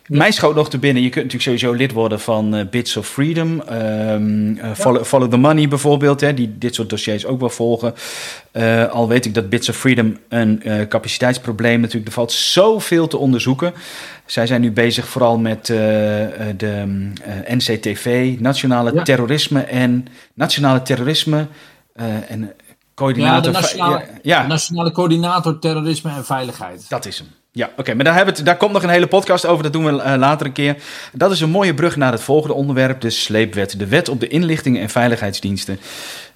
Ja. 0.06 0.18
Mij 0.18 0.32
schoot 0.32 0.56
nog 0.56 0.70
te 0.70 0.78
binnen. 0.78 1.04
Je 1.04 1.10
kunt 1.10 1.24
natuurlijk 1.24 1.60
sowieso 1.60 1.78
lid 1.78 1.92
worden 1.92 2.20
van 2.20 2.56
uh, 2.56 2.62
Bits 2.70 2.98
of 2.98 3.08
Freedom. 3.08 3.62
Um, 3.72 4.56
ja. 4.56 4.76
follow, 4.76 5.04
follow, 5.04 5.30
the 5.30 5.38
Money 5.38 5.68
bijvoorbeeld. 5.68 6.22
Hè, 6.22 6.34
die 6.34 6.58
dit 6.58 6.76
soort 6.76 6.90
dossiers 6.90 7.26
ook 7.26 7.40
wel 7.40 7.50
volgen. 7.50 7.94
al 8.92 9.08
weet 9.08 9.26
ik 9.26 9.34
dat 9.34 9.50
Bits 9.50 9.70
of 9.70 9.76
Freedom 9.76 10.18
een 10.30 10.62
capaciteitsprobleem 10.90 11.80
natuurlijk. 11.80 12.08
Er 12.08 12.14
valt 12.14 12.32
zoveel 12.32 13.08
te 13.08 13.18
onderzoeken. 13.18 13.74
Zij 14.26 14.48
zijn 14.48 14.62
nu 14.62 14.72
bezig 14.72 15.08
vooral 15.08 15.38
met 15.38 15.66
de 15.66 16.86
NCTV, 17.48 18.36
nationale 18.40 18.94
ja. 18.94 19.04
terrorisme 19.04 19.62
en 19.62 20.08
nationale 20.34 20.82
terrorisme. 20.82 21.48
en 22.28 22.54
coördinator. 22.96 23.36
Ja, 23.36 23.42
de 23.42 23.52
nationale, 23.52 24.06
ja. 24.22 24.48
nationale 24.48 24.92
coördinator 24.92 25.60
terrorisme 25.60 26.12
en 26.12 26.26
veiligheid. 26.26 26.90
Dat 26.90 27.06
is 27.06 27.18
hem. 27.18 27.28
Ja, 27.54 27.66
oké, 27.66 27.80
okay, 27.80 27.96
maar 27.96 28.04
daar, 28.04 28.16
hebben 28.16 28.34
we 28.34 28.40
het, 28.40 28.50
daar 28.50 28.58
komt 28.58 28.74
nog 28.74 28.84
een 28.84 28.90
hele 28.90 29.08
podcast 29.08 29.46
over, 29.46 29.64
dat 29.64 29.74
doen 29.74 29.86
we 29.86 29.92
uh, 29.92 30.14
later 30.18 30.46
een 30.46 30.52
keer. 30.52 30.76
Dat 31.14 31.32
is 31.32 31.42
een 31.42 31.50
mooie 31.50 31.74
brug 31.74 31.96
naar 31.96 32.12
het 32.12 32.22
volgende 32.22 32.56
onderwerp, 32.56 33.02
de 33.02 33.10
sleepwet. 33.10 33.80
De 33.80 33.88
wet 33.88 34.10
op 34.10 34.20
de 34.20 34.28
inlichtingen 34.28 34.82
en 34.82 34.90
veiligheidsdiensten. 34.90 35.80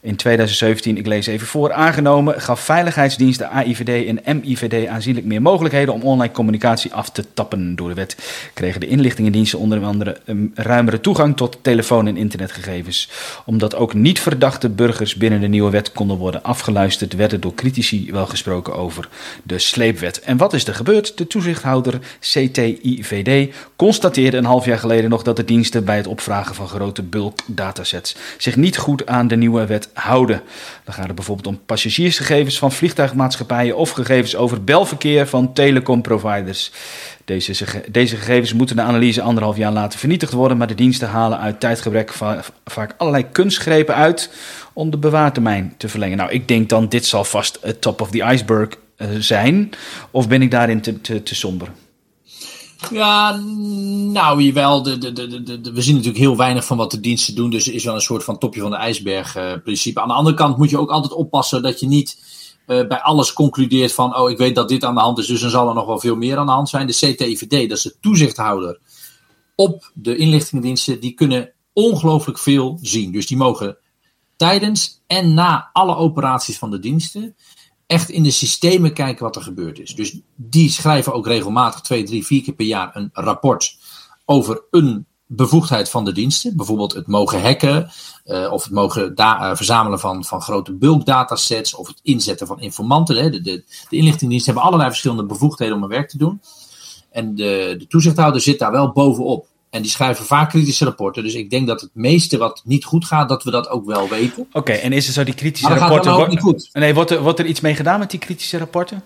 In 0.06 0.16
2017, 0.16 0.98
ik 0.98 1.06
lees 1.06 1.28
even 1.28 1.48
voor, 1.48 1.74
aangenomen 1.74 2.42
gaf 2.42 2.60
veiligheidsdiensten 2.60 3.50
AIVD 3.50 4.06
en 4.06 4.40
MIVD 4.40 4.88
aanzienlijk 4.88 5.26
meer 5.26 5.42
mogelijkheden 5.42 5.94
om 5.94 6.02
online 6.02 6.34
communicatie 6.34 6.94
af 6.94 7.10
te 7.10 7.26
tappen. 7.34 7.76
Door 7.76 7.90
de 7.90 7.96
wet 7.96 8.18
kregen 8.54 8.80
de 8.80 8.88
inlichtingendiensten 8.88 9.60
onder 9.60 9.84
andere 9.84 10.18
een 10.26 10.52
ruimere 10.56 11.00
toegang 11.00 11.38
tot 11.38 11.58
telefoon- 11.62 12.08
en 12.08 12.18
internetgegevens. 12.18 13.10
Omdat 13.46 13.76
ook 13.76 13.94
niet 13.94 14.20
verdachte 14.20 14.70
burgers 14.70 15.16
binnen 15.16 15.42
de 15.42 15.48
nieuwe 15.48 15.72
wet 15.72 15.92
konden 15.92 16.18
worden 16.18 16.44
afgeluisterd, 16.44 17.14
werden 17.14 17.42
door 17.42 17.54
critici 17.54 18.12
wel 18.12 18.26
gesproken 18.26 18.76
over 18.76 19.10
de 19.44 19.60
sleepwet. 19.60 20.20
En 20.20 20.38
wat 20.38 20.54
is 20.54 20.68
er 20.68 20.76
gebeurd? 20.76 21.18
De 21.18 21.28
toezichthouder 21.28 22.00
CTIVD 22.20 23.54
constateerde 23.76 24.38
een 24.38 24.46
half 24.46 24.66
jaar 24.66 24.80
geleden 24.80 25.10
nog 25.10 25.24
dat 25.24 25.36
de 25.36 25.46
diensten 25.46 25.86
bij 25.86 25.98
het 25.98 26.08
opvragen 26.08 26.56
van 26.56 26.68
grote 26.68 27.04
bulk 27.04 27.40
datasets 27.46 28.16
zich 28.38 28.56
niet 28.56 28.78
goed 28.78 29.06
aan 29.06 29.28
de 29.28 29.36
nieuwe 29.36 29.66
wet 29.66 29.94
houden. 29.96 30.42
Dan 30.84 30.94
gaat 30.94 31.06
het 31.06 31.16
bijvoorbeeld 31.16 31.48
om 31.48 31.62
passagiersgegevens 31.66 32.58
van 32.58 32.72
vliegtuigmaatschappijen 32.72 33.78
of 33.78 33.90
gegevens 33.90 34.36
over 34.36 34.64
belverkeer 34.64 35.28
van 35.28 35.54
telecomproviders. 35.54 36.72
Deze, 37.26 37.66
deze 37.92 38.16
gegevens 38.16 38.54
moeten 38.54 38.76
de 38.76 38.82
analyse 38.82 39.22
anderhalf 39.22 39.58
jaar 39.58 39.72
later 39.72 40.00
vernietigd 40.00 40.34
worden, 40.34 40.58
maar 40.58 40.68
de 40.68 40.76
diensten 40.76 41.08
halen 41.08 41.40
uit 41.40 41.60
tijdgebrek 41.60 42.14
vaak 42.66 42.94
allerlei 42.98 43.26
kunstgrepen 43.32 43.96
uit 43.96 44.30
om 44.74 44.90
de 44.90 44.98
bewaartermijn 44.98 45.74
te 45.78 45.90
verlengen. 45.90 46.18
Nou, 46.18 46.32
ik 46.32 46.48
denk 46.48 46.70
dan 46.70 46.90
dit 46.90 47.06
zal 47.06 47.24
vast 47.24 47.58
het 47.62 47.82
top 47.82 48.02
of 48.02 48.10
the 48.10 48.24
iceberg 48.24 48.70
uh, 48.98 49.08
zijn, 49.20 49.70
of 50.12 50.28
ben 50.28 50.42
ik 50.42 50.52
daarin 50.52 50.82
te, 50.82 51.02
te, 51.02 51.24
te 51.24 51.36
somber? 51.36 51.68
Ja, 52.92 53.36
nou 54.12 54.42
jawel. 54.42 54.84
De, 54.84 54.98
de, 54.98 55.14
de, 55.14 55.62
de, 55.62 55.72
we 55.72 55.82
zien 55.82 55.96
natuurlijk 55.96 56.24
heel 56.24 56.38
weinig 56.38 56.66
van 56.66 56.78
wat 56.78 56.92
de 56.92 57.00
diensten 57.00 57.36
doen. 57.36 57.50
Dus 57.50 57.68
is 57.68 57.84
wel 57.84 57.94
een 57.94 58.02
soort 58.02 58.24
van 58.24 58.38
topje 58.38 58.62
van 58.62 58.72
de 58.72 58.78
ijsberg 58.78 59.38
uh, 59.38 59.54
principe. 59.64 60.02
Aan 60.02 60.08
de 60.08 60.14
andere 60.14 60.36
kant 60.36 60.58
moet 60.58 60.70
je 60.70 60.80
ook 60.80 60.90
altijd 60.90 61.14
oppassen 61.14 61.64
dat 61.64 61.80
je 61.80 61.88
niet 61.88 62.20
uh, 62.68 62.88
bij 62.88 63.02
alles 63.02 63.34
concludeert 63.34 63.94
van... 63.94 64.18
oh, 64.18 64.30
ik 64.30 64.38
weet 64.38 64.56
dat 64.56 64.70
dit 64.70 64.84
aan 64.84 64.96
de 64.96 65.02
hand 65.02 65.18
is, 65.18 65.28
dus 65.28 65.42
dan 65.42 65.50
zal 65.50 65.68
er 65.68 65.76
nog 65.76 65.86
wel 65.86 66.00
veel 66.00 66.16
meer 66.16 66.38
aan 66.38 66.46
de 66.46 66.52
hand 66.52 66.70
zijn. 66.70 66.88
De 66.88 66.94
CTIVD, 66.94 67.70
dat 67.70 67.78
is 67.78 67.84
de 67.84 67.96
toezichthouder 68.02 68.80
op 69.56 69.92
de 69.94 70.16
inlichtingendiensten... 70.16 71.00
die 71.00 71.14
kunnen 71.14 71.52
ongelooflijk 71.74 72.40
veel 72.40 72.80
zien. 72.82 73.12
Dus 73.12 73.28
die 73.28 73.38
mogen 73.38 73.78
tijdens 74.36 75.02
en 75.08 75.34
na 75.34 75.70
alle 75.74 75.96
operaties 75.96 76.58
van 76.58 76.72
de 76.72 76.80
diensten 76.80 77.36
echt 77.88 78.10
in 78.10 78.24
de 78.24 78.32
systemen 78.32 78.94
kijken 78.94 79.24
wat 79.24 79.36
er 79.36 79.42
gebeurd 79.42 79.80
is. 79.80 79.96
Dus 79.96 80.20
die 80.36 80.70
schrijven 80.70 81.14
ook 81.14 81.28
regelmatig 81.28 81.82
twee, 81.82 82.04
drie, 82.04 82.26
vier 82.26 82.42
keer 82.44 82.54
per 82.54 82.66
jaar 82.66 82.96
een 82.96 83.10
rapport 83.14 83.78
over 84.26 84.64
een 84.72 85.06
bevoegdheid 85.28 85.90
van 85.90 86.06
de 86.06 86.12
diensten. 86.12 86.58
Bijvoorbeeld 86.58 86.94
het 86.94 87.08
mogen 87.08 87.42
hacken, 87.42 87.90
uh, 88.26 88.52
of 88.52 88.64
het 88.64 88.74
mogen 88.74 89.14
uh, 89.16 89.56
verzamelen 89.56 90.00
van, 90.00 90.26
van 90.26 90.42
grote 90.42 90.74
bulkdatasets, 90.74 91.76
of 91.76 91.88
het 91.88 92.00
inzetten 92.04 92.48
van 92.48 92.60
informanten. 92.60 93.32
De, 93.32 93.42
de, 93.42 93.64
de 93.90 93.96
inlichtingendiensten 93.96 94.54
hebben 94.54 94.64
allerlei 94.64 94.90
verschillende 94.90 95.26
bevoegdheden 95.26 95.76
om 95.76 95.82
hun 95.82 95.90
werk 95.90 96.10
te 96.10 96.18
doen. 96.18 96.42
En 97.12 97.36
de, 97.36 97.76
de 97.78 97.88
toezichthouder 97.88 98.42
zit 98.42 98.60
daar 98.60 98.72
wel 98.72 98.92
bovenop. 98.92 99.48
En 99.76 99.82
die 99.82 99.92
schrijven 99.92 100.26
vaak 100.26 100.50
kritische 100.50 100.86
rapporten. 100.86 101.24
Dus 101.24 101.34
ik 101.34 101.50
denk 101.50 101.68
dat 101.68 101.82
het 101.82 101.90
meeste 101.94 102.38
wat 102.38 102.62
niet 102.66 102.86
goed 102.86 103.06
gaat, 103.06 103.30
dat 103.30 103.44
we 103.44 103.52
dat 103.52 103.70
ook 103.70 103.86
wel 103.86 104.10
weten. 104.10 104.48
Oké, 104.52 104.72
en 104.72 104.92
is 104.92 105.08
er 105.08 105.14
zo 105.14 105.24
die 105.24 105.34
kritische 105.34 105.70
maar 105.70 105.78
rapporten. 105.78 106.12
Gaat 106.12 106.22
ook 106.22 106.30
niet 106.30 106.40
goed. 106.40 106.70
Nee, 106.74 106.94
wordt 106.94 107.12
er, 107.12 107.22
wordt 107.22 107.40
er 107.40 107.46
iets 107.46 107.62
mee 107.62 107.76
gedaan 107.76 108.00
met 108.00 108.12
die 108.12 108.20
kritische 108.20 108.58
rapporten? 108.58 109.04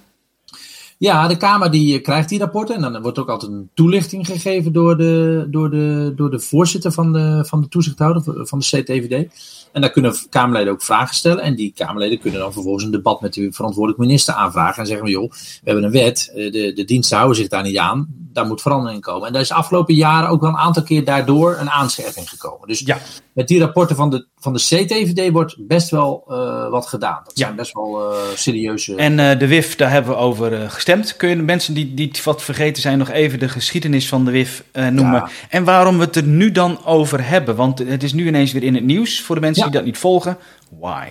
Ja, 0.98 1.28
de 1.28 1.38
Kamer 1.38 1.72
die 1.72 1.96
eh, 1.96 2.04
krijgt 2.04 2.30
die 2.30 2.40
rapporten. 2.40 2.76
En 2.76 2.82
dan 2.82 3.02
wordt 3.02 3.20
ook 3.20 3.30
altijd 3.30 3.52
een 3.52 3.70
toelichting 3.74 4.26
gegeven 4.26 4.74
door 4.74 4.98
de, 4.98 5.48
door 5.50 5.70
de, 5.70 6.14
door 6.16 6.32
de 6.32 6.40
voorzitter 6.40 6.92
van 6.92 7.14
de, 7.14 7.44
van 7.48 7.62
de 7.62 7.68
toezichthouder, 7.68 8.48
van 8.48 8.60
de 8.60 8.66
CTVD. 8.66 9.28
En 9.72 9.82
daar 9.82 9.92
kunnen 9.92 10.16
Kamerleden 10.30 10.74
ook 10.74 10.82
vragen 10.82 11.16
stellen. 11.16 11.44
En 11.44 11.56
die 11.56 11.74
Kamerleden 11.76 12.20
kunnen 12.20 12.40
dan 12.40 12.54
vervolgens 12.54 12.84
een 12.84 12.92
debat 12.92 13.22
met 13.22 13.34
de 13.34 13.52
verantwoordelijk 13.52 14.02
minister 14.02 14.34
aanvragen. 14.34 14.82
En 14.82 14.88
zeggen: 14.88 15.10
joh, 15.10 15.32
we 15.32 15.38
hebben 15.64 15.84
een 15.84 15.92
wet, 15.92 16.32
eh, 16.36 16.52
de, 16.52 16.74
de 16.74 16.86
diensten 16.86 17.18
houden 17.18 17.38
zich 17.38 17.48
daar 17.48 17.64
niet 17.64 17.78
aan. 17.78 18.29
Daar 18.34 18.46
moet 18.46 18.62
verandering 18.62 18.96
in 18.96 19.02
komen. 19.02 19.28
En 19.28 19.34
daar 19.34 19.42
is 19.42 19.48
de 19.48 19.54
afgelopen 19.54 19.94
jaren 19.96 20.30
ook 20.30 20.42
wel 20.42 20.50
een 20.50 20.58
aantal 20.58 20.84
keer 20.84 21.06
daardoor 21.06 21.58
een 21.60 21.70
aanscherping 21.70 22.30
gekomen. 22.30 22.68
Dus 22.68 22.80
ja. 22.80 22.98
met 23.34 23.48
die 23.48 23.60
rapporten 23.60 23.96
van 23.96 24.10
de, 24.10 24.28
van 24.38 24.54
de 24.54 24.60
CTVD 24.60 25.32
wordt 25.32 25.56
best 25.68 25.90
wel 25.90 26.26
uh, 26.28 26.70
wat 26.70 26.88
gedaan. 26.88 27.22
Dat 27.24 27.38
zijn 27.38 27.56
best 27.56 27.74
wel 27.74 28.12
uh, 28.12 28.18
serieuze. 28.36 28.96
En 28.96 29.18
uh, 29.18 29.40
de 29.40 29.48
WIF, 29.48 29.76
daar 29.76 29.92
hebben 29.92 30.12
we 30.12 30.18
over 30.18 30.70
gestemd. 30.70 31.16
Kun 31.16 31.30
je 31.30 31.36
de 31.36 31.42
mensen 31.42 31.74
die, 31.74 31.94
die 31.94 32.12
wat 32.24 32.44
vergeten 32.44 32.82
zijn 32.82 32.98
nog 32.98 33.10
even 33.10 33.40
de 33.40 33.50
geschiedenis 33.50 34.08
van 34.08 34.26
de 34.26 34.32
WIF 34.32 34.64
noemen? 34.74 35.14
Ja. 35.14 35.30
En 35.50 35.64
waarom 35.64 35.98
we 35.98 36.04
het 36.04 36.16
er 36.16 36.24
nu 36.24 36.52
dan 36.52 36.86
over 36.86 37.28
hebben? 37.28 37.56
Want 37.56 37.80
het 37.80 38.04
is 38.04 38.14
nu 38.14 38.28
ineens 38.28 38.52
weer 38.52 38.64
in 38.64 38.76
het 38.76 38.84
nieuws 38.84 39.22
voor 39.22 39.36
de 39.36 39.42
mensen 39.42 39.64
die 39.64 39.74
dat 39.74 39.86
niet 39.86 39.98
volgen. 39.98 40.38
Why? 40.80 41.08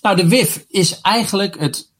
Nou, 0.00 0.16
de 0.16 0.28
WIF 0.28 0.64
is 0.68 1.00
eigenlijk 1.00 1.58
het 1.58 1.94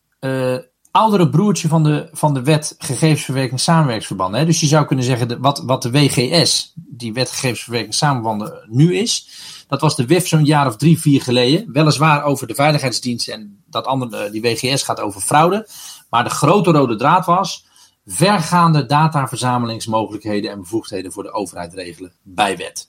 oudere 0.97 1.29
broertje 1.29 1.69
van 1.69 1.83
de, 1.83 2.09
van 2.13 2.35
de 2.35 2.43
wet 2.43 2.75
gegevensverwerking 2.79 3.61
samenwerkingsverbanden. 3.61 4.47
Dus 4.47 4.61
je 4.61 4.67
zou 4.67 4.87
kunnen 4.87 5.05
zeggen, 5.05 5.41
wat, 5.41 5.63
wat 5.65 5.83
de 5.83 5.91
WGS, 5.91 6.73
die 6.75 7.13
wet 7.13 7.31
gegevensverwerking 7.31 8.53
nu 8.67 8.97
is. 8.97 9.29
Dat 9.69 9.81
was 9.81 9.97
de 9.97 10.07
WIF 10.07 10.29
zo'n 10.29 10.45
jaar 10.45 10.67
of 10.67 10.77
drie, 10.77 11.01
vier 11.01 11.23
geleden. 11.23 11.73
Weliswaar 11.73 12.25
over 12.25 12.47
de 12.47 12.55
veiligheidsdienst 12.55 13.29
en 13.29 13.63
dat 13.67 13.87
andere, 13.87 14.31
die 14.31 14.43
WGS 14.43 14.83
gaat 14.83 15.01
over 15.01 15.21
fraude. 15.21 15.69
Maar 16.11 16.25
de 16.25 16.31
grote 16.31 16.71
rode 16.71 16.97
draad 16.97 17.27
was 17.27 17.67
vergaande 18.07 18.87
dataverzamelingsmogelijkheden 18.87 20.51
en 20.51 20.61
bevoegdheden 20.61 21.13
voor 21.13 21.23
de 21.23 21.33
overheid 21.33 21.75
regelen 21.75 22.13
bij 22.23 22.57
wet. 22.57 22.89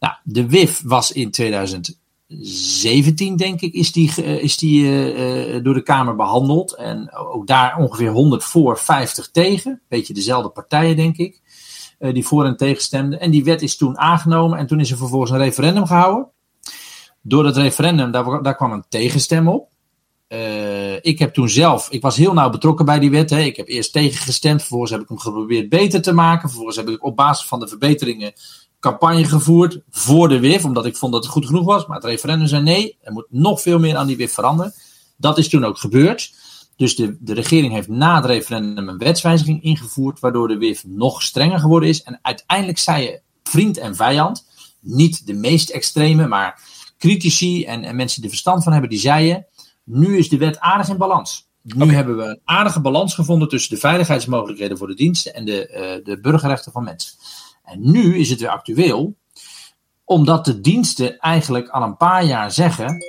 Nou, 0.00 0.14
de 0.22 0.48
WIF 0.48 0.82
was 0.84 1.12
in 1.12 1.30
2000 1.30 1.99
17, 2.38 3.36
denk 3.36 3.60
ik, 3.60 3.74
is 3.74 3.92
die, 3.92 4.22
is 4.40 4.56
die 4.56 4.84
uh, 4.84 5.62
door 5.62 5.74
de 5.74 5.82
Kamer 5.82 6.16
behandeld. 6.16 6.74
En 6.74 7.14
ook 7.14 7.46
daar 7.46 7.76
ongeveer 7.78 8.10
100 8.10 8.44
voor, 8.44 8.78
50 8.78 9.30
tegen. 9.30 9.80
Beetje 9.88 10.14
dezelfde 10.14 10.48
partijen, 10.48 10.96
denk 10.96 11.16
ik, 11.16 11.40
die 11.98 12.26
voor 12.26 12.44
en 12.44 12.56
tegen 12.56 12.82
stemden. 12.82 13.20
En 13.20 13.30
die 13.30 13.44
wet 13.44 13.62
is 13.62 13.76
toen 13.76 13.98
aangenomen 13.98 14.58
en 14.58 14.66
toen 14.66 14.80
is 14.80 14.90
er 14.90 14.96
vervolgens 14.96 15.30
een 15.30 15.38
referendum 15.38 15.86
gehouden. 15.86 16.28
Door 17.22 17.42
dat 17.42 17.56
referendum, 17.56 18.10
daar, 18.10 18.42
daar 18.42 18.56
kwam 18.56 18.72
een 18.72 18.84
tegenstem 18.88 19.48
op. 19.48 19.68
ik 21.00 21.18
heb 21.18 21.34
toen 21.34 21.48
zelf, 21.48 21.90
ik 21.90 22.02
was 22.02 22.16
heel 22.16 22.32
nauw 22.32 22.50
betrokken 22.50 22.84
bij 22.84 22.98
die 22.98 23.10
wet. 23.10 23.30
Hè. 23.30 23.40
Ik 23.40 23.56
heb 23.56 23.68
eerst 23.68 23.92
tegengestemd, 23.92 24.60
vervolgens 24.60 24.90
heb 24.90 25.00
ik 25.00 25.08
hem 25.08 25.18
geprobeerd 25.18 25.68
beter 25.68 26.02
te 26.02 26.12
maken. 26.12 26.48
Vervolgens 26.48 26.76
heb 26.76 26.88
ik 26.88 27.04
op 27.04 27.16
basis 27.16 27.46
van 27.46 27.60
de 27.60 27.68
verbeteringen 27.68 28.32
campagne 28.80 29.24
gevoerd 29.24 29.80
voor 29.90 30.28
de 30.28 30.40
WIF, 30.40 30.64
omdat 30.64 30.86
ik 30.86 30.96
vond 30.96 31.12
dat 31.12 31.22
het 31.22 31.32
goed 31.32 31.46
genoeg 31.46 31.64
was. 31.64 31.86
Maar 31.86 31.96
het 31.96 32.06
referendum 32.06 32.46
zei 32.46 32.62
nee, 32.62 32.98
er 33.00 33.12
moet 33.12 33.26
nog 33.28 33.60
veel 33.60 33.78
meer 33.78 33.96
aan 33.96 34.06
die 34.06 34.16
WIF 34.16 34.32
veranderen. 34.32 34.74
Dat 35.16 35.38
is 35.38 35.48
toen 35.48 35.64
ook 35.64 35.78
gebeurd. 35.78 36.34
Dus 36.76 36.96
de, 36.96 37.16
de 37.20 37.34
regering 37.34 37.72
heeft 37.72 37.88
na 37.88 38.16
het 38.16 38.24
referendum 38.24 38.88
een 38.88 38.98
wetswijziging 38.98 39.62
ingevoerd, 39.62 40.20
waardoor 40.20 40.48
de 40.48 40.58
WIF 40.58 40.84
nog 40.86 41.22
strenger 41.22 41.58
geworden 41.58 41.88
is. 41.88 42.02
En 42.02 42.18
uiteindelijk 42.22 42.78
zei 42.78 43.02
je 43.02 43.20
vriend 43.42 43.78
en 43.78 43.96
vijand, 43.96 44.46
niet 44.80 45.26
de 45.26 45.34
meest 45.34 45.70
extreme, 45.70 46.26
maar 46.26 46.62
critici 46.98 47.64
en, 47.64 47.84
en 47.84 47.96
mensen 47.96 48.16
die 48.16 48.24
er 48.24 48.36
verstand 48.36 48.62
van 48.62 48.72
hebben, 48.72 48.90
die 48.90 48.98
zeiden, 48.98 49.46
nu 49.84 50.18
is 50.18 50.28
de 50.28 50.36
wet 50.36 50.60
aardig 50.60 50.88
in 50.88 50.96
balans. 50.96 51.48
Nu 51.62 51.94
hebben 51.94 52.16
we 52.16 52.22
een 52.22 52.40
aardige 52.44 52.80
balans 52.80 53.14
gevonden 53.14 53.48
tussen 53.48 53.74
de 53.74 53.80
veiligheidsmogelijkheden 53.80 54.78
voor 54.78 54.86
de 54.86 54.94
diensten 54.94 55.34
en 55.34 55.44
de, 55.44 55.70
uh, 55.98 56.04
de 56.04 56.20
burgerrechten 56.20 56.72
van 56.72 56.84
mensen. 56.84 57.12
En 57.70 57.90
nu 57.90 58.18
is 58.18 58.30
het 58.30 58.40
weer 58.40 58.48
actueel, 58.48 59.16
omdat 60.04 60.44
de 60.44 60.60
diensten 60.60 61.18
eigenlijk 61.18 61.68
al 61.68 61.82
een 61.82 61.96
paar 61.96 62.24
jaar 62.24 62.52
zeggen: 62.52 63.04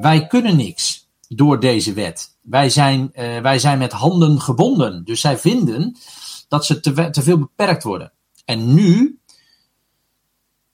wij 0.00 0.26
kunnen 0.26 0.56
niks 0.56 1.08
door 1.28 1.60
deze 1.60 1.92
wet. 1.92 2.38
Wij 2.40 2.70
zijn, 2.70 3.10
uh, 3.14 3.40
wij 3.40 3.58
zijn 3.58 3.78
met 3.78 3.92
handen 3.92 4.40
gebonden. 4.40 5.04
Dus 5.04 5.20
zij 5.20 5.38
vinden 5.38 5.96
dat 6.48 6.66
ze 6.66 6.80
te, 6.80 7.10
te 7.10 7.22
veel 7.22 7.38
beperkt 7.38 7.82
worden. 7.82 8.12
En 8.44 8.74
nu 8.74 9.18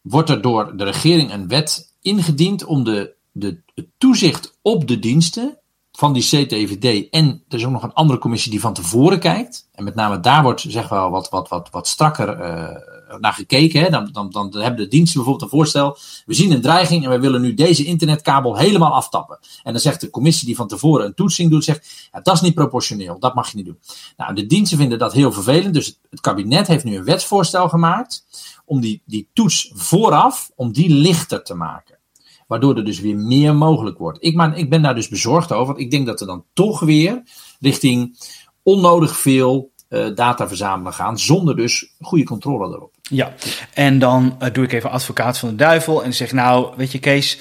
wordt 0.01 0.31
er 0.31 0.43
door 0.43 0.77
de 0.77 0.85
regering 0.85 1.33
een 1.33 1.49
wet 1.49 1.95
ingediend 2.01 2.65
om 2.65 2.85
de, 2.85 3.15
de, 3.33 3.63
toezicht 3.99 4.59
op 4.63 4.89
de 4.89 4.99
diensten 4.99 5.59
van 5.93 6.13
die 6.13 6.23
CTVD. 6.23 7.11
En 7.11 7.45
er 7.49 7.59
is 7.59 7.65
ook 7.65 7.73
nog 7.73 7.83
een 7.83 7.93
andere 7.93 8.19
commissie 8.19 8.51
die 8.51 8.61
van 8.61 8.75
tevoren 8.75 9.21
kijkt. 9.21 9.69
En 9.73 9.85
met 9.85 9.95
name 9.95 10.21
daar 10.21 10.43
wordt 10.43 10.65
zeg 10.69 10.89
wel 10.89 11.11
wat, 11.11 11.29
wat, 11.29 11.49
wat, 11.49 11.71
wat 11.71 11.89
strakker 11.89 12.41
uh, 12.41 12.77
naar 13.21 13.33
gekeken. 13.33 13.83
Hè. 13.83 13.91
Dan, 13.91 14.09
dan, 14.13 14.31
dan 14.31 14.51
hebben 14.53 14.77
de 14.77 14.89
diensten 14.89 15.15
bijvoorbeeld 15.17 15.53
een 15.53 15.59
voorstel. 15.59 15.97
We 16.27 16.35
zien 16.35 16.53
een 16.53 16.61
dreiging 16.61 17.05
en 17.05 17.11
we 17.11 17.19
willen 17.19 17.41
nu 17.41 17.55
deze 17.55 17.85
internetkabel 17.85 18.57
helemaal 18.57 18.95
aftappen. 18.95 19.39
En 19.63 19.73
dan 19.73 19.81
zegt 19.81 20.01
de 20.01 20.11
commissie 20.11 20.47
die 20.47 20.57
van 20.57 20.69
tevoren 20.69 21.07
een 21.07 21.15
toetsing 21.15 21.51
doet, 21.51 21.65
zegt 21.65 22.09
ja, 22.13 22.21
dat 22.21 22.35
is 22.35 22.41
niet 22.41 22.55
proportioneel. 22.55 23.19
Dat 23.19 23.35
mag 23.35 23.51
je 23.51 23.57
niet 23.57 23.67
doen. 23.67 23.79
Nou, 24.17 24.35
de 24.35 24.47
diensten 24.47 24.79
vinden 24.79 24.99
dat 24.99 25.13
heel 25.13 25.33
vervelend. 25.33 25.75
Dus 25.75 25.87
het, 25.87 25.99
het 26.11 26.21
kabinet 26.21 26.67
heeft 26.67 26.85
nu 26.85 26.97
een 26.97 27.05
wetsvoorstel 27.05 27.69
gemaakt 27.69 28.25
om 28.65 28.81
die, 28.81 29.03
die 29.05 29.29
toets 29.33 29.71
vooraf, 29.75 30.51
om 30.55 30.73
die 30.73 30.91
lichter 30.91 31.45
te 31.45 31.55
maken. 31.55 31.99
Waardoor 32.47 32.77
er 32.77 32.85
dus 32.85 33.01
weer 33.01 33.17
meer 33.17 33.55
mogelijk 33.55 33.99
wordt. 33.99 34.19
Ik, 34.21 34.35
maar, 34.35 34.59
ik 34.59 34.71
ben 34.71 34.83
daar 34.83 34.95
dus 34.95 35.09
bezorgd 35.09 35.53
over. 35.53 35.67
Want 35.67 35.79
ik 35.79 35.91
denk 35.91 36.07
dat 36.07 36.21
er 36.21 36.27
dan 36.27 36.45
toch 36.53 36.81
weer 36.81 37.23
richting 37.61 38.19
onnodig 38.63 39.17
veel 39.19 39.71
uh, 39.89 40.07
data 40.15 40.49
verzamelen 40.49 40.93
gaan. 40.93 41.19
Zonder 41.19 41.57
dus 41.57 41.87
goede 42.01 42.25
controle 42.25 42.75
erop. 42.75 42.93
Ja, 43.03 43.35
en 43.75 43.99
dan 43.99 44.37
uh, 44.43 44.49
doe 44.53 44.65
ik 44.65 44.73
even 44.73 44.91
advocaat 44.91 45.39
van 45.39 45.49
de 45.49 45.55
duivel. 45.55 46.05
En 46.05 46.15
zeg 46.15 46.33
nou, 46.33 46.73
weet 46.77 46.93
je 46.93 46.99
Kees 46.99 47.39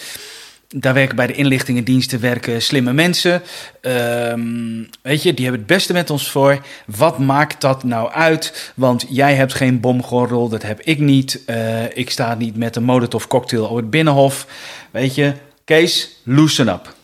daar 0.67 0.93
werken 0.93 1.15
bij 1.15 1.27
de 1.27 1.33
inlichtingendiensten 1.33 2.19
werken 2.19 2.61
slimme 2.61 2.93
mensen. 2.93 3.41
Um, 3.81 4.89
weet 5.01 5.23
je, 5.23 5.33
die 5.33 5.43
hebben 5.45 5.61
het 5.61 5.73
beste 5.73 5.93
met 5.93 6.09
ons 6.09 6.31
voor. 6.31 6.65
Wat 6.85 7.19
maakt 7.19 7.61
dat 7.61 7.83
nou 7.83 8.11
uit? 8.11 8.71
Want 8.75 9.05
jij 9.09 9.35
hebt 9.35 9.53
geen 9.53 9.79
bomgordel, 9.79 10.49
dat 10.49 10.61
heb 10.61 10.81
ik 10.81 10.99
niet. 10.99 11.41
Uh, 11.47 11.97
ik 11.97 12.09
sta 12.09 12.35
niet 12.35 12.55
met 12.55 12.75
een 12.75 12.83
Molotov 12.83 13.25
cocktail 13.25 13.65
op 13.65 13.75
het 13.75 13.89
binnenhof. 13.89 14.47
Weet 14.91 15.15
je, 15.15 15.33
Kees, 15.65 16.21
loosen 16.23 16.67
up. 16.67 16.94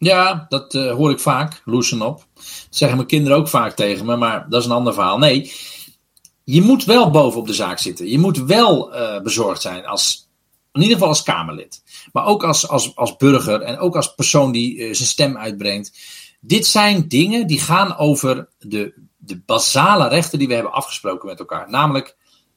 Ja, 0.00 0.46
dat 0.48 0.74
uh, 0.74 0.92
hoor 0.92 1.10
ik 1.10 1.20
vaak, 1.20 1.62
loosen 1.64 2.00
up. 2.00 2.26
Dat 2.34 2.44
zeggen 2.70 2.96
mijn 2.96 3.08
kinderen 3.08 3.38
ook 3.38 3.48
vaak 3.48 3.76
tegen 3.76 4.06
me, 4.06 4.16
maar 4.16 4.46
dat 4.48 4.60
is 4.60 4.66
een 4.66 4.74
ander 4.74 4.94
verhaal. 4.94 5.18
Nee, 5.18 5.52
je 6.44 6.62
moet 6.62 6.84
wel 6.84 7.10
bovenop 7.10 7.46
de 7.46 7.54
zaak 7.54 7.78
zitten. 7.78 8.08
Je 8.08 8.18
moet 8.18 8.38
wel 8.38 8.94
uh, 8.94 9.20
bezorgd 9.20 9.62
zijn 9.62 9.86
als 9.86 10.28
in 10.72 10.80
ieder 10.80 10.96
geval 10.96 11.08
als 11.08 11.22
Kamerlid, 11.22 11.82
maar 12.12 12.24
ook 12.26 12.44
als, 12.44 12.68
als, 12.68 12.96
als 12.96 13.16
burger 13.16 13.62
en 13.62 13.78
ook 13.78 13.96
als 13.96 14.14
persoon 14.14 14.52
die 14.52 14.76
uh, 14.76 14.94
zijn 14.94 15.08
stem 15.08 15.36
uitbrengt. 15.36 15.98
Dit 16.40 16.66
zijn 16.66 17.08
dingen 17.08 17.46
die 17.46 17.58
gaan 17.58 17.96
over 17.96 18.48
de, 18.58 18.94
de 19.16 19.40
basale 19.46 20.08
rechten 20.08 20.38
die 20.38 20.48
we 20.48 20.54
hebben 20.54 20.72
afgesproken 20.72 21.28
met 21.28 21.38
elkaar. 21.38 21.70
Namelijk, 21.70 22.16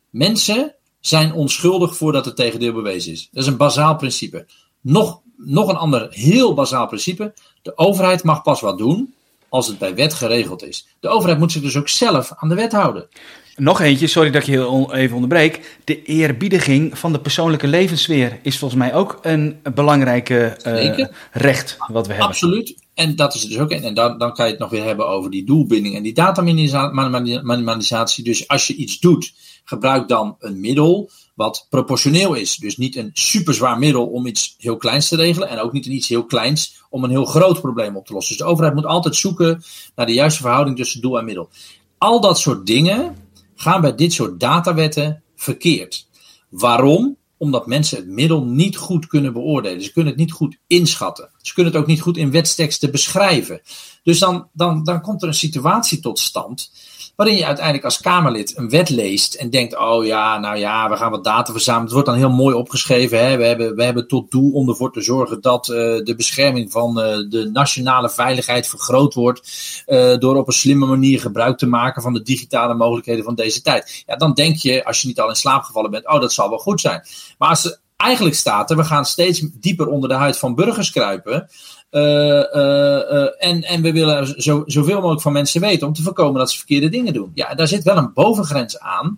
mensen 0.09 0.75
zijn 0.99 1.33
onschuldig 1.33 1.97
voordat 1.97 2.25
het 2.25 2.35
tegendeel 2.35 2.73
bewezen 2.73 3.11
is. 3.11 3.29
Dat 3.31 3.43
is 3.43 3.49
een 3.49 3.57
bazaal 3.57 3.95
principe. 3.95 4.47
Nog, 4.81 5.21
nog 5.45 5.69
een 5.69 5.75
ander 5.75 6.07
heel 6.09 6.53
bazaal 6.53 6.87
principe. 6.87 7.33
De 7.61 7.77
overheid 7.77 8.23
mag 8.23 8.41
pas 8.41 8.61
wat 8.61 8.77
doen 8.77 9.13
als 9.49 9.67
het 9.67 9.77
bij 9.77 9.95
wet 9.95 10.13
geregeld 10.13 10.63
is. 10.63 10.87
De 10.99 11.07
overheid 11.07 11.39
moet 11.39 11.51
zich 11.51 11.61
dus 11.61 11.77
ook 11.77 11.89
zelf 11.89 12.31
aan 12.35 12.49
de 12.49 12.55
wet 12.55 12.71
houden. 12.71 13.07
Nog 13.55 13.81
eentje, 13.81 14.07
sorry 14.07 14.31
dat 14.31 14.41
ik 14.41 14.47
je 14.47 14.53
heel 14.53 14.93
even 14.93 15.15
onderbreek. 15.15 15.77
De 15.83 16.03
eerbiediging 16.03 16.97
van 16.97 17.11
de 17.11 17.19
persoonlijke 17.19 17.67
levenssfeer 17.67 18.39
is 18.41 18.57
volgens 18.57 18.79
mij 18.79 18.93
ook 18.93 19.19
een 19.21 19.59
belangrijke 19.73 20.57
uh, 20.67 21.07
recht 21.31 21.77
wat 21.87 22.07
we 22.07 22.11
hebben. 22.11 22.29
Absoluut. 22.29 22.75
En 22.93 23.15
dat 23.15 23.33
is 23.33 23.41
dus 23.41 23.59
ook. 23.59 23.71
En 23.71 23.93
dan, 23.93 24.17
dan 24.17 24.33
kan 24.33 24.45
je 24.45 24.51
het 24.51 24.59
nog 24.59 24.69
weer 24.69 24.83
hebben 24.83 25.07
over 25.07 25.31
die 25.31 25.45
doelbinding 25.45 25.95
en 25.95 26.03
die 26.03 26.13
dataminimalisatie. 26.13 28.23
Dus 28.23 28.47
als 28.47 28.67
je 28.67 28.75
iets 28.75 28.99
doet, 28.99 29.33
gebruik 29.63 30.07
dan 30.07 30.35
een 30.39 30.59
middel 30.59 31.09
wat 31.35 31.67
proportioneel 31.69 32.33
is. 32.33 32.55
Dus 32.55 32.77
niet 32.77 32.95
een 32.95 33.09
superzwaar 33.13 33.79
middel 33.79 34.07
om 34.07 34.25
iets 34.25 34.55
heel 34.57 34.77
kleins 34.77 35.07
te 35.07 35.15
regelen. 35.15 35.49
En 35.49 35.59
ook 35.59 35.73
niet 35.73 35.85
iets 35.85 36.07
heel 36.07 36.25
kleins 36.25 36.83
om 36.89 37.03
een 37.03 37.09
heel 37.09 37.25
groot 37.25 37.61
probleem 37.61 37.97
op 37.97 38.05
te 38.05 38.13
lossen. 38.13 38.37
Dus 38.37 38.45
de 38.45 38.51
overheid 38.51 38.75
moet 38.75 38.85
altijd 38.85 39.15
zoeken 39.15 39.63
naar 39.95 40.05
de 40.05 40.13
juiste 40.13 40.41
verhouding 40.41 40.77
tussen 40.77 41.01
doel 41.01 41.19
en 41.19 41.25
middel. 41.25 41.49
Al 41.97 42.21
dat 42.21 42.39
soort 42.39 42.65
dingen 42.65 43.15
gaan 43.55 43.81
bij 43.81 43.95
dit 43.95 44.13
soort 44.13 44.39
datawetten 44.39 45.23
verkeerd. 45.35 46.07
Waarom? 46.49 47.17
Omdat 47.37 47.67
mensen 47.67 47.97
het 47.97 48.07
middel 48.07 48.45
niet 48.45 48.77
goed 48.77 49.07
kunnen 49.07 49.33
beoordelen. 49.33 49.83
Ze 49.83 49.91
kunnen 49.91 50.11
het 50.11 50.21
niet 50.21 50.31
goed 50.31 50.57
inschatten. 50.67 51.29
Ze 51.41 51.53
kunnen 51.53 51.73
het 51.73 51.81
ook 51.81 51.87
niet 51.87 52.01
goed 52.01 52.17
in 52.17 52.31
wetsteksten 52.31 52.91
beschrijven. 52.91 53.61
Dus 54.03 54.19
dan, 54.19 54.47
dan, 54.53 54.83
dan 54.83 55.01
komt 55.01 55.21
er 55.21 55.27
een 55.27 55.33
situatie 55.33 55.99
tot 55.99 56.19
stand 56.19 56.71
waarin 57.15 57.35
je 57.35 57.45
uiteindelijk 57.45 57.85
als 57.85 58.01
Kamerlid 58.01 58.57
een 58.57 58.69
wet 58.69 58.89
leest 58.89 59.33
en 59.33 59.49
denkt: 59.49 59.77
oh 59.77 60.05
ja, 60.05 60.39
nou 60.39 60.57
ja, 60.57 60.89
we 60.89 60.95
gaan 60.95 61.11
wat 61.11 61.23
data 61.23 61.51
verzamelen. 61.51 61.85
Het 61.85 61.93
wordt 61.93 62.07
dan 62.07 62.17
heel 62.17 62.29
mooi 62.29 62.55
opgeschreven. 62.55 63.25
Hè? 63.25 63.37
We, 63.37 63.45
hebben, 63.45 63.75
we 63.75 63.83
hebben 63.83 64.07
tot 64.07 64.31
doel 64.31 64.51
om 64.51 64.69
ervoor 64.69 64.91
te 64.93 65.01
zorgen 65.01 65.41
dat 65.41 65.67
uh, 65.67 65.75
de 66.03 66.13
bescherming 66.17 66.71
van 66.71 66.99
uh, 66.99 67.29
de 67.29 67.49
nationale 67.53 68.09
veiligheid 68.09 68.67
vergroot 68.67 69.13
wordt. 69.13 69.51
Uh, 69.87 70.17
door 70.17 70.35
op 70.35 70.47
een 70.47 70.53
slimme 70.53 70.85
manier 70.85 71.19
gebruik 71.19 71.57
te 71.57 71.67
maken 71.67 72.01
van 72.01 72.13
de 72.13 72.21
digitale 72.21 72.73
mogelijkheden 72.73 73.23
van 73.23 73.35
deze 73.35 73.61
tijd. 73.61 74.03
Ja, 74.07 74.15
dan 74.15 74.33
denk 74.33 74.55
je, 74.55 74.85
als 74.85 75.01
je 75.01 75.07
niet 75.07 75.19
al 75.19 75.29
in 75.29 75.35
slaap 75.35 75.63
gevallen 75.63 75.91
bent: 75.91 76.07
oh, 76.07 76.21
dat 76.21 76.33
zal 76.33 76.49
wel 76.49 76.57
goed 76.57 76.81
zijn. 76.81 77.03
Maar 77.37 77.49
als 77.49 77.81
eigenlijk 78.03 78.35
staat 78.35 78.69
er, 78.69 78.77
we 78.77 78.83
gaan 78.83 79.05
steeds 79.05 79.45
dieper 79.53 79.87
onder 79.87 80.09
de 80.09 80.15
huid 80.15 80.37
van 80.37 80.55
burgers 80.55 80.91
kruipen. 80.91 81.49
Uh, 81.95 82.01
uh, 82.01 83.27
en, 83.37 83.63
en 83.63 83.81
we 83.81 83.91
willen 83.91 84.41
zo, 84.41 84.63
zoveel 84.65 84.95
mogelijk 84.95 85.21
van 85.21 85.33
mensen 85.33 85.61
weten 85.61 85.87
om 85.87 85.93
te 85.93 86.01
voorkomen 86.01 86.39
dat 86.39 86.51
ze 86.51 86.57
verkeerde 86.57 86.89
dingen 86.89 87.13
doen. 87.13 87.31
Ja, 87.33 87.53
daar 87.53 87.67
zit 87.67 87.83
wel 87.83 87.97
een 87.97 88.13
bovengrens 88.13 88.79
aan. 88.79 89.17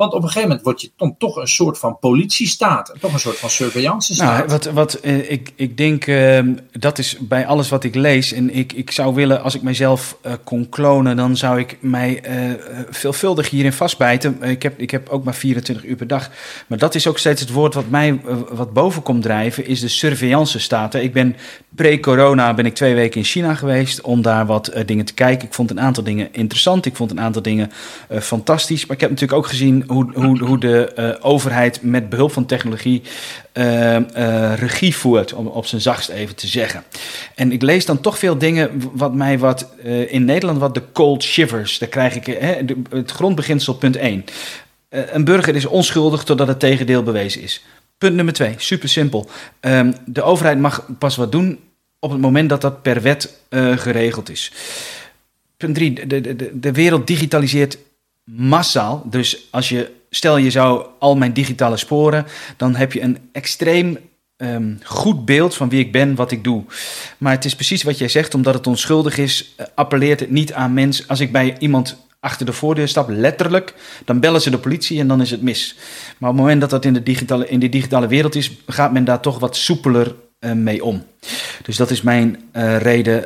Want 0.00 0.12
op 0.12 0.22
een 0.22 0.28
gegeven 0.28 0.48
moment 0.48 0.66
word 0.66 0.80
je 0.80 0.90
dan 0.96 1.16
toch 1.18 1.36
een 1.36 1.48
soort 1.48 1.78
van 1.78 1.98
politiestaat. 1.98 2.94
Toch 3.00 3.12
een 3.12 3.18
soort 3.18 3.38
van 3.38 3.50
surveillance 3.50 4.14
staat. 4.14 4.36
Nou, 4.36 4.48
wat, 4.48 4.64
wat 4.64 4.98
uh, 5.02 5.30
ik, 5.30 5.52
ik 5.54 5.76
denk, 5.76 6.06
uh, 6.06 6.40
dat 6.72 6.98
is 6.98 7.16
bij 7.18 7.46
alles 7.46 7.68
wat 7.68 7.84
ik 7.84 7.94
lees. 7.94 8.32
En 8.32 8.54
ik, 8.54 8.72
ik 8.72 8.90
zou 8.90 9.14
willen, 9.14 9.42
als 9.42 9.54
ik 9.54 9.62
mijzelf 9.62 10.16
uh, 10.26 10.32
kon 10.44 10.68
klonen, 10.68 11.16
dan 11.16 11.36
zou 11.36 11.58
ik 11.58 11.76
mij 11.80 12.22
veelvuldig 12.90 13.50
hierin 13.50 13.72
vastbijten. 13.72 14.42
ik, 14.42 14.62
heb, 14.62 14.78
ik 14.80 14.90
heb 14.90 15.08
ook 15.08 15.24
maar 15.24 15.34
24 15.34 15.84
uur 15.84 15.96
per 15.96 16.06
dag. 16.06 16.30
Maar 16.66 16.78
dat 16.78 16.94
is 16.94 17.06
ook 17.06 17.18
steeds 17.18 17.40
het 17.40 17.50
woord 17.50 17.74
wat 17.74 17.88
mij 17.88 18.20
wat 18.50 18.72
boven 18.72 19.02
komt 19.02 19.22
drijven, 19.22 19.66
is 19.66 19.80
de 19.80 19.88
surveillance 19.88 20.58
staat. 20.58 20.94
Ik 20.94 21.12
ben 21.12 21.36
pre-corona 21.74 22.54
ben 22.54 22.66
ik 22.66 22.74
twee 22.74 22.94
weken 22.94 23.20
in 23.20 23.26
China 23.26 23.54
geweest 23.54 24.00
om 24.00 24.22
daar 24.22 24.46
wat 24.46 24.72
dingen 24.86 25.04
te 25.04 25.14
kijken. 25.14 25.46
Ik 25.46 25.54
vond 25.54 25.70
een 25.70 25.80
aantal 25.80 26.04
dingen 26.04 26.28
interessant. 26.32 26.86
Ik 26.86 26.96
vond 26.96 27.10
een 27.10 27.20
aantal 27.20 27.42
dingen 27.42 27.72
fantastisch. 28.20 28.86
Maar 28.86 28.96
ik 28.96 29.00
heb 29.00 29.10
natuurlijk 29.10 29.38
ook 29.38 29.46
gezien 29.46 29.89
hoe, 29.90 30.12
hoe, 30.14 30.38
hoe 30.44 30.58
de 30.58 30.92
uh, 30.98 31.14
overheid 31.20 31.82
met 31.82 32.08
behulp 32.08 32.32
van 32.32 32.46
technologie 32.46 33.02
uh, 33.54 33.94
uh, 33.94 34.54
regie 34.54 34.96
voert, 34.96 35.32
om 35.32 35.46
op 35.46 35.66
zijn 35.66 35.80
zachtst 35.80 36.08
even 36.08 36.36
te 36.36 36.46
zeggen. 36.46 36.84
En 37.34 37.52
ik 37.52 37.62
lees 37.62 37.86
dan 37.86 38.00
toch 38.00 38.18
veel 38.18 38.38
dingen 38.38 38.70
wat 38.92 39.14
mij 39.14 39.38
wat 39.38 39.68
in 40.08 40.24
Nederland 40.24 40.58
wat 40.58 40.74
de 40.74 40.82
cold 40.92 41.22
shivers, 41.22 41.78
daar 41.78 41.88
krijg 41.88 42.14
ik 42.14 42.24
de, 42.24 42.82
het 42.90 43.10
grondbeginsel 43.10 43.74
punt 43.74 43.96
1. 43.96 44.24
een 44.88 45.24
burger 45.24 45.54
is 45.54 45.66
onschuldig 45.66 46.24
totdat 46.24 46.48
het 46.48 46.60
tegendeel 46.60 47.02
bewezen 47.02 47.42
is. 47.42 47.64
Punt 47.98 48.14
nummer 48.14 48.34
2, 48.34 48.54
super 48.56 48.88
simpel. 48.88 49.28
Um, 49.60 49.94
de 50.06 50.22
overheid 50.22 50.58
mag 50.58 50.86
pas 50.98 51.16
wat 51.16 51.32
doen 51.32 51.58
op 51.98 52.10
het 52.10 52.20
moment 52.20 52.48
dat 52.48 52.60
dat 52.60 52.82
per 52.82 53.02
wet 53.02 53.38
geregeld 53.76 54.30
is. 54.30 54.52
Punt 55.56 55.74
3, 55.74 56.06
de, 56.06 56.20
de, 56.20 56.50
de 56.60 56.72
wereld 56.72 57.06
digitaliseert 57.06 57.78
massaal. 58.36 59.02
Dus 59.04 59.48
als 59.50 59.68
je, 59.68 59.90
stel 60.10 60.36
je 60.36 60.50
zou 60.50 60.86
al 60.98 61.16
mijn 61.16 61.32
digitale 61.32 61.76
sporen, 61.76 62.26
dan 62.56 62.74
heb 62.74 62.92
je 62.92 63.00
een 63.00 63.18
extreem 63.32 63.98
um, 64.36 64.78
goed 64.84 65.24
beeld 65.24 65.54
van 65.54 65.68
wie 65.68 65.80
ik 65.80 65.92
ben, 65.92 66.14
wat 66.14 66.30
ik 66.30 66.44
doe. 66.44 66.64
Maar 67.18 67.32
het 67.32 67.44
is 67.44 67.54
precies 67.54 67.82
wat 67.82 67.98
jij 67.98 68.08
zegt, 68.08 68.34
omdat 68.34 68.54
het 68.54 68.66
onschuldig 68.66 69.18
is, 69.18 69.54
uh, 69.60 69.66
appelleert 69.74 70.20
het 70.20 70.30
niet 70.30 70.52
aan 70.52 70.74
mensen. 70.74 71.08
Als 71.08 71.20
ik 71.20 71.32
bij 71.32 71.56
iemand 71.58 71.96
achter 72.20 72.46
de 72.46 72.52
voordeur 72.52 72.88
stap, 72.88 73.08
letterlijk, 73.08 73.74
dan 74.04 74.20
bellen 74.20 74.40
ze 74.40 74.50
de 74.50 74.58
politie 74.58 75.00
en 75.00 75.08
dan 75.08 75.20
is 75.20 75.30
het 75.30 75.42
mis. 75.42 75.74
Maar 76.18 76.30
op 76.30 76.36
het 76.36 76.44
moment 76.44 76.60
dat 76.60 76.70
dat 76.70 76.84
in 76.84 76.92
de 76.92 77.02
digitale, 77.02 77.48
in 77.48 77.60
de 77.60 77.68
digitale 77.68 78.06
wereld 78.06 78.34
is, 78.34 78.50
gaat 78.66 78.92
men 78.92 79.04
daar 79.04 79.20
toch 79.20 79.38
wat 79.38 79.56
soepeler 79.56 80.14
uh, 80.40 80.52
mee 80.52 80.84
om. 80.84 81.04
Dus 81.62 81.76
dat 81.76 81.90
is 81.90 82.02
mijn 82.02 82.38
uh, 82.52 82.76
reden 82.78 83.24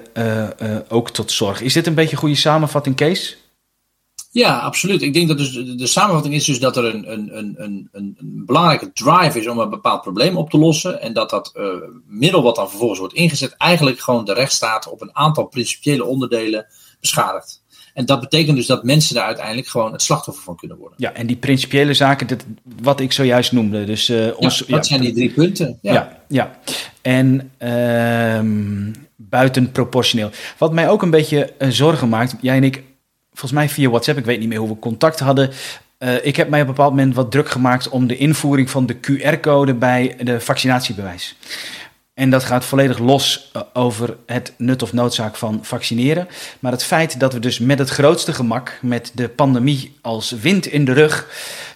ook 0.89 1.11
tot 1.11 1.33
zorg. 1.33 1.61
Is 1.61 1.73
dit 1.73 1.87
een 1.87 1.95
beetje 1.95 2.13
een 2.13 2.19
goede 2.19 2.35
samenvatting, 2.35 2.97
Kees? 2.97 3.37
Ja, 4.35 4.59
absoluut. 4.59 5.03
Ik 5.03 5.15
denk 5.15 5.29
dat 5.29 5.39
dus 5.39 5.53
de, 5.53 5.87
samenvatting 5.87 6.35
is 6.35 6.45
dus 6.45 6.59
dat 6.59 6.77
er 6.77 6.85
een, 6.85 7.13
een, 7.13 7.39
een, 7.39 7.55
een, 7.59 7.89
een 7.93 8.17
belangrijke 8.47 8.93
drive 8.93 9.39
is 9.41 9.49
om 9.49 9.59
een 9.59 9.71
bepaald 9.71 10.03
probleem 10.03 10.37
op 10.37 10.51
te 10.51 10.59
lossen. 10.59 11.01
En 11.01 11.13
dat 11.13 11.31
dat 11.31 11.53
uh, 11.57 11.67
middel 12.07 12.43
wat 12.43 12.57
dan 12.57 12.69
vervolgens 12.69 12.99
wordt 12.99 13.15
ingezet, 13.15 13.57
eigenlijk 13.57 14.01
gewoon 14.01 14.25
de 14.25 14.33
rechtsstaat 14.33 14.89
op 14.89 15.03
een 15.03 15.17
aantal 15.17 15.45
principiële 15.45 16.05
onderdelen 16.05 16.67
beschadigt. 17.01 17.63
En 17.93 18.07
dat 18.07 18.21
betekent 18.21 18.57
dus 18.57 18.67
dat 18.67 18.85
mensen 18.85 19.15
daar 19.15 19.27
uiteindelijk 19.27 19.67
gewoon 19.67 19.93
het 19.93 20.03
slachtoffer 20.03 20.45
van 20.45 20.57
kunnen 20.57 20.77
worden. 20.77 20.99
Ja, 20.99 21.13
en 21.13 21.27
die 21.27 21.37
principiële 21.37 21.95
zaken, 21.95 22.27
dat, 22.27 22.45
wat 22.83 23.01
ik 23.01 23.13
zojuist 23.13 23.53
noemde. 23.53 23.85
Dus, 23.85 24.11
uh, 24.11 24.27
ons, 24.37 24.59
ja, 24.67 24.77
dat 24.77 24.87
zijn 24.87 25.01
die 25.01 25.13
drie 25.13 25.33
punten. 25.33 25.79
Ja, 25.83 25.93
ja. 25.93 26.19
ja. 26.29 26.59
En 27.03 27.51
uh, 27.59 28.41
buitenproportioneel. 29.17 30.31
Wat 30.59 30.73
mij 30.73 30.89
ook 30.89 31.03
een 31.03 31.11
beetje 31.11 31.53
uh, 31.59 31.69
zorgen 31.69 32.09
maakt, 32.09 32.35
jij 32.41 32.57
en 32.57 32.65
ik 32.65 32.83
volgens 33.35 33.53
mij 33.53 33.69
via 33.69 33.89
WhatsApp, 33.89 34.19
ik 34.19 34.25
weet 34.25 34.39
niet 34.39 34.49
meer 34.49 34.59
hoe 34.59 34.69
we 34.69 34.79
contact 34.79 35.21
hadden. 35.21 35.51
Uh, 35.99 36.25
ik 36.25 36.37
heb 36.37 36.49
mij 36.49 36.61
op 36.61 36.69
een 36.69 36.75
bepaald 36.75 36.95
moment 36.95 37.15
wat 37.15 37.31
druk 37.31 37.49
gemaakt 37.49 37.89
om 37.89 38.07
de 38.07 38.17
invoering 38.17 38.71
van 38.71 38.87
de 38.87 38.97
QR-code 38.97 39.75
bij 39.75 40.17
de 40.23 40.41
vaccinatiebewijs. 40.41 41.37
En 42.15 42.31
dat 42.31 42.45
gaat 42.45 42.65
volledig 42.65 42.99
los 42.99 43.51
uh, 43.57 43.63
over 43.73 44.17
het 44.27 44.53
nut 44.57 44.83
of 44.83 44.93
noodzaak 44.93 45.37
van 45.37 45.59
vaccineren. 45.63 46.29
Maar 46.61 46.73
het 46.73 46.85
feit 46.85 47.21
dat 47.21 47.33
we 47.33 47.39
dus 47.39 47.59
met 47.59 47.79
het 47.79 47.89
grootste 47.89 48.33
gemak, 48.33 48.79
met 48.83 49.11
de 49.15 49.29
pandemie 49.29 49.97
als 50.01 50.31
wind 50.31 50.67
in 50.67 50.85
de 50.85 50.93
rug, 50.93 51.29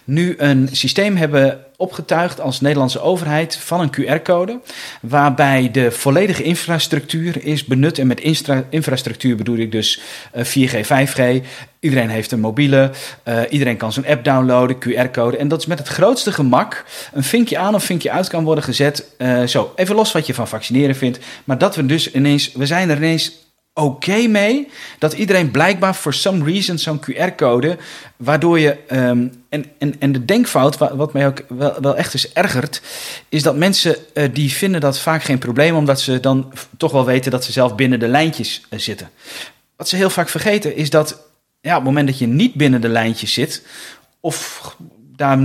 nu 0.03 0.35
een 0.37 0.69
systeem 0.71 1.15
hebben 1.15 1.65
opgetuigd 1.79 2.41
als 2.41 2.61
Nederlandse 2.61 3.01
overheid 3.01 3.55
van 3.55 3.79
een 3.81 3.91
QR-code, 3.91 4.59
waarbij 5.01 5.71
de 5.71 5.91
volledige 5.91 6.43
infrastructuur 6.43 7.45
is 7.45 7.65
benut. 7.65 7.99
En 7.99 8.07
met 8.07 8.21
infrastructuur 8.69 9.35
bedoel 9.35 9.57
ik 9.57 9.71
dus 9.71 10.01
4G, 10.33 10.73
eh, 10.73 10.83
5G. 10.83 11.41
Iedereen 11.79 12.09
heeft 12.09 12.31
een 12.31 12.39
mobiele, 12.39 12.91
uh, 13.27 13.41
iedereen 13.49 13.77
kan 13.77 13.93
zo'n 13.93 14.05
app 14.05 14.23
downloaden, 14.23 14.79
QR-code. 14.79 15.37
En 15.37 15.47
dat 15.47 15.59
is 15.59 15.65
met 15.65 15.79
het 15.79 15.87
grootste 15.87 16.31
gemak 16.31 16.85
een 17.13 17.23
vinkje 17.23 17.57
aan 17.57 17.75
of 17.75 17.83
vinkje 17.83 18.11
uit 18.11 18.27
kan 18.27 18.43
worden 18.43 18.63
gezet. 18.63 19.05
Uh, 19.17 19.43
zo, 19.43 19.73
even 19.75 19.95
los 19.95 20.11
wat 20.11 20.27
je 20.27 20.33
van 20.33 20.47
vaccineren 20.47 20.95
vindt. 20.95 21.19
Maar 21.43 21.57
dat 21.57 21.75
we 21.75 21.85
dus 21.85 22.11
ineens, 22.11 22.51
we 22.51 22.65
zijn 22.65 22.89
er 22.89 22.97
ineens 22.97 23.31
oké 23.79 24.27
mee 24.27 24.67
dat 24.99 25.13
iedereen 25.13 25.51
blijkbaar 25.51 25.95
voor 25.95 26.13
some 26.13 26.43
reason 26.43 26.77
zo'n 26.77 26.99
QR-code, 26.99 27.77
waardoor 28.17 28.59
je. 28.59 28.77
Um, 28.91 29.31
en, 29.49 29.65
en, 29.77 29.95
en 29.99 30.11
de 30.11 30.25
denkfout, 30.25 30.77
wat 30.77 31.13
mij 31.13 31.27
ook 31.27 31.43
wel, 31.47 31.81
wel 31.81 31.95
echt 31.95 32.13
is 32.13 32.33
ergert, 32.33 32.81
is 33.29 33.43
dat 33.43 33.55
mensen 33.55 33.95
uh, 34.13 34.29
die 34.33 34.51
vinden 34.51 34.81
dat 34.81 34.99
vaak 34.99 35.23
geen 35.23 35.37
probleem, 35.37 35.75
omdat 35.75 36.01
ze 36.01 36.19
dan 36.19 36.53
toch 36.77 36.91
wel 36.91 37.05
weten 37.05 37.31
dat 37.31 37.43
ze 37.43 37.51
zelf 37.51 37.75
binnen 37.75 37.99
de 37.99 38.07
lijntjes 38.07 38.61
uh, 38.69 38.79
zitten. 38.79 39.09
Wat 39.75 39.89
ze 39.89 39.95
heel 39.95 40.09
vaak 40.09 40.29
vergeten 40.29 40.75
is 40.75 40.89
dat 40.89 41.21
ja, 41.61 41.69
op 41.69 41.75
het 41.75 41.83
moment 41.83 42.07
dat 42.07 42.19
je 42.19 42.27
niet 42.27 42.53
binnen 42.53 42.81
de 42.81 42.89
lijntjes 42.89 43.33
zit, 43.33 43.63
of 44.19 44.75
daar 45.15 45.37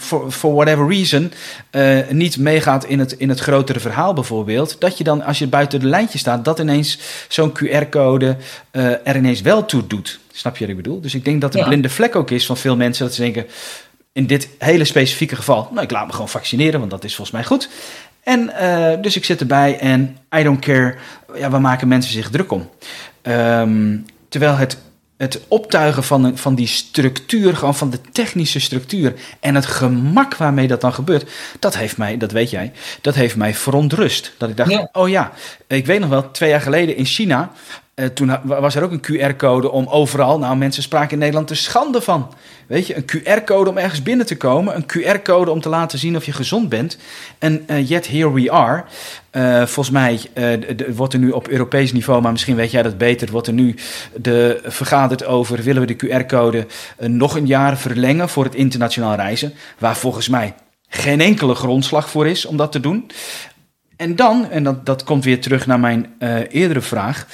for, 0.00 0.32
for 0.32 0.54
whatever 0.54 0.88
reason 0.88 1.32
uh, 1.70 1.98
niet 2.10 2.38
meegaat 2.38 2.84
in 2.84 2.98
het, 2.98 3.12
in 3.12 3.28
het 3.28 3.40
grotere 3.40 3.80
verhaal 3.80 4.12
bijvoorbeeld, 4.12 4.76
dat 4.78 4.98
je 4.98 5.04
dan 5.04 5.22
als 5.22 5.38
je 5.38 5.46
buiten 5.46 5.80
de 5.80 5.86
lijntje 5.86 6.18
staat, 6.18 6.44
dat 6.44 6.58
ineens 6.58 6.98
zo'n 7.28 7.52
QR-code 7.52 8.36
uh, 8.72 9.06
er 9.06 9.16
ineens 9.16 9.40
wel 9.40 9.64
toe 9.64 9.86
doet. 9.86 10.20
Snap 10.32 10.56
je 10.56 10.60
wat 10.60 10.70
ik 10.70 10.82
bedoel? 10.82 11.00
Dus 11.00 11.14
ik 11.14 11.24
denk 11.24 11.40
dat 11.40 11.52
de 11.52 11.58
ja. 11.58 11.64
blinde 11.64 11.88
vlek 11.88 12.16
ook 12.16 12.30
is 12.30 12.46
van 12.46 12.56
veel 12.56 12.76
mensen 12.76 13.04
dat 13.04 13.14
ze 13.14 13.20
denken, 13.20 13.46
in 14.12 14.26
dit 14.26 14.48
hele 14.58 14.84
specifieke 14.84 15.36
geval, 15.36 15.68
nou, 15.70 15.82
ik 15.82 15.90
laat 15.90 16.06
me 16.06 16.12
gewoon 16.12 16.28
vaccineren, 16.28 16.78
want 16.78 16.90
dat 16.90 17.04
is 17.04 17.14
volgens 17.14 17.36
mij 17.36 17.46
goed. 17.46 17.68
En 18.22 18.50
uh, 18.60 19.02
dus 19.02 19.16
ik 19.16 19.24
zit 19.24 19.40
erbij 19.40 19.78
en 19.78 20.16
I 20.36 20.42
don't 20.42 20.60
care, 20.60 20.94
ja, 21.34 21.50
waar 21.50 21.60
maken 21.60 21.88
mensen 21.88 22.12
zich 22.12 22.30
druk 22.30 22.52
om? 22.52 22.70
Um, 23.22 24.04
terwijl 24.28 24.56
het, 24.56 24.78
het 25.20 25.40
optuigen 25.48 26.04
van, 26.04 26.38
van 26.38 26.54
die 26.54 26.66
structuur, 26.66 27.56
gewoon 27.56 27.74
van 27.74 27.90
de 27.90 28.00
technische 28.12 28.60
structuur 28.60 29.14
en 29.40 29.54
het 29.54 29.66
gemak 29.66 30.36
waarmee 30.36 30.68
dat 30.68 30.80
dan 30.80 30.92
gebeurt, 30.92 31.30
dat 31.58 31.76
heeft 31.76 31.96
mij, 31.96 32.16
dat 32.16 32.32
weet 32.32 32.50
jij, 32.50 32.72
dat 33.00 33.14
heeft 33.14 33.36
mij 33.36 33.54
verontrust. 33.54 34.32
Dat 34.38 34.48
ik 34.48 34.56
dacht, 34.56 34.70
ja. 34.70 34.88
oh 34.92 35.08
ja, 35.08 35.32
ik 35.66 35.86
weet 35.86 36.00
nog 36.00 36.08
wel, 36.08 36.30
twee 36.30 36.50
jaar 36.50 36.60
geleden 36.60 36.96
in 36.96 37.04
China 37.04 37.52
uh, 38.00 38.06
toen 38.06 38.38
was 38.44 38.74
er 38.74 38.82
ook 38.82 38.92
een 38.92 39.32
QR-code 39.32 39.70
om 39.70 39.86
overal. 39.86 40.38
Nou, 40.38 40.56
mensen 40.56 40.82
spraken 40.82 41.10
in 41.10 41.18
Nederland 41.18 41.50
er 41.50 41.56
schande 41.56 42.00
van. 42.00 42.34
Weet 42.66 42.86
je, 42.86 42.96
een 42.96 43.04
QR-code 43.04 43.70
om 43.70 43.78
ergens 43.78 44.02
binnen 44.02 44.26
te 44.26 44.36
komen. 44.36 44.76
Een 44.76 44.86
QR-code 44.86 45.50
om 45.50 45.60
te 45.60 45.68
laten 45.68 45.98
zien 45.98 46.16
of 46.16 46.24
je 46.24 46.32
gezond 46.32 46.68
bent. 46.68 46.98
En 47.38 47.64
uh, 47.70 47.88
yet 47.88 48.08
here 48.08 48.32
we 48.32 48.50
are. 48.50 48.84
Uh, 49.32 49.66
volgens 49.66 49.90
mij 49.90 50.20
wordt 50.94 51.12
er 51.12 51.18
nu 51.18 51.30
op 51.30 51.48
Europees 51.48 51.92
niveau, 51.92 52.22
maar 52.22 52.32
misschien 52.32 52.56
weet 52.56 52.70
jij 52.70 52.82
dat 52.82 52.98
beter, 52.98 53.30
wordt 53.30 53.46
er 53.46 53.52
nu 53.52 53.74
de, 54.14 54.60
vergaderd 54.64 55.24
over: 55.24 55.62
willen 55.62 55.86
we 55.86 55.94
de 55.94 56.06
QR-code 56.06 56.66
nog 56.98 57.36
een 57.36 57.46
jaar 57.46 57.78
verlengen 57.78 58.28
voor 58.28 58.44
het 58.44 58.54
internationaal 58.54 59.14
reizen? 59.14 59.54
Waar 59.78 59.96
volgens 59.96 60.28
mij 60.28 60.54
geen 60.88 61.20
enkele 61.20 61.54
grondslag 61.54 62.10
voor 62.10 62.26
is 62.26 62.46
om 62.46 62.56
dat 62.56 62.72
te 62.72 62.80
doen. 62.80 63.10
En 63.96 64.16
dan, 64.16 64.50
en 64.50 64.62
dat, 64.62 64.86
dat 64.86 65.04
komt 65.04 65.24
weer 65.24 65.40
terug 65.40 65.66
naar 65.66 65.80
mijn 65.80 66.14
eerdere 66.50 66.80
vraag. 66.80 67.26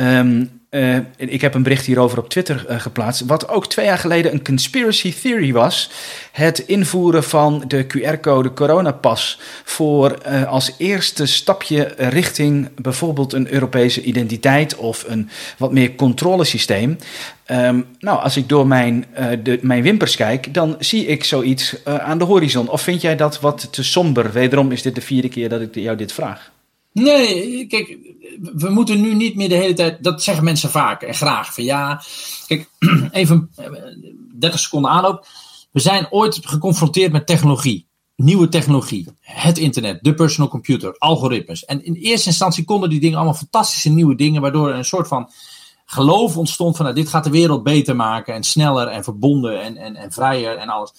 Um, 0.00 0.60
uh, 0.70 0.96
ik 1.16 1.40
heb 1.40 1.54
een 1.54 1.62
bericht 1.62 1.86
hierover 1.86 2.18
op 2.18 2.28
Twitter 2.28 2.66
uh, 2.70 2.80
geplaatst. 2.80 3.26
Wat 3.26 3.48
ook 3.48 3.66
twee 3.66 3.86
jaar 3.86 3.98
geleden 3.98 4.32
een 4.32 4.44
conspiracy 4.44 5.14
theory 5.14 5.52
was. 5.52 5.90
Het 6.32 6.58
invoeren 6.58 7.24
van 7.24 7.64
de 7.66 7.86
QR-code 7.86 8.52
coronapas. 8.52 9.40
Voor 9.64 10.18
uh, 10.26 10.44
als 10.44 10.72
eerste 10.78 11.26
stapje 11.26 11.94
richting 11.96 12.68
bijvoorbeeld 12.74 13.32
een 13.32 13.52
Europese 13.52 14.02
identiteit 14.02 14.76
of 14.76 15.04
een 15.08 15.28
wat 15.58 15.72
meer 15.72 15.94
controlesysteem. 15.94 16.98
Um, 17.46 17.86
nou, 17.98 18.22
als 18.22 18.36
ik 18.36 18.48
door 18.48 18.66
mijn, 18.66 19.06
de, 19.42 19.58
mijn 19.62 19.82
wimpers 19.82 20.16
kijk, 20.16 20.54
dan 20.54 20.76
zie 20.78 21.06
ik 21.06 21.24
zoiets 21.24 21.76
aan 21.84 22.18
de 22.18 22.24
horizon. 22.24 22.68
Of 22.68 22.82
vind 22.82 23.00
jij 23.00 23.16
dat 23.16 23.40
wat 23.40 23.72
te 23.72 23.82
somber? 23.82 24.32
Wederom 24.32 24.72
is 24.72 24.82
dit 24.82 24.94
de 24.94 25.00
vierde 25.00 25.28
keer 25.28 25.48
dat 25.48 25.60
ik 25.60 25.74
jou 25.74 25.96
dit 25.96 26.12
vraag. 26.12 26.50
Nee, 26.92 27.66
kijk, 27.66 27.96
we 28.38 28.70
moeten 28.70 29.00
nu 29.00 29.14
niet 29.14 29.36
meer 29.36 29.48
de 29.48 29.54
hele 29.54 29.74
tijd. 29.74 30.02
Dat 30.02 30.22
zeggen 30.22 30.44
mensen 30.44 30.70
vaak 30.70 31.02
en 31.02 31.14
graag. 31.14 31.54
Van 31.54 31.64
ja, 31.64 32.02
kijk, 32.46 32.68
even 33.12 33.50
30 34.38 34.60
seconden 34.60 34.90
aanloop. 34.90 35.26
We 35.70 35.80
zijn 35.80 36.06
ooit 36.10 36.38
geconfronteerd 36.42 37.12
met 37.12 37.26
technologie. 37.26 37.88
Nieuwe 38.16 38.48
technologie. 38.48 39.08
Het 39.20 39.58
internet, 39.58 39.98
de 40.02 40.14
personal 40.14 40.50
computer, 40.50 40.94
algoritmes. 40.98 41.64
En 41.64 41.84
in 41.84 41.94
eerste 41.94 42.28
instantie 42.28 42.64
konden 42.64 42.90
die 42.90 43.00
dingen 43.00 43.16
allemaal 43.16 43.34
fantastische 43.34 43.90
nieuwe 43.90 44.14
dingen. 44.14 44.40
Waardoor 44.40 44.68
er 44.68 44.74
een 44.74 44.84
soort 44.84 45.08
van 45.08 45.30
geloof 45.84 46.36
ontstond 46.36 46.76
van 46.76 46.84
nou, 46.84 46.96
dit 46.96 47.08
gaat 47.08 47.24
de 47.24 47.30
wereld 47.30 47.62
beter 47.62 47.96
maken. 47.96 48.34
En 48.34 48.42
sneller 48.42 48.88
en 48.88 49.04
verbonden 49.04 49.62
en, 49.62 49.76
en, 49.76 49.96
en 49.96 50.12
vrijer 50.12 50.56
en 50.56 50.68
alles. 50.68 50.92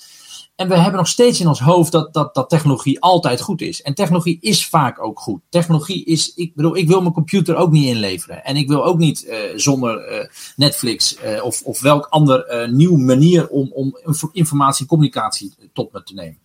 En 0.61 0.67
we 0.67 0.77
hebben 0.77 0.99
nog 0.99 1.07
steeds 1.07 1.39
in 1.39 1.47
ons 1.47 1.59
hoofd 1.59 1.91
dat, 1.91 2.13
dat, 2.13 2.33
dat 2.33 2.49
technologie 2.49 2.99
altijd 2.99 3.41
goed 3.41 3.61
is. 3.61 3.81
En 3.81 3.93
technologie 3.93 4.37
is 4.41 4.67
vaak 4.67 5.03
ook 5.03 5.19
goed. 5.19 5.41
Technologie 5.49 6.03
is, 6.03 6.33
ik 6.33 6.55
bedoel, 6.55 6.75
ik 6.75 6.87
wil 6.87 7.01
mijn 7.01 7.13
computer 7.13 7.55
ook 7.55 7.71
niet 7.71 7.85
inleveren. 7.85 8.43
En 8.43 8.55
ik 8.55 8.67
wil 8.67 8.85
ook 8.85 8.97
niet 8.97 9.23
uh, 9.23 9.37
zonder 9.55 10.11
uh, 10.11 10.25
Netflix 10.55 11.17
uh, 11.25 11.43
of, 11.43 11.61
of 11.63 11.81
welk 11.81 12.05
ander 12.05 12.69
nieuw 12.71 12.97
manier 12.97 13.47
om, 13.47 13.71
om 13.73 13.97
informatie 14.31 14.81
en 14.81 14.87
communicatie 14.87 15.53
tot 15.73 15.93
me 15.93 16.03
te 16.03 16.13
nemen. 16.13 16.39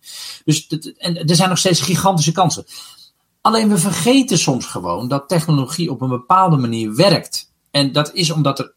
Dus 0.45 0.67
en 0.97 1.15
er 1.15 1.35
zijn 1.35 1.49
nog 1.49 1.57
steeds 1.57 1.81
gigantische 1.81 2.31
kansen. 2.31 2.65
Alleen 3.41 3.69
we 3.69 3.77
vergeten 3.77 4.37
soms 4.37 4.65
gewoon 4.65 5.07
dat 5.07 5.27
technologie 5.27 5.91
op 5.91 6.01
een 6.01 6.09
bepaalde 6.09 6.57
manier 6.57 6.95
werkt. 6.95 7.51
En 7.71 7.91
dat 7.91 8.13
is 8.13 8.31
omdat 8.31 8.59
er 8.59 8.73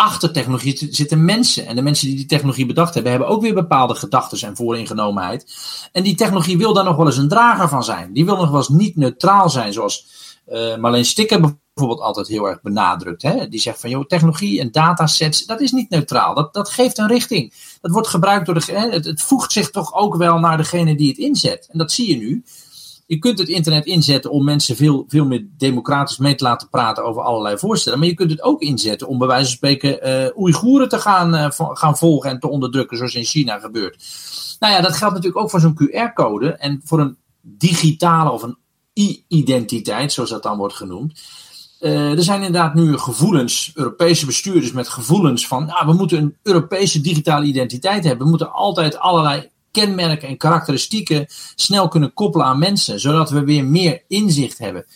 achter 0.00 0.32
technologie 0.32 0.88
zitten 0.90 1.24
mensen. 1.24 1.66
En 1.66 1.76
de 1.76 1.82
mensen 1.82 2.06
die 2.06 2.16
die 2.16 2.26
technologie 2.26 2.66
bedacht 2.66 2.94
hebben, 2.94 3.12
hebben 3.12 3.28
ook 3.28 3.42
weer 3.42 3.54
bepaalde 3.54 3.94
gedachten 3.94 4.48
en 4.48 4.56
vooringenomenheid. 4.56 5.56
En 5.92 6.02
die 6.02 6.14
technologie 6.14 6.58
wil 6.58 6.72
daar 6.72 6.84
nog 6.84 6.96
wel 6.96 7.06
eens 7.06 7.16
een 7.16 7.28
drager 7.28 7.68
van 7.68 7.84
zijn. 7.84 8.12
Die 8.12 8.24
wil 8.24 8.36
nog 8.36 8.48
wel 8.48 8.58
eens 8.58 8.68
niet 8.68 8.96
neutraal 8.96 9.50
zijn, 9.50 9.72
zoals 9.72 10.06
uh, 10.48 10.76
Marleen 10.76 11.04
Stikker 11.04 11.40
bijvoorbeeld 11.40 12.00
altijd 12.00 12.28
heel 12.28 12.48
erg 12.48 12.62
benadrukt. 12.62 13.22
Hè? 13.22 13.48
Die 13.48 13.60
zegt 13.60 13.80
van, 13.80 13.90
joh, 13.90 14.04
technologie 14.04 14.60
en 14.60 14.72
datasets, 14.72 15.46
dat 15.46 15.60
is 15.60 15.72
niet 15.72 15.90
neutraal. 15.90 16.34
Dat, 16.34 16.54
dat 16.54 16.70
geeft 16.70 16.98
een 16.98 17.08
richting. 17.08 17.52
Dat 17.80 17.90
wordt 17.90 18.08
gebruikt 18.08 18.46
door 18.46 18.54
de... 18.54 18.72
Hè? 18.72 18.90
Het, 18.90 19.04
het 19.04 19.22
voegt 19.22 19.52
zich 19.52 19.70
toch 19.70 19.94
ook 19.94 20.16
wel 20.16 20.38
naar 20.38 20.56
degene 20.56 20.96
die 20.96 21.08
het 21.08 21.18
inzet. 21.18 21.68
En 21.72 21.78
dat 21.78 21.92
zie 21.92 22.08
je 22.10 22.16
nu. 22.16 22.44
Je 23.08 23.18
kunt 23.18 23.38
het 23.38 23.48
internet 23.48 23.86
inzetten 23.86 24.30
om 24.30 24.44
mensen 24.44 24.76
veel, 24.76 25.04
veel 25.08 25.24
meer 25.24 25.46
democratisch 25.56 26.18
mee 26.18 26.34
te 26.34 26.44
laten 26.44 26.68
praten 26.68 27.04
over 27.04 27.22
allerlei 27.22 27.58
voorstellen. 27.58 27.98
Maar 27.98 28.08
je 28.08 28.14
kunt 28.14 28.30
het 28.30 28.42
ook 28.42 28.62
inzetten 28.62 29.08
om 29.08 29.18
bij 29.18 29.26
wijze 29.28 29.44
van 29.44 29.54
spreken 29.56 30.08
uh, 30.08 30.36
Oeigoeren 30.36 30.88
te 30.88 30.98
gaan, 30.98 31.34
uh, 31.34 31.50
gaan 31.50 31.96
volgen 31.96 32.30
en 32.30 32.40
te 32.40 32.48
onderdrukken, 32.48 32.96
zoals 32.96 33.14
in 33.14 33.24
China 33.24 33.58
gebeurt. 33.58 34.04
Nou 34.58 34.72
ja, 34.72 34.80
dat 34.80 34.96
geldt 34.96 35.14
natuurlijk 35.14 35.42
ook 35.42 35.50
voor 35.50 35.60
zo'n 35.60 35.78
QR-code 35.82 36.52
en 36.52 36.80
voor 36.84 37.00
een 37.00 37.16
digitale 37.40 38.30
of 38.30 38.42
een 38.42 38.56
e-identiteit, 38.92 40.12
zoals 40.12 40.30
dat 40.30 40.42
dan 40.42 40.58
wordt 40.58 40.74
genoemd. 40.74 41.20
Uh, 41.80 42.10
er 42.10 42.22
zijn 42.22 42.42
inderdaad 42.42 42.74
nu 42.74 42.98
gevoelens, 42.98 43.70
Europese 43.74 44.26
bestuurders 44.26 44.72
met 44.72 44.88
gevoelens 44.88 45.46
van, 45.46 45.66
nou, 45.66 45.86
we 45.86 45.92
moeten 45.92 46.18
een 46.18 46.36
Europese 46.42 47.00
digitale 47.00 47.46
identiteit 47.46 48.04
hebben. 48.04 48.24
We 48.24 48.30
moeten 48.30 48.52
altijd 48.52 48.98
allerlei 48.98 49.50
kenmerken 49.70 50.28
en 50.28 50.36
karakteristieken 50.36 51.26
snel 51.54 51.88
kunnen 51.88 52.12
koppelen 52.12 52.46
aan 52.46 52.58
mensen, 52.58 53.00
zodat 53.00 53.30
we 53.30 53.44
weer 53.44 53.64
meer 53.64 54.02
inzicht 54.08 54.58
hebben. 54.58 54.86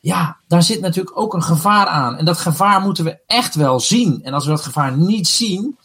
Ja, 0.00 0.36
daar 0.48 0.62
zit 0.62 0.80
natuurlijk 0.80 1.18
ook 1.18 1.34
een 1.34 1.42
gevaar 1.42 1.86
aan. 1.86 2.16
En 2.16 2.24
dat 2.24 2.38
gevaar 2.38 2.80
moeten 2.80 3.04
we 3.04 3.18
echt 3.26 3.54
wel 3.54 3.80
zien. 3.80 4.20
En 4.22 4.32
als 4.32 4.44
we 4.44 4.50
dat 4.50 4.62
gevaar 4.62 4.96
niet 4.96 5.28
zien, 5.28 5.76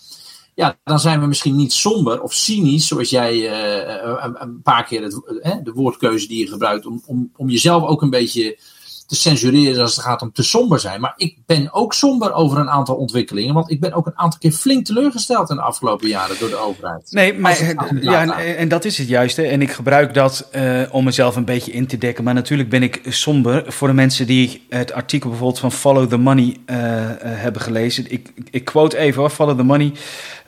ja, 0.55 0.78
dan 0.84 0.99
zijn 0.99 1.19
we 1.19 1.25
misschien 1.25 1.55
niet 1.55 1.73
somber 1.73 2.21
of 2.21 2.34
cynisch, 2.34 2.88
zoals 2.88 3.09
jij 3.09 3.36
uh, 3.36 4.25
een, 4.39 4.61
paar 4.61 4.86
keer 4.86 5.03
het, 5.03 5.21
uh, 5.43 5.55
de 5.63 5.71
woordkeuze 5.71 6.28
die 6.28 6.39
je 6.39 6.47
gebruikt, 6.47 6.86
om, 6.86 7.01
om, 7.05 7.32
om 7.36 7.49
jezelf 7.49 7.84
ook 7.84 8.01
een 8.01 8.09
beetje 8.09 8.59
te 9.07 9.15
censureren 9.15 9.81
als 9.81 9.95
het 9.95 10.05
gaat 10.05 10.21
om 10.21 10.31
te 10.31 10.43
somber 10.43 10.79
zijn. 10.79 11.01
Maar 11.01 11.13
ik 11.17 11.37
ben 11.45 11.73
ook 11.73 11.93
somber 11.93 12.33
over 12.33 12.57
een 12.57 12.69
aantal 12.69 12.95
ontwikkelingen. 12.95 13.53
Want 13.53 13.71
ik 13.71 13.79
ben 13.79 13.93
ook 13.93 14.05
een 14.05 14.17
aantal 14.17 14.39
keer 14.39 14.51
flink 14.51 14.85
teleurgesteld 14.85 15.49
in 15.49 15.55
de 15.55 15.61
afgelopen 15.61 16.07
jaren 16.07 16.35
door 16.39 16.49
de 16.49 16.55
overheid. 16.55 17.11
Nee, 17.11 17.33
maar 17.33 17.75
ja, 18.01 18.21
en, 18.21 18.57
en, 18.57 18.67
dat 18.67 18.85
is 18.85 18.97
het 18.97 19.07
juiste. 19.07 19.43
En 19.43 19.61
ik 19.61 19.71
gebruik 19.71 20.13
dat 20.13 20.49
uh, 20.55 20.81
om 20.91 21.03
mezelf 21.03 21.35
een 21.35 21.45
beetje 21.45 21.71
in 21.71 21.87
te 21.87 21.97
dekken. 21.97 22.23
Maar 22.23 22.33
natuurlijk 22.33 22.69
ben 22.69 22.83
ik 22.83 23.01
somber 23.05 23.63
voor 23.67 23.87
de 23.87 23.93
mensen 23.93 24.27
die 24.27 24.65
het 24.69 24.93
artikel 24.93 25.29
bijvoorbeeld 25.29 25.59
van 25.59 25.71
Follow 25.71 26.09
the 26.09 26.17
Money 26.17 26.57
uh, 26.65 26.77
uh, 26.77 27.15
hebben 27.21 27.61
gelezen. 27.61 28.11
Ik, 28.11 28.33
ik 28.51 28.65
quote 28.65 28.97
even 28.97 29.21
hoor, 29.21 29.29
Follow 29.29 29.57
the 29.57 29.63
Money. 29.63 29.91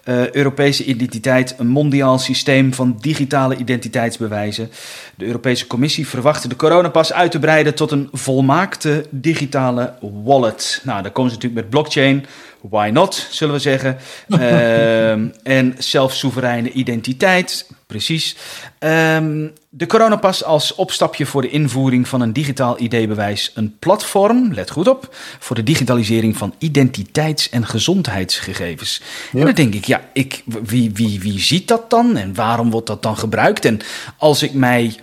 Uh, 0.06 0.32
Europese 0.32 0.84
identiteit, 0.86 1.56
een 1.58 1.68
mondiaal 1.68 2.20
systeem 2.20 2.74
van 2.74 2.98
digitale 3.02 3.56
identiteitsbewijzen. 3.56 4.70
De 5.16 5.26
Europese 5.26 5.68
Commissie 5.68 6.08
verwachtte 6.08 6.48
de 6.48 6.56
coronapas 6.56 7.14
uit 7.14 7.32
te 7.32 7.40
breiden 7.40 7.76
tot 7.76 7.92
een 7.92 8.10
volmaakte 8.12 9.06
digitale 9.10 9.94
wallet. 10.24 10.82
Nou, 10.84 11.02
daar 11.02 11.12
komen 11.12 11.32
ze 11.32 11.36
natuurlijk 11.38 11.64
met 11.64 11.72
blockchain. 11.72 12.26
Why 12.62 12.90
not, 12.94 13.28
zullen 13.30 13.54
we 13.54 13.62
zeggen. 13.62 13.98
uh, 14.28 15.12
en 15.58 15.76
zelfsoevereine 15.78 16.72
identiteit, 16.72 17.68
precies. 17.88 18.36
Um, 18.80 19.54
de 19.70 19.86
coronapas 19.86 20.44
als 20.44 20.76
opstapje 20.76 21.26
voor 21.26 21.42
de 21.42 21.50
invoering 21.50 22.08
van 22.08 22.22
een 22.22 22.34
digitaal 22.34 22.82
ID-bewijs. 22.82 23.52
Een 23.56 23.76
platform, 23.80 24.54
let 24.54 24.70
goed 24.70 24.88
op, 24.88 25.16
voor 25.40 25.56
de 25.56 25.64
digitalisering 25.64 26.38
van 26.38 26.54
identiteits- 26.58 27.50
en 27.50 27.66
gezondheidsgegevens. 27.66 29.02
Ja. 29.32 29.40
En 29.40 29.46
dan 29.46 29.56
denk 29.56 29.74
ik, 29.74 29.86
ja, 29.86 30.02
ik, 30.14 30.44
wie, 30.46 30.92
wie, 30.94 31.20
wie 31.20 31.40
ziet 31.40 31.68
dat 31.68 31.90
dan 31.90 32.18
en 32.18 32.34
waarom 32.34 32.70
wordt 32.70 32.88
dat 32.88 33.04
dan 33.04 33.18
gebruikt? 33.18 33.66
En 33.66 33.80
als 34.18 34.44
ik 34.44 34.54
mij 34.54 34.96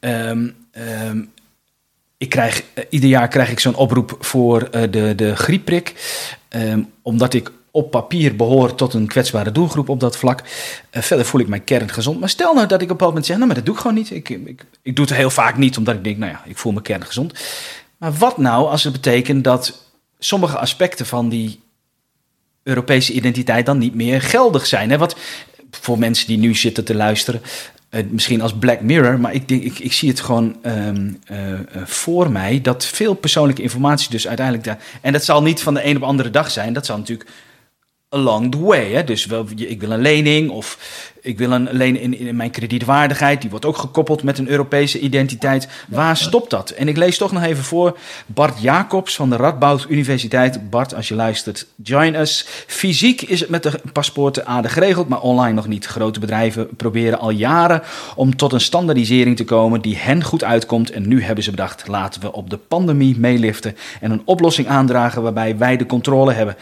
um, 0.00 0.54
um, 1.06 1.32
ik 2.16 2.28
krijg, 2.28 2.62
uh, 2.74 2.84
ieder 2.88 3.08
jaar 3.08 3.28
krijg 3.28 3.50
ik 3.50 3.60
zo'n 3.60 3.74
oproep 3.74 4.16
voor 4.20 4.68
uh, 4.72 4.82
de, 4.90 5.12
de 5.16 5.36
griepprik. 5.36 5.94
Um, 6.48 6.90
omdat 7.02 7.34
ik 7.34 7.52
op 7.70 7.90
papier 7.90 8.36
behoor 8.36 8.74
tot 8.74 8.94
een 8.94 9.06
kwetsbare 9.06 9.52
doelgroep 9.52 9.88
op 9.88 10.00
dat 10.00 10.16
vlak. 10.16 10.40
Uh, 10.40 11.02
verder 11.02 11.26
voel 11.26 11.40
ik 11.40 11.48
mij 11.48 11.60
kerngezond. 11.60 12.20
Maar 12.20 12.28
stel 12.28 12.54
nou 12.54 12.66
dat 12.66 12.82
ik 12.82 12.90
op 12.90 13.00
een 13.00 13.06
moment 13.06 13.26
zeg, 13.26 13.36
nou 13.36 13.46
maar 13.46 13.56
dat 13.56 13.66
doe 13.66 13.74
ik 13.74 13.80
gewoon 13.80 13.96
niet. 13.96 14.10
Ik, 14.10 14.28
ik, 14.28 14.64
ik 14.82 14.96
doe 14.96 15.04
het 15.04 15.14
heel 15.14 15.30
vaak 15.30 15.56
niet, 15.56 15.76
omdat 15.76 15.94
ik 15.94 16.04
denk, 16.04 16.16
nou 16.16 16.32
ja, 16.32 16.42
ik 16.44 16.58
voel 16.58 16.72
me 16.72 16.82
kerngezond. 16.82 17.32
Maar 17.96 18.12
wat 18.12 18.38
nou 18.38 18.68
als 18.68 18.84
het 18.84 18.92
betekent 18.92 19.44
dat 19.44 19.92
sommige 20.18 20.58
aspecten 20.58 21.06
van 21.06 21.28
die 21.28 21.60
Europese 22.62 23.12
identiteit 23.12 23.66
dan 23.66 23.78
niet 23.78 23.94
meer 23.94 24.22
geldig 24.22 24.66
zijn? 24.66 24.90
Hè? 24.90 24.98
Wat 24.98 25.16
voor 25.70 25.98
mensen 25.98 26.26
die 26.26 26.38
nu 26.38 26.54
zitten 26.54 26.84
te 26.84 26.94
luisteren, 26.94 27.42
misschien 28.08 28.40
als 28.40 28.54
Black 28.54 28.80
Mirror, 28.80 29.20
maar 29.20 29.34
ik, 29.34 29.48
denk, 29.48 29.62
ik, 29.62 29.78
ik 29.78 29.92
zie 29.92 30.08
het 30.08 30.20
gewoon 30.20 30.56
um, 30.66 31.18
uh, 31.30 31.50
uh, 31.50 31.58
voor 31.84 32.30
mij 32.30 32.60
dat 32.60 32.86
veel 32.86 33.14
persoonlijke 33.14 33.62
informatie 33.62 34.10
dus 34.10 34.28
uiteindelijk 34.28 34.66
daar. 34.66 34.78
En 35.00 35.12
dat 35.12 35.24
zal 35.24 35.42
niet 35.42 35.62
van 35.62 35.74
de 35.74 35.84
een 35.86 35.94
op 35.94 36.00
de 36.00 36.08
andere 36.08 36.30
dag 36.30 36.50
zijn, 36.50 36.72
dat 36.72 36.86
zal 36.86 36.98
natuurlijk 36.98 37.30
along 38.14 38.50
the 38.50 38.60
way. 38.60 38.92
Hè? 38.92 39.04
Dus 39.04 39.26
wel, 39.26 39.46
ik 39.56 39.80
wil 39.80 39.90
een 39.90 40.00
lening 40.00 40.50
of 40.50 40.78
ik 41.24 41.38
wil 41.38 41.50
een, 41.50 41.68
alleen 41.68 42.00
in, 42.00 42.18
in, 42.18 42.36
mijn 42.36 42.50
kredietwaardigheid, 42.50 43.40
die 43.40 43.50
wordt 43.50 43.64
ook 43.64 43.76
gekoppeld 43.76 44.22
met 44.22 44.38
een 44.38 44.48
Europese 44.48 44.98
identiteit. 44.98 45.68
Waar 45.88 46.16
stopt 46.16 46.50
dat? 46.50 46.70
En 46.70 46.88
ik 46.88 46.96
lees 46.96 47.18
toch 47.18 47.32
nog 47.32 47.42
even 47.42 47.64
voor 47.64 47.98
Bart 48.26 48.60
Jacobs 48.60 49.14
van 49.14 49.30
de 49.30 49.36
Radboud 49.36 49.86
Universiteit. 49.88 50.70
Bart, 50.70 50.94
als 50.94 51.08
je 51.08 51.14
luistert, 51.14 51.66
join 51.76 52.14
us. 52.14 52.46
Fysiek 52.66 53.22
is 53.22 53.40
het 53.40 53.48
met 53.48 53.62
de 53.62 53.80
paspoorten 53.92 54.46
aardig 54.46 54.72
geregeld, 54.72 55.08
maar 55.08 55.20
online 55.20 55.52
nog 55.52 55.66
niet. 55.66 55.86
Grote 55.86 56.20
bedrijven 56.20 56.68
proberen 56.76 57.18
al 57.18 57.30
jaren 57.30 57.82
om 58.16 58.36
tot 58.36 58.52
een 58.52 58.60
standaardisering 58.60 59.36
te 59.36 59.44
komen 59.44 59.80
die 59.80 59.96
hen 59.96 60.22
goed 60.22 60.44
uitkomt. 60.44 60.90
En 60.90 61.08
nu 61.08 61.22
hebben 61.22 61.44
ze 61.44 61.50
bedacht, 61.50 61.88
laten 61.88 62.20
we 62.20 62.32
op 62.32 62.50
de 62.50 62.56
pandemie 62.56 63.18
meeliften 63.18 63.76
en 64.00 64.10
een 64.10 64.22
oplossing 64.24 64.68
aandragen 64.68 65.22
waarbij 65.22 65.58
wij 65.58 65.76
de 65.76 65.86
controle 65.86 66.32
hebben. 66.32 66.56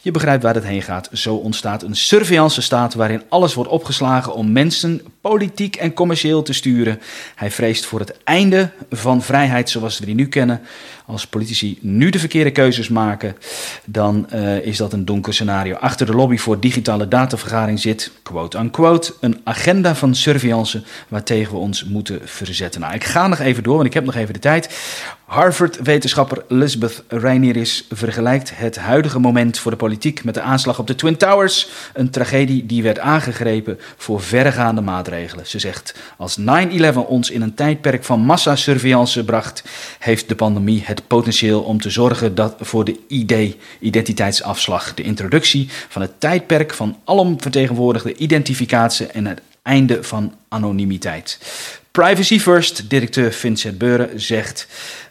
Je 0.00 0.10
begrijpt 0.10 0.42
waar 0.42 0.54
het 0.54 0.64
heen 0.64 0.82
gaat. 0.82 1.08
Zo 1.12 1.34
ontstaat 1.34 1.82
een 1.82 1.96
surveillance 1.96 2.62
staat 2.62 2.94
waarin 2.94 3.22
alles 3.28 3.54
wordt 3.54 3.70
opgeslagen 3.70 4.34
om 4.34 4.52
mensen 4.52 5.00
politiek 5.28 5.76
en 5.76 5.92
commercieel 5.92 6.42
te 6.42 6.52
sturen. 6.52 7.00
Hij 7.34 7.50
vreest 7.50 7.86
voor 7.86 8.00
het 8.00 8.14
einde 8.24 8.70
van 8.90 9.22
vrijheid 9.22 9.70
zoals 9.70 9.98
we 9.98 10.06
die 10.06 10.14
nu 10.14 10.28
kennen. 10.28 10.60
Als 11.06 11.26
politici 11.26 11.78
nu 11.80 12.10
de 12.10 12.18
verkeerde 12.18 12.50
keuzes 12.50 12.88
maken, 12.88 13.36
dan 13.84 14.28
uh, 14.34 14.56
is 14.56 14.76
dat 14.76 14.92
een 14.92 15.04
donker 15.04 15.34
scenario. 15.34 15.74
Achter 15.74 16.06
de 16.06 16.14
lobby 16.14 16.36
voor 16.36 16.60
digitale 16.60 17.08
datavergaring 17.08 17.80
zit, 17.80 18.10
quote 18.22 18.58
unquote, 18.58 19.14
een 19.20 19.40
agenda 19.44 19.94
van 19.94 20.14
surveillance 20.14 20.82
waartegen 21.08 21.52
we 21.52 21.58
ons 21.58 21.84
moeten 21.84 22.20
verzetten. 22.24 22.80
Nou, 22.80 22.94
ik 22.94 23.04
ga 23.04 23.26
nog 23.26 23.38
even 23.38 23.62
door, 23.62 23.74
want 23.74 23.86
ik 23.86 23.94
heb 23.94 24.04
nog 24.04 24.14
even 24.14 24.34
de 24.34 24.40
tijd. 24.40 24.68
Harvard-wetenschapper 25.28 26.44
Elizabeth 26.48 27.02
Reineris 27.08 27.86
vergelijkt 27.90 28.52
het 28.54 28.78
huidige 28.78 29.18
moment 29.18 29.58
voor 29.58 29.70
de 29.70 29.76
politiek 29.76 30.24
met 30.24 30.34
de 30.34 30.40
aanslag 30.40 30.78
op 30.78 30.86
de 30.86 30.94
Twin 30.94 31.16
Towers. 31.16 31.68
Een 31.94 32.10
tragedie 32.10 32.66
die 32.66 32.82
werd 32.82 32.98
aangegrepen 32.98 33.78
voor 33.96 34.22
verregaande 34.22 34.80
maatregelen. 34.80 35.17
Ze 35.44 35.58
zegt: 35.58 35.94
Als 36.16 36.38
9-11 36.40 36.44
ons 37.06 37.30
in 37.30 37.42
een 37.42 37.54
tijdperk 37.54 38.04
van 38.04 38.20
massasurveillance 38.20 39.24
bracht, 39.24 39.62
heeft 39.98 40.28
de 40.28 40.34
pandemie 40.34 40.82
het 40.84 41.06
potentieel 41.06 41.60
om 41.60 41.80
te 41.80 41.90
zorgen 41.90 42.34
dat 42.34 42.54
voor 42.60 42.84
de 42.84 42.98
ID, 43.08 43.56
identiteitsafslag, 43.80 44.94
de 44.94 45.02
introductie 45.02 45.68
van 45.88 46.02
het 46.02 46.20
tijdperk 46.20 46.74
van 46.74 46.98
alomvertegenwoordigde 47.04 48.14
identificatie 48.14 49.06
en 49.06 49.26
het 49.26 49.40
einde 49.62 50.02
van 50.02 50.34
anonimiteit. 50.48 51.38
Privacy 51.90 52.40
First, 52.40 52.90
directeur 52.90 53.32
Vincent 53.32 53.78
Beuren, 53.78 54.20
zegt. 54.20 54.66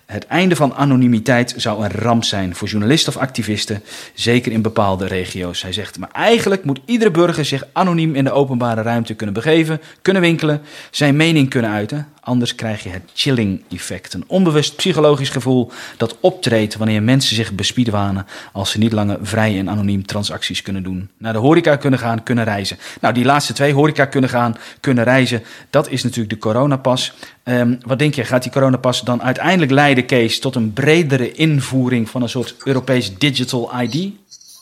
Het 0.07 0.25
einde 0.27 0.55
van 0.55 0.73
anonimiteit 0.73 1.53
zou 1.57 1.83
een 1.83 1.91
ramp 1.91 2.23
zijn 2.23 2.55
voor 2.55 2.67
journalisten 2.67 3.15
of 3.15 3.21
activisten, 3.21 3.83
zeker 4.13 4.51
in 4.51 4.61
bepaalde 4.61 5.07
regio's. 5.07 5.61
Hij 5.61 5.73
zegt, 5.73 5.99
maar 5.99 6.11
eigenlijk 6.11 6.63
moet 6.63 6.79
iedere 6.85 7.11
burger 7.11 7.45
zich 7.45 7.63
anoniem 7.71 8.15
in 8.15 8.23
de 8.23 8.31
openbare 8.31 8.81
ruimte 8.81 9.13
kunnen 9.13 9.35
begeven, 9.35 9.81
kunnen 10.01 10.21
winkelen, 10.21 10.61
zijn 10.91 11.15
mening 11.15 11.49
kunnen 11.49 11.71
uiten. 11.71 12.07
Anders 12.27 12.55
krijg 12.55 12.83
je 12.83 12.89
het 12.89 13.03
chilling 13.13 13.63
effect, 13.69 14.13
een 14.13 14.23
onbewust 14.27 14.75
psychologisch 14.75 15.29
gevoel 15.29 15.71
dat 15.97 16.17
optreedt 16.19 16.75
wanneer 16.75 17.03
mensen 17.03 17.35
zich 17.35 17.53
bespiedwanen 17.53 18.25
als 18.53 18.71
ze 18.71 18.77
niet 18.77 18.91
langer 18.91 19.17
vrij 19.21 19.59
en 19.59 19.69
anoniem 19.69 20.05
transacties 20.05 20.61
kunnen 20.61 20.83
doen. 20.83 21.09
Naar 21.17 21.33
de 21.33 21.39
horeca 21.39 21.75
kunnen 21.75 21.99
gaan, 21.99 22.23
kunnen 22.23 22.43
reizen. 22.43 22.77
Nou, 23.01 23.13
die 23.13 23.25
laatste 23.25 23.53
twee, 23.53 23.73
horeca 23.73 24.05
kunnen 24.05 24.29
gaan, 24.29 24.57
kunnen 24.79 25.03
reizen, 25.03 25.43
dat 25.69 25.89
is 25.89 26.03
natuurlijk 26.03 26.29
de 26.29 26.37
coronapas. 26.37 27.13
Um, 27.43 27.77
wat 27.85 27.99
denk 27.99 28.13
je, 28.13 28.25
gaat 28.25 28.43
die 28.43 28.51
coronapas 28.51 29.01
dan 29.01 29.21
uiteindelijk 29.21 29.71
leiden, 29.71 30.05
Kees, 30.05 30.39
tot 30.39 30.55
een 30.55 30.73
bredere 30.73 31.31
invoering 31.31 32.09
van 32.09 32.21
een 32.21 32.29
soort 32.29 32.55
Europees 32.63 33.17
digital 33.17 33.81
ID? 33.81 34.13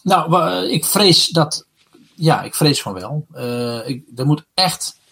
Nou, 0.03 0.45
ik 0.69 0.85
vrees 0.85 1.27
dat, 1.27 1.65
ja, 2.15 2.41
ik 2.43 2.55
vrees 2.55 2.81
van 2.81 2.93
wel. 2.93 3.25
Uh, 3.35 3.89
ik, 3.89 4.03
er 4.15 4.25
moet 4.25 4.43
echt 4.53 5.03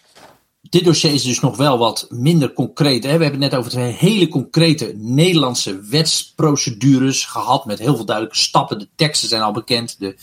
dit 0.74 0.84
dossier 0.84 1.12
is 1.12 1.22
dus 1.22 1.40
nog 1.40 1.56
wel 1.56 1.78
wat 1.78 2.06
minder 2.08 2.52
concreet. 2.52 3.04
Hè? 3.04 3.16
We 3.16 3.22
hebben 3.22 3.42
het 3.42 3.50
net 3.50 3.60
over 3.60 3.78
hele 3.78 4.28
concrete 4.28 4.94
Nederlandse 4.96 5.80
wetsprocedures 5.80 7.24
gehad. 7.24 7.64
Met 7.64 7.78
heel 7.78 7.96
veel 7.96 8.04
duidelijke 8.04 8.38
stappen. 8.38 8.78
De 8.78 8.88
teksten 8.96 9.28
zijn 9.28 9.42
al 9.42 9.52
bekend. 9.52 9.98
De, 9.98 10.16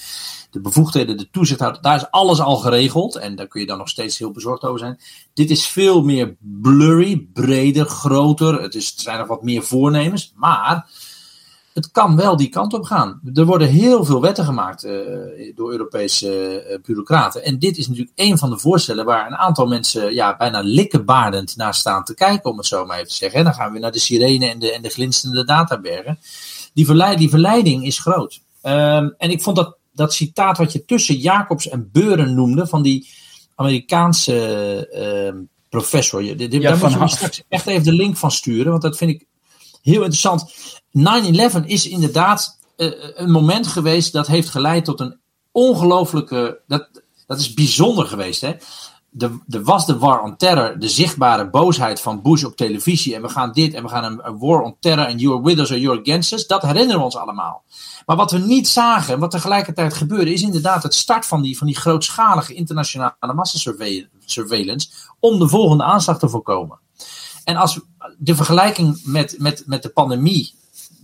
de 0.51 0.61
bevoegdheden, 0.61 1.17
de 1.17 1.29
toezichthouder. 1.29 1.81
Daar 1.81 1.95
is 1.95 2.11
alles 2.11 2.39
al 2.39 2.55
geregeld. 2.55 3.15
En 3.15 3.35
daar 3.35 3.47
kun 3.47 3.61
je 3.61 3.67
dan 3.67 3.77
nog 3.77 3.89
steeds 3.89 4.17
heel 4.17 4.31
bezorgd 4.31 4.63
over 4.63 4.79
zijn. 4.79 4.99
Dit 5.33 5.49
is 5.49 5.67
veel 5.67 6.03
meer 6.03 6.35
blurry, 6.39 7.27
breder, 7.33 7.85
groter. 7.85 8.61
Het, 8.61 8.75
is, 8.75 8.93
zijn 8.95 9.19
nog 9.19 9.27
wat 9.27 9.43
meer 9.43 9.63
voornemens. 9.63 10.31
Maar 10.35 10.89
het 11.74 11.91
kan 11.91 12.15
wel 12.15 12.38
die 12.38 12.49
kant 12.49 12.74
op 12.74 12.84
gaan. 12.84 13.22
Er 13.34 13.45
worden 13.45 13.67
heel 13.67 14.05
veel 14.05 14.22
wetten 14.22 14.45
gemaakt 14.45 14.86
uh, 14.86 14.91
door 15.55 15.72
Europese 15.72 16.63
uh, 16.69 16.78
bureaucraten. 16.86 17.43
En 17.43 17.59
dit 17.59 17.78
is 17.78 17.88
natuurlijk 17.88 18.11
een 18.15 18.38
van 18.38 18.49
de 18.49 18.57
voorstellen 18.57 19.05
waar 19.05 19.28
een 19.28 19.38
aantal 19.38 19.67
mensen 19.67 20.13
ja, 20.13 20.38
bijna 20.38 20.59
likkenbaardend 20.59 21.55
naar 21.55 21.74
staan 21.74 22.03
te 22.03 22.13
kijken, 22.13 22.51
om 22.51 22.57
het 22.57 22.65
zo 22.65 22.86
maar 22.86 22.97
even 22.97 23.09
te 23.09 23.15
zeggen. 23.15 23.39
En 23.39 23.45
dan 23.45 23.53
gaan 23.53 23.74
we 23.74 23.80
naar 23.80 23.91
de 23.91 23.99
sirene 23.99 24.49
en 24.49 24.59
de, 24.59 24.72
en 24.72 24.82
de 24.82 24.89
glinsterende 24.89 25.45
databergen. 25.45 26.19
Die, 26.74 26.86
verleid, 26.86 27.17
die 27.17 27.30
verleiding 27.30 27.86
is 27.86 27.99
groot. 27.99 28.41
Um, 28.63 29.13
en 29.17 29.30
ik 29.30 29.41
vond 29.41 29.55
dat, 29.55 29.78
dat 29.93 30.13
citaat 30.13 30.57
wat 30.57 30.72
je 30.72 30.86
tussen 30.86 31.15
Jacobs 31.15 31.69
en 31.69 31.89
Beuren 31.91 32.36
noemde, 32.36 32.67
van 32.67 32.82
die 32.82 33.07
Amerikaanse 33.55 35.34
uh, 35.34 35.41
professor. 35.69 36.24
Ja, 36.24 36.36
daar 36.59 36.78
moet 36.78 37.09
je 37.09 37.15
straks 37.15 37.43
echt 37.49 37.67
even 37.67 37.84
de 37.84 37.93
link 37.93 38.17
van 38.17 38.32
sturen, 38.32 38.72
want 38.72 38.82
dat 38.82 38.97
vind 38.97 39.11
ik 39.11 39.26
heel 39.82 40.03
interessant. 40.03 40.53
9-11 41.63 41.65
is 41.65 41.88
inderdaad 41.88 42.59
uh, 42.77 42.91
een 43.15 43.32
moment 43.32 43.67
geweest 43.67 44.13
dat 44.13 44.27
heeft 44.27 44.49
geleid 44.49 44.86
tot 44.86 44.99
een 44.99 45.19
ongelooflijke. 45.51 46.61
Dat, 46.67 46.89
dat 47.27 47.39
is 47.39 47.53
bijzonder 47.53 48.05
geweest. 48.05 48.41
Hè? 48.41 48.53
Er 49.49 49.63
was 49.63 49.86
de 49.86 49.97
war 49.97 50.21
on 50.21 50.36
terror, 50.38 50.79
de 50.79 50.89
zichtbare 50.89 51.49
boosheid 51.49 52.01
van 52.01 52.21
Bush 52.21 52.43
op 52.43 52.55
televisie. 52.55 53.15
En 53.15 53.21
we 53.21 53.29
gaan 53.29 53.51
dit 53.51 53.73
en 53.73 53.84
we 53.84 53.89
gaan 53.89 54.03
een, 54.03 54.38
war 54.38 54.61
on 54.61 54.75
terror 54.79 55.05
en 55.05 55.17
you're 55.17 55.43
with 55.43 55.59
us 55.59 55.71
or 55.71 55.77
you're 55.77 56.01
against 56.01 56.34
us. 56.34 56.47
Dat 56.47 56.61
herinneren 56.61 56.97
we 56.97 57.03
ons 57.03 57.15
allemaal. 57.15 57.63
Maar 58.05 58.15
wat 58.15 58.32
we 58.32 58.38
niet 58.38 58.67
zagen, 58.67 59.19
wat 59.19 59.32
tegelijkertijd 59.32 59.93
gebeurde, 59.93 60.34
is 60.34 60.41
inderdaad 60.41 60.84
het 60.84 60.93
start 60.93 61.25
van 61.25 61.41
die, 61.41 61.57
van 61.57 61.67
die 61.67 61.75
grootschalige 61.75 62.53
internationale 62.53 63.34
massasurveillance. 63.36 64.89
om 65.19 65.39
de 65.39 65.47
volgende 65.47 65.84
aanslag 65.84 66.19
te 66.19 66.29
voorkomen. 66.29 66.79
En 67.51 67.57
als 67.57 67.79
de 68.17 68.35
vergelijking 68.35 69.01
met, 69.03 69.35
met, 69.39 69.63
met 69.65 69.83
de 69.83 69.89
pandemie 69.89 70.53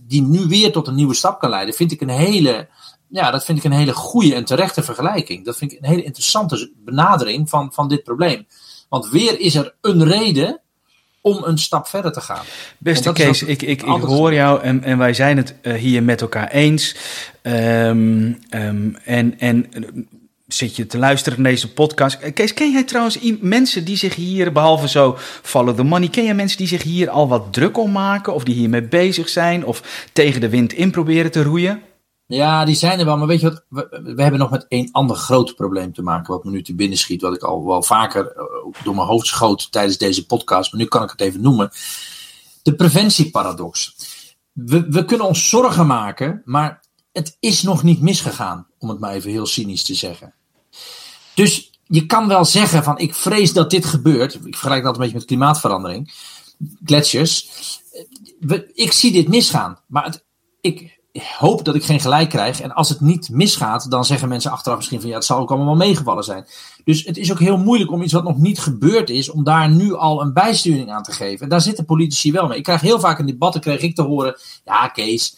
die 0.06 0.22
nu 0.22 0.46
weer 0.46 0.72
tot 0.72 0.88
een 0.88 0.94
nieuwe 0.94 1.14
stap 1.14 1.40
kan 1.40 1.50
leiden, 1.50 1.74
vind 1.74 1.92
ik 1.92 2.00
een 2.00 2.08
hele, 2.08 2.68
ja, 3.08 3.30
dat 3.30 3.44
vind 3.44 3.58
ik 3.58 3.64
een 3.64 3.72
hele 3.72 3.92
goede 3.92 4.34
en 4.34 4.44
terechte 4.44 4.82
vergelijking. 4.82 5.44
Dat 5.44 5.56
vind 5.56 5.72
ik 5.72 5.78
een 5.78 5.88
hele 5.88 6.02
interessante 6.02 6.72
benadering 6.84 7.48
van, 7.48 7.72
van 7.72 7.88
dit 7.88 8.02
probleem. 8.02 8.46
Want 8.88 9.08
weer 9.08 9.40
is 9.40 9.54
er 9.54 9.74
een 9.80 10.04
reden 10.04 10.60
om 11.20 11.42
een 11.44 11.58
stap 11.58 11.86
verder 11.86 12.12
te 12.12 12.20
gaan. 12.20 12.44
Beste 12.78 13.12
Kees, 13.12 13.42
ik, 13.42 13.62
ik, 13.62 13.82
ik 13.82 14.02
hoor 14.02 14.34
jou 14.34 14.62
en, 14.62 14.82
en 14.84 14.98
wij 14.98 15.14
zijn 15.14 15.36
het 15.36 15.54
uh, 15.62 15.74
hier 15.74 16.02
met 16.02 16.20
elkaar 16.20 16.50
eens. 16.50 16.96
Um, 17.42 18.38
um, 18.50 18.96
en, 19.04 19.38
en 19.38 19.70
zit 20.48 20.76
je 20.76 20.86
te 20.86 20.98
luisteren 20.98 21.42
naar 21.42 21.50
deze 21.50 21.72
podcast. 21.72 22.20
Eh, 22.20 22.34
Kees, 22.34 22.54
ken 22.54 22.72
jij 22.72 22.84
trouwens 22.84 23.18
mensen 23.40 23.84
die 23.84 23.96
zich 23.96 24.14
hier, 24.14 24.52
behalve 24.52 24.88
zo 24.88 25.16
follow 25.42 25.76
the 25.76 25.82
money, 25.82 26.08
ken 26.08 26.24
jij 26.24 26.34
mensen 26.34 26.58
die 26.58 26.66
zich 26.66 26.82
hier 26.82 27.10
al 27.10 27.28
wat 27.28 27.52
druk 27.52 27.78
om 27.78 27.92
maken? 27.92 28.34
Of 28.34 28.44
die 28.44 28.54
hiermee 28.54 28.88
bezig 28.88 29.28
zijn? 29.28 29.64
Of 29.64 30.08
tegen 30.12 30.40
de 30.40 30.48
wind 30.48 30.72
in 30.72 30.90
proberen 30.90 31.30
te 31.30 31.42
roeien? 31.42 31.82
Ja, 32.26 32.64
die 32.64 32.74
zijn 32.74 32.98
er 32.98 33.04
wel. 33.04 33.16
Maar 33.16 33.26
weet 33.26 33.40
je 33.40 33.50
wat? 33.50 33.64
We, 33.90 34.22
hebben 34.22 34.40
nog 34.40 34.50
met 34.50 34.66
één 34.68 34.88
ander 34.92 35.16
groot 35.16 35.54
probleem 35.54 35.92
te 35.92 36.02
maken. 36.02 36.32
Wat 36.32 36.44
me 36.44 36.50
nu 36.50 36.62
te 36.62 36.74
binnen 36.74 36.98
schiet. 36.98 37.22
Wat 37.22 37.34
ik 37.34 37.42
al 37.42 37.66
wel 37.66 37.82
vaker 37.82 38.32
eh, 38.32 38.82
door 38.84 38.94
mijn 38.94 39.06
hoofd 39.06 39.26
schoot 39.26 39.72
tijdens 39.72 39.98
deze 39.98 40.26
podcast. 40.26 40.72
Maar 40.72 40.80
nu 40.80 40.86
kan 40.86 41.02
ik 41.02 41.10
het 41.10 41.20
even 41.20 41.40
noemen. 41.40 41.70
De 42.62 42.74
preventieparadox. 42.74 43.96
We, 44.52 44.88
we 44.88 45.04
kunnen 45.04 45.26
ons 45.26 45.48
zorgen 45.48 45.86
maken. 45.86 46.42
Maar 46.44 46.84
het 47.12 47.36
is 47.40 47.62
nog 47.62 47.82
niet 47.82 48.00
misgegaan. 48.00 48.66
Om 48.78 48.88
het 48.88 48.98
maar 48.98 49.12
even 49.12 49.30
heel 49.30 49.46
cynisch 49.46 49.82
te 49.82 49.94
zeggen. 49.94 50.34
Dus 51.38 51.70
je 51.86 52.06
kan 52.06 52.28
wel 52.28 52.44
zeggen 52.44 52.84
van 52.84 52.98
ik 52.98 53.14
vrees 53.14 53.52
dat 53.52 53.70
dit 53.70 53.84
gebeurt. 53.84 54.34
Ik 54.34 54.56
vergelijk 54.56 54.82
dat 54.82 54.94
een 54.94 55.00
beetje 55.00 55.16
met 55.16 55.24
klimaatverandering. 55.24 56.12
Gletsjers. 56.84 57.48
Ik 58.74 58.92
zie 58.92 59.12
dit 59.12 59.28
misgaan. 59.28 59.78
Maar 59.86 60.20
ik 60.60 61.00
hoop 61.38 61.64
dat 61.64 61.74
ik 61.74 61.84
geen 61.84 62.00
gelijk 62.00 62.28
krijg. 62.28 62.60
En 62.60 62.72
als 62.72 62.88
het 62.88 63.00
niet 63.00 63.28
misgaat, 63.30 63.90
dan 63.90 64.04
zeggen 64.04 64.28
mensen 64.28 64.50
achteraf 64.50 64.76
misschien 64.76 65.00
van 65.00 65.08
ja, 65.08 65.14
het 65.14 65.24
zal 65.24 65.38
ook 65.38 65.48
allemaal 65.48 65.76
wel 65.76 65.86
meegevallen 65.86 66.24
zijn. 66.24 66.46
Dus 66.84 67.04
het 67.04 67.16
is 67.16 67.32
ook 67.32 67.40
heel 67.40 67.58
moeilijk 67.58 67.90
om 67.90 68.02
iets 68.02 68.12
wat 68.12 68.24
nog 68.24 68.38
niet 68.38 68.58
gebeurd 68.58 69.10
is, 69.10 69.30
om 69.30 69.44
daar 69.44 69.70
nu 69.70 69.94
al 69.94 70.20
een 70.20 70.32
bijsturing 70.32 70.90
aan 70.90 71.02
te 71.02 71.12
geven. 71.12 71.40
En 71.40 71.48
daar 71.48 71.60
zitten 71.60 71.84
politici 71.84 72.32
wel 72.32 72.46
mee. 72.46 72.58
Ik 72.58 72.64
krijg 72.64 72.80
heel 72.80 73.00
vaak 73.00 73.18
in 73.18 73.26
debatten 73.26 73.60
kreeg 73.60 73.80
ik 73.80 73.94
te 73.94 74.02
horen, 74.02 74.38
ja 74.64 74.88
Kees, 74.88 75.36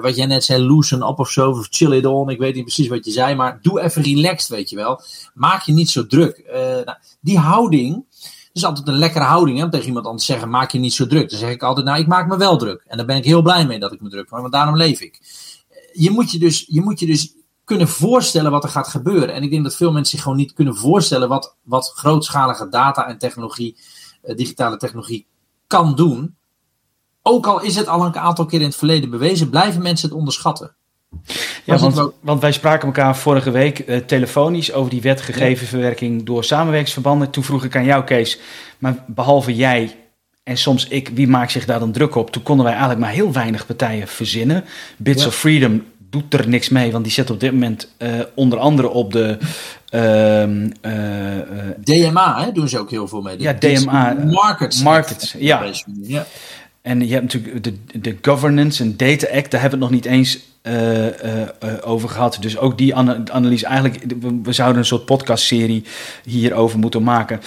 Wat 0.00 0.16
jij 0.16 0.26
net 0.26 0.44
zei, 0.44 0.62
loosen 0.62 1.08
up 1.08 1.18
of 1.18 1.30
zo, 1.30 1.50
of 1.50 1.66
chill 1.70 1.92
it 1.92 2.06
on. 2.06 2.28
Ik 2.28 2.38
weet 2.38 2.54
niet 2.54 2.64
precies 2.64 2.88
wat 2.88 3.04
je 3.04 3.10
zei, 3.10 3.34
maar 3.34 3.58
doe 3.62 3.80
even 3.80 4.02
relaxed, 4.02 4.48
weet 4.48 4.70
je 4.70 4.76
wel. 4.76 5.00
Maak 5.34 5.62
je 5.62 5.72
niet 5.72 5.90
zo 5.90 6.06
druk. 6.06 6.42
Uh, 6.46 6.54
nou, 6.54 6.96
die 7.20 7.38
houding, 7.38 8.04
is 8.52 8.64
altijd 8.64 8.88
een 8.88 8.98
lekkere 8.98 9.24
houding 9.24 9.58
hè, 9.58 9.64
om 9.64 9.70
tegen 9.70 9.86
iemand 9.86 10.06
anders 10.06 10.26
te 10.26 10.32
zeggen, 10.32 10.50
maak 10.50 10.70
je 10.70 10.78
niet 10.78 10.92
zo 10.92 11.06
druk. 11.06 11.30
Dan 11.30 11.38
zeg 11.38 11.50
ik 11.50 11.62
altijd, 11.62 11.86
nou, 11.86 11.98
ik 11.98 12.06
maak 12.06 12.28
me 12.28 12.36
wel 12.36 12.56
druk. 12.56 12.84
En 12.86 12.96
daar 12.96 13.06
ben 13.06 13.16
ik 13.16 13.24
heel 13.24 13.42
blij 13.42 13.66
mee 13.66 13.78
dat 13.78 13.92
ik 13.92 14.00
me 14.00 14.08
druk 14.08 14.30
maak, 14.30 14.40
want 14.40 14.52
daarom 14.52 14.76
leef 14.76 15.00
ik. 15.00 15.20
Je 15.92 16.10
moet 16.10 16.30
je 16.30 16.38
dus, 16.38 16.64
je 16.68 16.80
moet 16.80 17.00
je 17.00 17.06
dus 17.06 17.34
kunnen 17.64 17.88
voorstellen 17.88 18.50
wat 18.50 18.64
er 18.64 18.70
gaat 18.70 18.88
gebeuren. 18.88 19.34
En 19.34 19.42
ik 19.42 19.50
denk 19.50 19.62
dat 19.62 19.76
veel 19.76 19.92
mensen 19.92 20.10
zich 20.10 20.22
gewoon 20.22 20.38
niet 20.38 20.52
kunnen 20.52 20.76
voorstellen 20.76 21.28
wat, 21.28 21.56
wat 21.62 21.92
grootschalige 21.94 22.68
data 22.68 23.06
en 23.06 23.18
technologie, 23.18 23.76
uh, 24.24 24.36
digitale 24.36 24.76
technologie, 24.76 25.26
kan 25.66 25.94
doen. 25.94 26.36
Ook 27.26 27.46
al 27.46 27.62
is 27.62 27.76
het 27.76 27.88
al 27.88 28.04
een 28.04 28.16
aantal 28.16 28.46
keer 28.46 28.60
in 28.60 28.66
het 28.66 28.76
verleden 28.76 29.10
bewezen, 29.10 29.50
blijven 29.50 29.82
mensen 29.82 30.08
het 30.08 30.18
onderschatten. 30.18 30.74
Ja, 31.64 31.78
want, 31.78 32.12
want, 32.20 32.40
wij 32.40 32.52
spraken 32.52 32.86
elkaar 32.86 33.16
vorige 33.16 33.50
week 33.50 33.88
uh, 33.88 33.96
telefonisch 33.96 34.72
over 34.72 34.90
die 34.90 35.00
wetgegevenverwerking 35.00 36.22
door 36.22 36.44
samenwerkingsverbanden. 36.44 37.30
Toen 37.30 37.44
vroeg 37.44 37.64
ik 37.64 37.76
aan 37.76 37.84
jou, 37.84 38.04
Kees, 38.04 38.38
maar 38.78 39.04
behalve 39.06 39.54
jij 39.54 39.96
en 40.42 40.56
soms 40.56 40.88
ik, 40.88 41.10
wie 41.14 41.28
maakt 41.28 41.52
zich 41.52 41.64
daar 41.64 41.78
dan 41.78 41.92
druk 41.92 42.14
op? 42.14 42.30
Toen 42.30 42.42
konden 42.42 42.64
wij 42.64 42.74
eigenlijk 42.74 43.04
maar 43.04 43.14
heel 43.14 43.32
weinig 43.32 43.66
partijen 43.66 44.08
verzinnen. 44.08 44.64
Bits 44.96 45.26
of 45.26 45.34
Freedom 45.34 45.84
doet 46.10 46.34
er 46.34 46.48
niks 46.48 46.68
mee, 46.68 46.92
want 46.92 47.04
die 47.04 47.12
zit 47.12 47.30
op 47.30 47.40
dit 47.40 47.52
moment 47.52 47.88
uh, 47.98 48.08
onder 48.34 48.58
andere 48.58 48.88
op 48.88 49.12
de. 49.12 49.38
Uh, 49.90 50.42
uh, 50.42 51.70
DMA, 51.84 52.44
hè, 52.44 52.52
doen 52.52 52.68
ze 52.68 52.78
ook 52.78 52.90
heel 52.90 53.08
veel 53.08 53.20
mee. 53.20 53.40
ja, 53.40 53.52
DMA. 53.52 54.16
Markets. 54.24 54.82
Markets, 54.82 55.34
ja. 55.38 55.64
ja. 56.02 56.26
En 56.84 57.06
je 57.06 57.12
hebt 57.12 57.22
natuurlijk 57.22 57.64
de, 57.64 58.00
de 58.00 58.16
Governance 58.22 58.82
en 58.82 58.96
Data 58.96 59.26
Act, 59.26 59.50
daar 59.50 59.60
hebben 59.60 59.78
we 59.78 59.84
het 59.84 59.94
nog 59.94 60.02
niet 60.02 60.04
eens 60.04 60.38
uh, 60.62 61.06
uh, 61.06 61.12
over 61.80 62.08
gehad. 62.08 62.38
Dus 62.40 62.58
ook 62.58 62.78
die 62.78 62.94
analyse, 62.94 63.66
eigenlijk, 63.66 64.04
we, 64.42 64.52
zouden 64.52 64.78
een 64.78 64.86
soort 64.86 65.04
podcastserie 65.04 65.84
hierover 66.24 66.78
moeten 66.78 67.02
maken. 67.02 67.40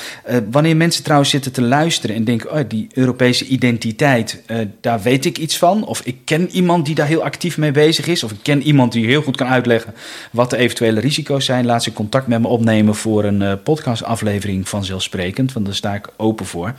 wanneer 0.52 0.78
mensen 0.78 1.04
trouwens 1.04 1.30
zitten 1.30 1.52
te 1.52 1.62
luisteren 1.62 2.16
en 2.16 2.24
denken, 2.24 2.52
oh, 2.52 2.60
die 2.68 2.88
Europese 2.94 3.46
identiteit, 3.46 4.44
daar 4.82 5.02
weet 5.02 5.26
ik 5.26 5.38
iets 5.38 5.58
van. 5.58 5.86
Of 5.86 6.02
ik 6.02 6.18
ken 6.24 6.50
iemand 6.50 6.86
die 6.86 6.96
daar 6.96 7.08
heel 7.08 7.24
actief 7.24 7.58
mee 7.58 7.72
bezig 7.72 8.08
is. 8.08 8.24
Of 8.24 8.32
ik 8.32 8.40
ken 8.42 8.62
iemand 8.62 8.92
die 8.92 9.06
heel 9.06 9.22
goed 9.22 9.38
kan 9.38 9.48
uitleggen 9.48 9.94
wat 10.32 10.50
de 10.50 10.58
eventuele 10.58 11.00
risico's 11.00 11.46
zijn. 11.46 11.66
Laat 11.66 11.84
ze 11.84 11.94
contact 11.94 12.28
met 12.28 12.42
me 12.42 12.48
opnemen 12.48 12.96
voor 12.96 13.24
een 13.24 13.62
podcastaflevering 13.62 14.70
vanzelfsprekend, 14.70 15.54
want 15.54 15.66
daar 15.66 15.76
sta 15.76 15.94
ik 15.94 16.10
open 16.18 16.46
voor. 16.46 16.74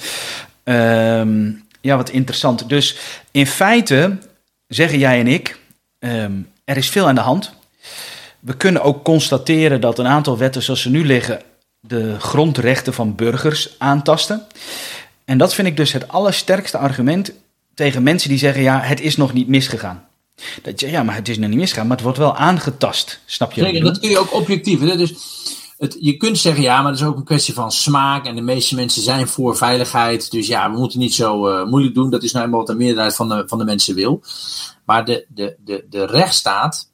Ehm 0.64 1.50
ja, 1.80 1.96
wat 1.96 2.10
interessant. 2.10 2.68
Dus 2.68 2.96
in 3.30 3.46
feite 3.46 4.18
zeggen 4.66 4.98
jij 4.98 5.20
en 5.20 5.26
ik, 5.26 5.58
ehm, 5.98 6.32
er 6.64 6.76
is 6.76 6.88
veel 6.88 7.06
aan 7.06 7.14
de 7.14 7.20
hand. 7.20 7.52
We 8.40 8.56
kunnen 8.56 8.82
ook 8.82 9.04
constateren 9.04 9.80
dat 9.80 9.98
een 9.98 10.06
aantal 10.06 10.38
wetten 10.38 10.62
zoals 10.62 10.82
ze 10.82 10.90
nu 10.90 11.06
liggen 11.06 11.42
de 11.80 12.16
grondrechten 12.18 12.94
van 12.94 13.14
burgers 13.14 13.74
aantasten. 13.78 14.46
En 15.24 15.38
dat 15.38 15.54
vind 15.54 15.68
ik 15.68 15.76
dus 15.76 15.92
het 15.92 16.08
allersterkste 16.08 16.78
argument 16.78 17.32
tegen 17.74 18.02
mensen 18.02 18.28
die 18.28 18.38
zeggen: 18.38 18.62
ja, 18.62 18.80
het 18.80 19.00
is 19.00 19.16
nog 19.16 19.32
niet 19.32 19.48
misgegaan. 19.48 20.06
Dat 20.62 20.80
je, 20.80 20.90
ja, 20.90 21.02
maar 21.02 21.14
het 21.14 21.28
is 21.28 21.38
nog 21.38 21.48
niet 21.48 21.58
misgegaan, 21.58 21.86
maar 21.86 21.96
het 21.96 22.04
wordt 22.04 22.18
wel 22.18 22.36
aangetast. 22.36 23.20
Snap 23.26 23.52
je? 23.52 23.62
Zeker, 23.62 23.80
dat 23.80 23.98
kun 23.98 24.10
je 24.10 24.18
ook 24.18 24.34
objectief. 24.34 24.80
Hè? 24.80 24.96
Dus 24.96 25.14
je 25.78 26.16
kunt 26.16 26.38
zeggen, 26.38 26.62
ja, 26.62 26.82
maar 26.82 26.90
het 26.90 27.00
is 27.00 27.06
ook 27.06 27.16
een 27.16 27.24
kwestie 27.24 27.54
van 27.54 27.72
smaak. 27.72 28.26
En 28.26 28.34
de 28.34 28.42
meeste 28.42 28.74
mensen 28.74 29.02
zijn 29.02 29.28
voor 29.28 29.56
veiligheid. 29.56 30.30
Dus 30.30 30.46
ja, 30.46 30.70
we 30.70 30.78
moeten 30.78 30.98
niet 30.98 31.14
zo 31.14 31.48
uh, 31.48 31.66
moeilijk 31.66 31.94
doen. 31.94 32.10
Dat 32.10 32.22
is 32.22 32.32
nou 32.32 32.44
eenmaal 32.44 32.58
wat 32.58 32.68
de 32.68 32.74
meerderheid 32.74 33.14
van 33.14 33.28
de, 33.28 33.44
van 33.46 33.58
de 33.58 33.64
mensen 33.64 33.94
wil. 33.94 34.22
Maar 34.84 35.04
de, 35.04 35.26
de, 35.28 35.56
de, 35.64 35.86
de 35.90 36.06
rechtsstaat. 36.06 36.90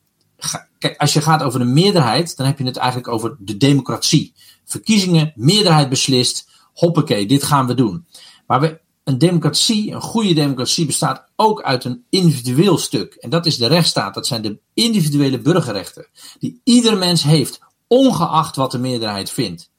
kijk, 0.79 1.01
als 1.01 1.13
je 1.13 1.21
gaat 1.21 1.43
over 1.43 1.59
de 1.59 1.65
meerderheid, 1.65 2.37
dan 2.37 2.47
heb 2.47 2.59
je 2.59 2.65
het 2.65 2.77
eigenlijk 2.77 3.09
over 3.09 3.37
de 3.39 3.57
democratie. 3.57 4.33
Verkiezingen, 4.65 5.33
meerderheid 5.35 5.89
beslist. 5.89 6.49
Hoppakee, 6.73 7.27
dit 7.27 7.43
gaan 7.43 7.67
we 7.67 7.75
doen. 7.75 8.07
Maar 8.47 8.81
een 9.05 9.19
democratie, 9.19 9.93
een 9.93 10.01
goede 10.01 10.35
democratie, 10.35 10.87
bestaat 10.87 11.29
ook 11.37 11.63
uit 11.63 11.85
een 11.85 12.05
individueel 12.11 12.79
stuk. 12.79 13.15
En 13.15 13.31
dat 13.31 13.47
is 13.47 13.57
de 13.57 13.67
rechtsstaat. 13.67 14.15
Dat 14.15 14.27
zijn 14.27 14.43
de 14.43 14.59
individuele 14.75 15.39
burgerrechten. 15.39 16.07
Die 16.39 16.61
ieder 16.65 16.97
mens 16.97 17.23
heeft, 17.23 17.61
ongeacht 17.87 18.57
wat 18.57 18.71
de 18.71 18.79
meerderheid 18.79 19.31
vindt. 19.31 19.73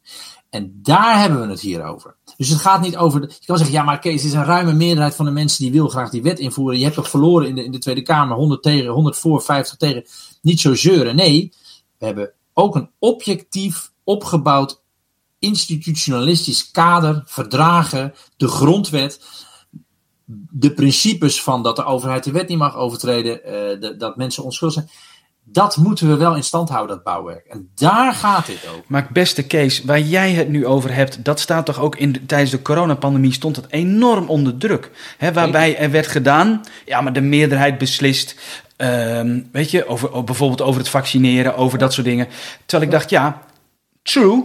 En 0.49 0.79
daar 0.81 1.19
hebben 1.19 1.41
we 1.41 1.47
het 1.47 1.61
hier 1.61 1.83
over. 1.83 2.15
Dus 2.37 2.49
het 2.49 2.59
gaat 2.59 2.81
niet 2.81 2.97
over. 2.97 3.21
Je 3.21 3.45
kan 3.45 3.57
zeggen, 3.57 3.75
ja, 3.75 3.83
maar 3.83 3.99
Kees, 3.99 4.21
er 4.21 4.27
is 4.27 4.33
een 4.33 4.43
ruime 4.43 4.73
meerderheid 4.73 5.15
van 5.15 5.25
de 5.25 5.31
mensen 5.31 5.63
die 5.63 5.71
wil 5.71 5.87
graag 5.87 6.09
die 6.09 6.21
wet 6.21 6.39
invoeren. 6.39 6.77
Je 6.77 6.83
hebt 6.83 6.95
toch 6.95 7.09
verloren 7.09 7.47
in 7.47 7.55
de, 7.55 7.63
in 7.63 7.71
de 7.71 7.77
Tweede 7.77 8.01
Kamer, 8.01 8.37
100 8.37 8.63
tegen, 8.63 8.91
100 8.91 9.17
voor, 9.17 9.41
50 9.41 9.77
tegen. 9.77 10.05
Niet 10.41 10.59
zo 10.59 10.75
zeuren. 10.75 11.15
Nee, 11.15 11.53
we 11.97 12.05
hebben 12.05 12.31
ook 12.53 12.75
een 12.75 12.89
objectief 12.99 13.91
opgebouwd 14.03 14.83
institutionalistisch 15.39 16.71
kader, 16.71 17.23
verdragen, 17.25 18.13
de 18.37 18.47
grondwet. 18.47 19.21
De 20.49 20.73
principes 20.73 21.41
van 21.41 21.63
dat 21.63 21.75
de 21.75 21.85
overheid 21.85 22.23
de 22.23 22.31
wet 22.31 22.47
niet 22.47 22.57
mag 22.57 22.75
overtreden, 22.75 23.41
de, 23.79 23.95
dat 23.97 24.17
mensen 24.17 24.43
onschuldig 24.43 24.77
zijn 24.77 24.89
dat 25.47 25.77
moeten 25.77 26.07
we 26.07 26.15
wel 26.15 26.35
in 26.35 26.43
stand 26.43 26.69
houden, 26.69 26.95
dat 26.95 27.05
bouwwerk. 27.05 27.45
En 27.45 27.69
daar 27.75 28.13
gaat 28.13 28.45
dit 28.45 28.67
over. 28.69 28.83
Maar 28.87 29.07
beste 29.11 29.43
Kees, 29.43 29.83
waar 29.83 29.99
jij 29.99 30.31
het 30.31 30.49
nu 30.49 30.65
over 30.65 30.93
hebt, 30.93 31.23
dat 31.23 31.39
staat 31.39 31.65
toch 31.65 31.79
ook 31.79 31.95
in 31.95 32.25
tijdens 32.25 32.51
de 32.51 32.61
coronapandemie 32.61 33.33
stond 33.33 33.55
het 33.55 33.65
enorm 33.69 34.29
onder 34.29 34.57
druk. 34.57 34.91
Hè, 35.17 35.33
waarbij 35.33 35.77
er 35.77 35.91
werd 35.91 36.07
gedaan, 36.07 36.61
ja, 36.85 37.01
maar 37.01 37.13
de 37.13 37.21
meerderheid 37.21 37.77
beslist. 37.77 38.35
Uh, 38.77 39.21
weet 39.51 39.71
je, 39.71 39.87
over, 39.87 40.23
bijvoorbeeld 40.23 40.61
over 40.61 40.79
het 40.79 40.89
vaccineren, 40.89 41.55
over 41.55 41.77
dat 41.77 41.93
soort 41.93 42.07
dingen. 42.07 42.27
Terwijl 42.65 42.91
ik 42.91 42.97
dacht, 42.97 43.09
ja, 43.09 43.41
true. 44.03 44.43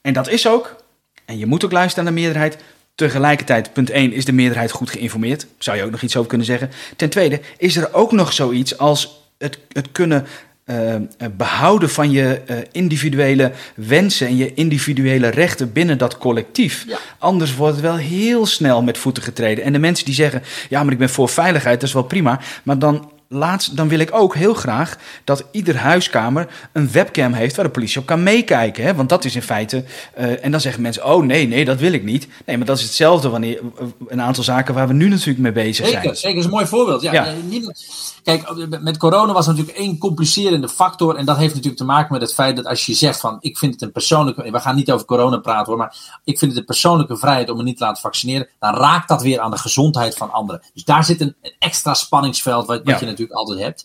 En 0.00 0.12
dat 0.12 0.28
is 0.28 0.48
ook. 0.48 0.76
En 1.24 1.38
je 1.38 1.46
moet 1.46 1.64
ook 1.64 1.72
luisteren 1.72 2.04
naar 2.04 2.14
de 2.14 2.20
meerderheid. 2.20 2.58
Tegelijkertijd, 2.94 3.72
punt 3.72 3.90
1, 3.90 4.12
is 4.12 4.24
de 4.24 4.32
meerderheid 4.32 4.70
goed 4.70 4.90
geïnformeerd. 4.90 5.46
Zou 5.58 5.76
je 5.76 5.84
ook 5.84 5.90
nog 5.90 6.02
iets 6.02 6.16
over 6.16 6.28
kunnen 6.28 6.46
zeggen. 6.46 6.70
Ten 6.96 7.10
tweede, 7.10 7.40
is 7.58 7.76
er 7.76 7.94
ook 7.94 8.12
nog 8.12 8.32
zoiets 8.32 8.78
als 8.78 9.22
het, 9.38 9.58
het 9.72 9.92
kunnen 9.92 10.26
uh, 10.66 10.94
behouden 11.36 11.90
van 11.90 12.10
je 12.10 12.40
uh, 12.50 12.56
individuele 12.72 13.52
wensen 13.74 14.26
en 14.26 14.36
je 14.36 14.54
individuele 14.54 15.28
rechten 15.28 15.72
binnen 15.72 15.98
dat 15.98 16.18
collectief. 16.18 16.84
Ja. 16.88 16.98
Anders 17.18 17.54
wordt 17.54 17.74
het 17.74 17.84
wel 17.84 17.96
heel 17.96 18.46
snel 18.46 18.82
met 18.82 18.98
voeten 18.98 19.22
getreden. 19.22 19.64
En 19.64 19.72
de 19.72 19.78
mensen 19.78 20.04
die 20.04 20.14
zeggen: 20.14 20.42
ja, 20.68 20.82
maar 20.82 20.92
ik 20.92 20.98
ben 20.98 21.10
voor 21.10 21.28
veiligheid, 21.28 21.80
dat 21.80 21.88
is 21.88 21.94
wel 21.94 22.02
prima. 22.02 22.40
Maar 22.62 22.78
dan 22.78 23.10
laatst, 23.28 23.76
dan 23.76 23.88
wil 23.88 23.98
ik 23.98 24.10
ook 24.12 24.34
heel 24.34 24.54
graag 24.54 24.96
dat 25.24 25.44
ieder 25.50 25.76
huiskamer 25.76 26.48
een 26.72 26.92
webcam 26.92 27.32
heeft 27.32 27.56
waar 27.56 27.64
de 27.64 27.70
politie 27.70 28.00
op 28.00 28.06
kan 28.06 28.22
meekijken. 28.22 28.84
Hè? 28.84 28.94
Want 28.94 29.08
dat 29.08 29.24
is 29.24 29.34
in 29.34 29.42
feite. 29.42 29.84
Uh, 30.18 30.44
en 30.44 30.50
dan 30.50 30.60
zeggen 30.60 30.82
mensen: 30.82 31.04
Oh 31.04 31.24
nee, 31.24 31.48
nee, 31.48 31.64
dat 31.64 31.78
wil 31.78 31.92
ik 31.92 32.04
niet. 32.04 32.28
Nee, 32.46 32.56
maar 32.56 32.66
dat 32.66 32.78
is 32.78 32.82
hetzelfde 32.82 33.28
wanneer 33.28 33.60
een 34.08 34.20
aantal 34.20 34.44
zaken 34.44 34.74
waar 34.74 34.88
we 34.88 34.94
nu 34.94 35.08
natuurlijk 35.08 35.38
mee 35.38 35.52
bezig 35.52 35.86
zeker, 35.86 36.02
zijn. 36.02 36.16
Zeker, 36.16 36.38
is 36.38 36.44
een 36.44 36.50
mooi 36.50 36.66
voorbeeld. 36.66 37.02
Ja, 37.02 37.12
ja. 37.12 37.32
Niemand, 37.48 37.86
kijk, 38.22 38.68
met 38.80 38.96
corona 38.96 39.32
was 39.32 39.46
natuurlijk 39.46 39.76
één 39.76 39.98
complicerende 39.98 40.68
factor. 40.68 41.16
En 41.16 41.24
dat 41.24 41.36
heeft 41.36 41.54
natuurlijk 41.54 41.78
te 41.78 41.84
maken 41.84 42.12
met 42.12 42.22
het 42.22 42.34
feit 42.34 42.56
dat 42.56 42.66
als 42.66 42.86
je 42.86 42.94
zegt: 42.94 43.20
van 43.20 43.36
ik 43.40 43.58
vind 43.58 43.72
het 43.72 43.82
een 43.82 43.92
persoonlijke. 43.92 44.50
We 44.50 44.60
gaan 44.60 44.76
niet 44.76 44.92
over 44.92 45.06
corona 45.06 45.38
praten 45.38 45.66
hoor, 45.66 45.76
maar 45.76 46.20
ik 46.24 46.38
vind 46.38 46.50
het 46.50 46.60
een 46.60 46.66
persoonlijke 46.66 47.16
vrijheid 47.16 47.50
om 47.50 47.56
me 47.56 47.62
niet 47.62 47.76
te 47.76 47.84
laten 47.84 48.02
vaccineren. 48.02 48.48
Dan 48.58 48.74
raakt 48.74 49.08
dat 49.08 49.22
weer 49.22 49.40
aan 49.40 49.50
de 49.50 49.58
gezondheid 49.58 50.16
van 50.16 50.32
anderen. 50.32 50.62
Dus 50.74 50.84
daar 50.84 51.04
zit 51.04 51.20
een, 51.20 51.36
een 51.42 51.54
extra 51.58 51.94
spanningsveld 51.94 52.66
wat, 52.66 52.76
wat 52.84 53.00
ja. 53.00 53.06
je 53.06 53.13
natuurlijk 53.18 53.38
altijd 53.38 53.58
hebt. 53.58 53.84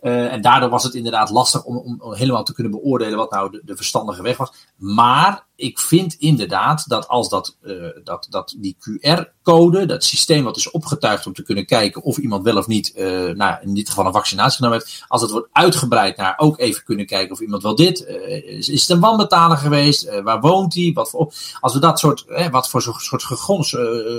Uh, 0.00 0.32
en 0.32 0.40
daardoor 0.40 0.70
was 0.70 0.82
het 0.82 0.94
inderdaad 0.94 1.30
lastig 1.30 1.64
om, 1.64 2.02
helemaal 2.14 2.44
te 2.44 2.54
kunnen 2.54 2.72
beoordelen 2.72 3.18
wat 3.18 3.30
nou 3.30 3.60
de 3.64 3.76
verstandige 3.76 4.22
weg 4.22 4.36
was. 4.36 4.52
Maar 4.76 5.46
ik 5.58 5.78
vind 5.78 6.14
inderdaad 6.14 6.88
dat 6.88 7.08
als 7.08 7.28
dat, 7.28 7.56
uh, 7.62 7.86
dat, 8.04 8.26
dat 8.30 8.54
die 8.58 8.76
QR-code, 8.78 9.86
dat 9.86 10.04
systeem 10.04 10.44
wat 10.44 10.56
is 10.56 10.70
opgetuigd 10.70 11.26
om 11.26 11.32
te 11.32 11.42
kunnen 11.42 11.66
kijken 11.66 12.02
of 12.02 12.16
iemand 12.16 12.44
wel 12.44 12.56
of 12.56 12.66
niet, 12.66 12.92
uh, 12.96 13.30
nou, 13.30 13.56
in 13.62 13.74
dit 13.74 13.88
geval 13.88 14.06
een 14.06 14.12
vaccinatie 14.12 14.56
genomen 14.56 14.78
heeft, 14.78 15.04
als 15.08 15.22
het 15.22 15.30
wordt 15.30 15.48
uitgebreid 15.52 16.16
naar 16.16 16.34
ook 16.36 16.58
even 16.58 16.84
kunnen 16.84 17.06
kijken 17.06 17.32
of 17.32 17.40
iemand 17.40 17.62
wel 17.62 17.74
dit, 17.74 18.06
is, 18.46 18.68
is 18.68 18.80
het 18.80 18.90
een 18.90 19.00
wanbetaler 19.00 19.56
geweest, 19.56 20.20
waar 20.22 20.40
woont 20.40 20.74
hij, 20.74 20.90
wat 20.94 21.10
voor, 21.10 21.32
als 21.60 21.72
we 21.72 21.78
dat 21.78 21.98
soort, 21.98 22.24
wat 22.50 22.68
voor 22.68 22.82
soort 22.82 23.24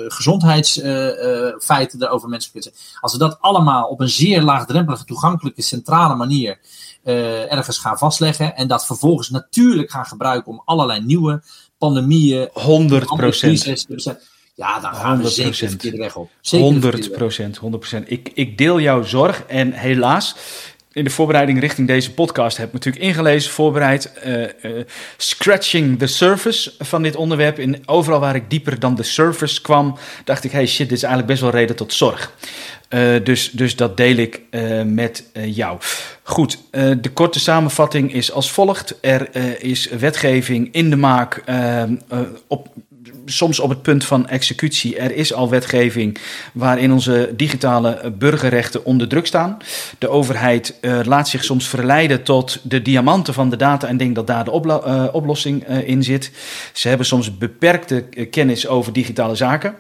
gezondheidsfeiten 0.08 2.00
er 2.00 2.10
over 2.10 2.30
mensen 2.30 2.52
kunnen 2.52 2.72
zeggen, 2.72 3.00
als 3.02 3.12
we 3.12 3.18
dat 3.18 3.38
allemaal 3.42 3.88
op 3.88 4.00
een 4.00 4.10
zeer 4.10 4.42
laagdrempelige, 4.42 5.06
toegankelijke, 5.06 5.62
centrale 5.62 6.16
manier 6.16 6.60
uh, 7.04 7.52
ergens 7.52 7.78
gaan 7.78 7.98
vastleggen. 7.98 8.56
En 8.56 8.68
dat 8.68 8.86
vervolgens 8.86 9.30
natuurlijk 9.30 9.92
gaan 9.92 10.06
gebruiken 10.06 10.52
om 10.52 10.62
allerlei 10.66 11.02
nieuwe 11.02 11.42
pandemieën. 11.78 12.50
100 12.54 13.06
procent. 13.06 13.88
Ja, 14.56 14.80
dan 14.80 14.96
gaan 14.96 15.22
we 15.22 15.30
zeker 15.30 15.78
de 15.78 15.98
weg 15.98 16.16
op. 16.16 16.30
100 16.50 17.12
procent, 17.12 17.58
100 17.58 17.82
procent. 17.82 18.12
Ik, 18.12 18.32
ik 18.34 18.58
deel 18.58 18.80
jouw 18.80 19.04
zorg 19.04 19.44
en 19.44 19.72
helaas 19.72 20.36
in 21.00 21.06
de 21.06 21.12
voorbereiding 21.12 21.60
richting 21.60 21.88
deze 21.88 22.14
podcast 22.14 22.58
heb 22.58 22.74
natuurlijk 22.74 23.04
ingelezen, 23.04 23.52
voorbereid, 23.52 24.12
uh, 24.26 24.42
uh, 24.42 24.84
scratching 25.18 26.00
the 26.00 26.08
surface 26.08 26.72
van 26.80 27.02
dit 27.02 27.16
onderwerp. 27.16 27.58
En 27.58 27.88
overal 27.88 28.20
waar 28.20 28.36
ik 28.36 28.50
dieper 28.50 28.80
dan 28.80 28.96
de 28.96 29.04
surface 29.04 29.62
kwam, 29.62 29.98
dacht 30.24 30.44
ik, 30.44 30.52
hey 30.52 30.68
shit, 30.68 30.90
dit 30.90 30.98
is 30.98 31.04
eigenlijk 31.04 31.32
best 31.32 31.42
wel 31.42 31.60
reden 31.60 31.76
tot 31.76 31.94
zorg. 31.94 32.34
Uh, 32.90 33.24
dus, 33.24 33.52
dus 33.52 33.76
dat 33.76 33.98
deel 33.98 34.16
ik 34.16 34.42
met 34.86 35.24
jou. 35.34 35.78
Goed, 36.24 36.58
de 36.72 37.10
korte 37.14 37.40
samenvatting 37.40 38.14
is 38.14 38.32
als 38.32 38.52
volgt. 38.52 38.98
Er 39.02 39.36
is 39.64 39.90
wetgeving 39.90 40.70
in 40.72 40.90
de 40.90 40.96
maak 40.96 41.44
op 42.48 42.68
soms 43.26 43.60
op 43.60 43.70
het 43.70 43.82
punt 43.82 44.06
van 44.06 44.28
executie. 44.28 44.98
Er 44.98 45.16
is 45.16 45.34
al 45.34 45.50
wetgeving 45.50 46.18
waarin 46.54 46.92
onze 46.92 47.34
digitale 47.36 48.14
burgerrechten 48.18 48.86
onder 48.86 49.08
druk 49.08 49.28
staan. 49.28 49.58
De 49.98 50.10
overheid 50.10 50.78
uh, 50.82 51.00
laat 51.04 51.28
zich 51.28 51.44
soms 51.44 51.68
verleiden 51.68 52.24
tot 52.24 52.60
de 52.64 52.82
diamanten 52.82 53.34
van 53.34 53.50
de 53.50 53.56
data 53.56 53.88
en 53.88 53.98
denkt 53.98 54.16
dat 54.16 54.28
daar 54.28 54.44
de 54.44 54.52
uh, 54.52 55.04
oplossing 55.12 55.70
uh, 55.70 55.88
in 55.88 56.04
zit. 56.04 56.32
Ze 56.74 56.88
hebben 56.88 57.06
soms 57.06 57.38
beperkte 57.38 58.02
kennis 58.32 58.68
over 58.68 58.94
digitale 58.94 59.36
zaken. 59.36 59.76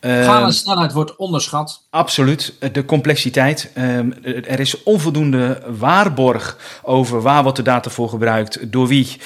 Gaan 0.00 0.52
snelheid 0.52 0.92
wordt 0.92 1.16
onderschat. 1.16 1.86
Absoluut. 1.90 2.54
De 2.72 2.84
complexiteit. 2.84 3.70
Ehm, 3.74 4.10
er 4.22 4.60
is 4.60 4.82
onvoldoende 4.82 5.62
waarborg 5.78 6.56
over 6.82 7.22
waar 7.22 7.42
wordt 7.42 7.56
de 7.56 7.64
data 7.64 7.90
voor 7.90 8.08
gebruikt, 8.08 8.72
door 8.72 8.86
wie, 8.86 9.16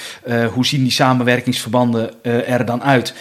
hoe 0.53 0.67
zien 0.67 0.83
die 0.83 0.93
samenwerkingsverbanden 0.93 2.23
er 2.23 2.65
dan 2.65 2.83
uit 2.83 3.15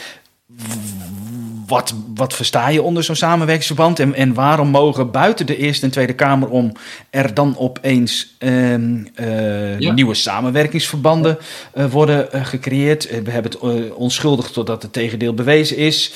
wat, 1.71 1.93
wat 2.15 2.33
versta 2.33 2.69
je 2.69 2.81
onder 2.81 3.03
zo'n 3.03 3.15
samenwerkingsverband? 3.15 3.99
En, 3.99 4.13
en 4.13 4.33
waarom 4.33 4.67
mogen 4.67 5.11
buiten 5.11 5.45
de 5.45 5.57
Eerste 5.57 5.85
en 5.85 5.91
Tweede 5.91 6.13
Kamer 6.13 6.49
om 6.49 6.71
er 7.09 7.33
dan 7.33 7.57
opeens 7.57 8.35
uh, 8.39 8.73
uh, 8.73 9.93
nieuwe 9.93 10.13
samenwerkingsverbanden 10.13 11.37
uh, 11.75 11.85
worden 11.85 12.27
uh, 12.35 12.45
gecreëerd? 12.45 13.23
We 13.23 13.31
hebben 13.31 13.51
het 13.51 13.91
onschuldig 13.91 14.51
totdat 14.51 14.81
het 14.81 14.93
tegendeel 14.93 15.33
bewezen 15.33 15.77
is. 15.77 16.13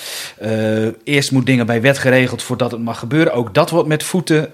eerst 1.04 1.32
moet 1.32 1.46
dingen 1.46 1.66
bij 1.66 1.82
wet 1.82 1.98
geregeld 1.98 2.44
voordat 2.44 2.72
het 2.72 2.82
mag 2.82 3.00
gebeuren. 3.00 3.34
Ook 3.34 3.54
dat 3.54 3.70
wordt 3.70 3.88
met 3.88 4.04
voeten 4.04 4.52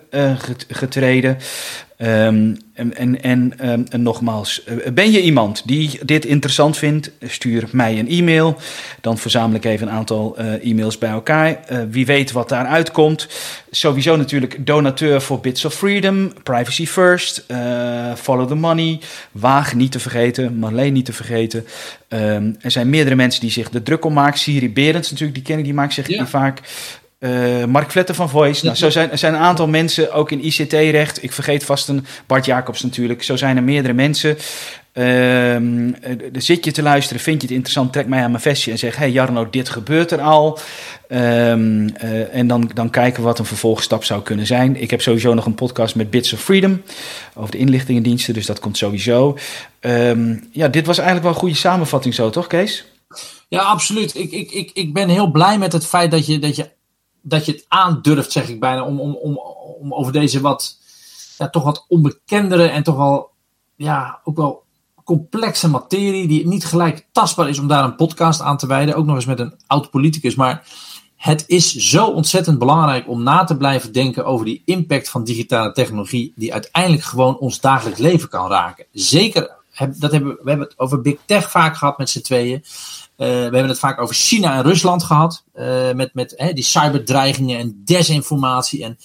getreden. 0.68 1.38
Um, 2.04 2.58
en, 2.74 2.96
en, 2.96 3.22
en, 3.22 3.54
um, 3.70 3.86
en, 3.90 4.02
nogmaals, 4.02 4.64
eh, 4.64 4.92
ben 4.94 5.12
je 5.12 5.22
iemand 5.22 5.62
die 5.66 6.00
dit 6.06 6.26
interessant 6.26 6.78
vindt? 6.78 7.12
Stuur 7.22 7.68
mij 7.72 8.00
een 8.00 8.08
e-mail. 8.08 8.58
Dan 9.02 9.18
verzamel 9.18 9.56
ik 9.56 9.66
even 9.66 9.88
een 9.88 9.94
aantal 9.94 10.36
uh, 10.40 10.66
e-mails 10.66 10.98
bij 10.98 11.10
elkaar. 11.10 11.60
Uh, 11.72 11.80
wie 11.90 12.06
weet 12.06 12.32
wat 12.32 12.50
daaruit 12.50 12.92
komt. 12.92 13.28
Sowieso 13.72 14.16
natuurlijk 14.16 14.66
donateur 14.66 15.22
voor 15.22 15.40
Bits 15.40 15.66
of 15.66 15.74
Freedom, 15.74 16.34
Privacy 16.44 16.86
First, 16.86 17.46
Follow 18.16 18.48
the 18.48 18.56
Money, 18.56 19.00
Waag 19.32 19.74
niet 19.74 19.92
te 19.92 20.00
vergeten, 20.00 20.58
Marleen 20.58 20.94
niet 20.94 21.06
te 21.06 21.14
vergeten. 21.14 21.66
Um, 22.10 22.56
er 22.62 22.72
zijn 22.72 22.90
meerdere 22.90 23.16
mensen 23.16 23.42
die 23.42 23.52
zich 23.52 23.74
er 23.74 23.84
druk 23.84 24.06
om 24.06 24.14
maken. 24.14 24.40
Siri 24.40 24.72
Berends 24.72 25.10
natuurlijk, 25.10 25.38
die 25.38 25.48
ken 25.48 25.58
ik, 25.58 25.64
die 25.64 25.74
maakt 25.74 25.94
zich 25.94 26.08
ja. 26.08 26.28
vaak 26.28 26.62
uh, 27.22 27.66
Mark 27.66 27.92
Vletter 27.92 28.16
van 28.16 28.30
Voice. 28.30 28.66
Nou, 28.66 28.78
zo 28.78 28.90
zijn, 28.90 29.12
er 29.12 29.18
zijn 29.18 29.34
een 29.34 29.40
aantal 29.40 29.68
mensen, 29.68 30.14
ook 30.14 30.32
in 30.32 30.46
ICT-recht. 30.46 31.24
Ik 31.24 31.32
vergeet 31.32 31.64
vast 31.64 31.88
een 31.88 32.06
Bart 32.26 32.46
Jacobs 32.46 32.82
natuurlijk. 32.82 33.24
Zo 33.24 33.36
zijn 33.36 33.58
er 33.58 33.64
meerdere 33.64 33.94
mensen. 33.94 34.38
Uh, 34.94 35.56
zit 36.34 36.66
je 36.66 36.72
te 36.72 36.82
luisteren, 36.82 37.22
vind 37.22 37.42
je 37.42 37.48
het 37.48 37.56
interessant, 37.56 37.94
trek 37.94 38.08
mij 38.08 38.24
aan 38.24 38.32
mijn 38.32 38.44
vestje 38.44 38.72
en 38.72 38.78
zeg: 38.78 38.96
Hey 38.96 39.12
Jarno, 39.12 39.50
dit 39.50 39.70
gebeurt 39.70 40.12
er 40.12 40.22
al. 40.22 40.60
Um, 41.10 41.18
uh, 42.04 42.36
en 42.36 42.48
dan, 42.48 42.72
dan 42.74 42.90
kijken 42.90 43.22
we 43.22 43.28
wat 43.28 43.40
een 43.40 43.46
vervolgstap 43.46 44.04
zou 44.04 44.22
kunnen 44.22 44.46
zijn. 44.46 44.82
Ik 44.82 44.90
heb 44.90 45.02
sowieso 45.02 45.34
nog 45.34 45.46
een 45.46 45.56
podcast 45.56 45.96
met 45.96 46.10
Bits 46.10 46.34
of 46.34 46.42
Freedom 46.42 46.82
over 47.34 47.52
de 47.52 47.58
inlichtingendiensten, 47.58 48.34
dus 48.34 48.46
dat 48.46 48.60
komt 48.60 48.78
sowieso. 48.78 49.38
Um, 49.80 50.50
ja, 50.52 50.68
dit 50.68 50.86
was 50.86 50.98
eigenlijk 50.98 51.26
wel 51.26 51.34
een 51.34 51.42
goede 51.42 51.56
samenvatting, 51.56 52.14
zo 52.14 52.30
toch, 52.30 52.48
Kees? 52.48 52.86
Ja, 53.48 53.62
absoluut. 53.62 54.16
Ik, 54.16 54.32
ik, 54.32 54.52
ik, 54.52 54.72
ik 54.74 54.94
ben 54.94 55.10
heel 55.10 55.32
blij 55.32 55.58
met 55.58 55.74
het 55.74 55.86
feit 55.86 56.12
dat 56.12 56.26
je, 56.26 56.40
dat 56.40 56.56
je 56.56 56.70
dat 57.22 57.46
je 57.46 57.52
het 57.52 57.66
aandurft, 57.68 58.32
zeg 58.32 58.50
ik 58.50 58.60
bijna, 58.60 58.86
om, 58.86 59.00
om, 59.00 59.16
om, 59.16 59.40
om 59.80 59.94
over 59.94 60.12
deze 60.12 60.42
wat, 60.42 60.78
ja, 61.38 61.50
toch 61.50 61.64
wat 61.64 61.86
onbekendere 61.88 62.68
en 62.68 62.84
toch 62.84 62.96
wel, 62.96 63.30
ja, 63.76 64.20
ook 64.24 64.38
wel 64.38 64.64
complexe 65.04 65.70
materie, 65.70 66.28
die 66.28 66.48
niet 66.48 66.66
gelijk 66.66 67.08
tastbaar 67.12 67.50
is 67.50 67.60
om 67.60 67.68
daar 67.68 67.84
een 67.84 67.96
podcast 67.96 68.42
aan 68.42 68.58
te 68.58 68.68
wijden. 68.68 68.96
Ook 68.96 69.06
nog 69.06 69.16
eens 69.16 69.26
met 69.26 69.40
een 69.40 69.54
oud 69.68 69.90
politicus. 69.90 70.36
Maar 70.36 70.68
het 71.16 71.44
is 71.48 71.76
zo 71.76 72.06
ontzettend 72.06 72.60
belangrijk 72.60 73.08
om 73.08 73.24
na 73.24 73.44
te 73.44 73.58
blijven 73.58 73.92
denken 73.92 74.26
over 74.26 74.46
die 74.46 74.62
impact 74.66 75.10
van 75.10 75.24
digitale 75.24 75.72
technologie, 75.72 76.34
die 76.36 76.54
uiteindelijk 76.54 77.04
gewoon 77.04 77.38
ons 77.38 77.60
dagelijks 77.60 78.00
leven 78.00 78.30
kan 78.30 78.50
raken. 78.50 78.86
Zeker, 78.92 79.52
dat 79.98 80.12
hebben, 80.12 80.38
we 80.42 80.50
hebben 80.50 80.68
het 80.68 80.80
over 80.80 81.02
big 81.02 81.18
tech 81.26 81.52
vaak 81.52 81.78
gehad 81.78 81.98
met 81.98 82.10
z'n 82.10 82.22
tweeën. 82.22 82.64
Uh, 83.22 83.28
we 83.28 83.34
hebben 83.34 83.68
het 83.68 83.80
vaak 83.80 84.02
over 84.02 84.16
China 84.16 84.56
en 84.56 84.64
Rusland 84.64 85.04
gehad. 85.04 85.44
Uh, 85.56 85.92
met 85.92 86.14
met 86.14 86.34
hè, 86.38 86.54
die 86.54 86.64
cyberdreigingen 86.64 87.60
en 87.60 87.82
desinformatie 87.86 88.84
en, 88.84 88.98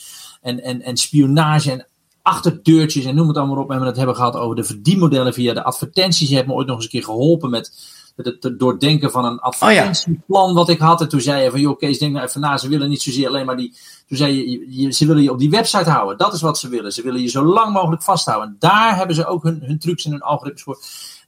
en, 0.42 0.62
en, 0.62 0.82
en 0.82 0.96
spionage 0.96 1.70
en 1.70 1.86
achterdeurtjes 2.22 3.04
en 3.04 3.14
noem 3.14 3.28
het 3.28 3.36
allemaal 3.36 3.56
op. 3.56 3.70
En 3.70 3.80
we 3.80 3.86
het 3.86 3.96
hebben 3.96 4.16
gehad 4.16 4.36
over 4.36 4.56
de 4.56 4.64
verdienmodellen 4.64 5.32
via 5.34 5.54
de 5.54 5.62
advertenties. 5.62 6.28
Je 6.28 6.34
hebt 6.34 6.46
me 6.46 6.54
ooit 6.54 6.66
nog 6.66 6.76
eens 6.76 6.84
een 6.84 6.90
keer 6.90 7.04
geholpen 7.04 7.50
met, 7.50 7.72
met 8.16 8.26
het 8.26 8.58
doordenken 8.58 9.10
van 9.10 9.24
een 9.24 9.38
advertentieplan 9.38 10.54
wat 10.54 10.68
ik 10.68 10.78
had. 10.78 11.00
En 11.00 11.08
toen 11.08 11.20
zei 11.20 11.42
je 11.42 11.50
van, 11.50 11.60
joh 11.60 11.78
Kees, 11.78 11.98
denk 11.98 12.12
nou 12.12 12.26
even 12.26 12.40
na. 12.40 12.58
Ze 12.58 12.68
willen 12.68 12.88
niet 12.88 13.02
zozeer 13.02 13.28
alleen 13.28 13.46
maar 13.46 13.56
die... 13.56 13.76
Toen 14.08 14.16
zei 14.16 14.34
je, 14.34 14.66
je, 14.80 14.92
ze 14.92 15.06
willen 15.06 15.22
je 15.22 15.30
op 15.30 15.38
die 15.38 15.50
website 15.50 15.90
houden. 15.90 16.18
Dat 16.18 16.32
is 16.32 16.40
wat 16.40 16.58
ze 16.58 16.68
willen. 16.68 16.92
Ze 16.92 17.02
willen 17.02 17.22
je 17.22 17.28
zo 17.28 17.44
lang 17.44 17.72
mogelijk 17.72 18.02
vasthouden. 18.02 18.48
En 18.48 18.56
daar 18.58 18.96
hebben 18.96 19.16
ze 19.16 19.26
ook 19.26 19.42
hun, 19.42 19.62
hun 19.62 19.78
trucs 19.78 20.04
en 20.04 20.10
hun 20.10 20.22
algoritmes 20.22 20.62
voor. 20.62 20.78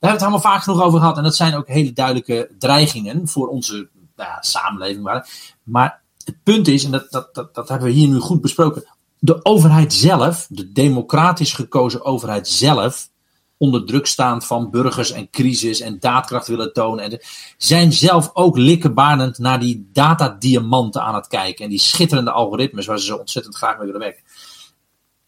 Hebben 0.01 0.19
we 0.19 0.25
het 0.25 0.35
helemaal 0.35 0.53
vaak 0.53 0.63
genoeg 0.63 0.83
over 0.83 0.99
gehad. 0.99 1.17
En 1.17 1.23
dat 1.23 1.37
zijn 1.37 1.55
ook 1.55 1.69
hele 1.69 1.93
duidelijke 1.93 2.51
dreigingen 2.59 3.29
voor 3.29 3.49
onze 3.49 3.89
nou 4.17 4.31
ja, 4.31 4.43
samenleving. 4.43 5.03
Maar, 5.03 5.29
maar 5.63 6.03
het 6.25 6.43
punt 6.43 6.69
is, 6.69 6.85
en 6.85 6.91
dat, 6.91 7.11
dat, 7.11 7.35
dat, 7.35 7.55
dat 7.55 7.69
hebben 7.69 7.89
we 7.89 7.95
hier 7.95 8.09
nu 8.09 8.19
goed 8.19 8.41
besproken. 8.41 8.85
De 9.19 9.45
overheid 9.45 9.93
zelf, 9.93 10.47
de 10.51 10.73
democratisch 10.73 11.53
gekozen 11.53 12.05
overheid 12.05 12.49
zelf, 12.49 13.09
onder 13.57 13.87
druk 13.87 14.07
staan 14.07 14.43
van 14.43 14.71
burgers 14.71 15.11
en 15.11 15.31
crisis 15.31 15.81
en 15.81 15.99
daadkracht 15.99 16.47
willen 16.47 16.73
tonen. 16.73 17.05
En 17.05 17.21
zijn 17.57 17.93
zelf 17.93 18.31
ook 18.33 18.57
likkebarend 18.57 19.39
naar 19.39 19.61
die 19.61 19.89
datadiamanten 19.93 21.03
aan 21.03 21.15
het 21.15 21.27
kijken. 21.27 21.65
En 21.65 21.71
die 21.71 21.79
schitterende 21.79 22.31
algoritmes 22.31 22.87
waar 22.87 22.99
ze 22.99 23.05
zo 23.05 23.17
ontzettend 23.17 23.57
graag 23.57 23.77
mee 23.77 23.87
willen 23.87 24.01
werken. 24.01 24.23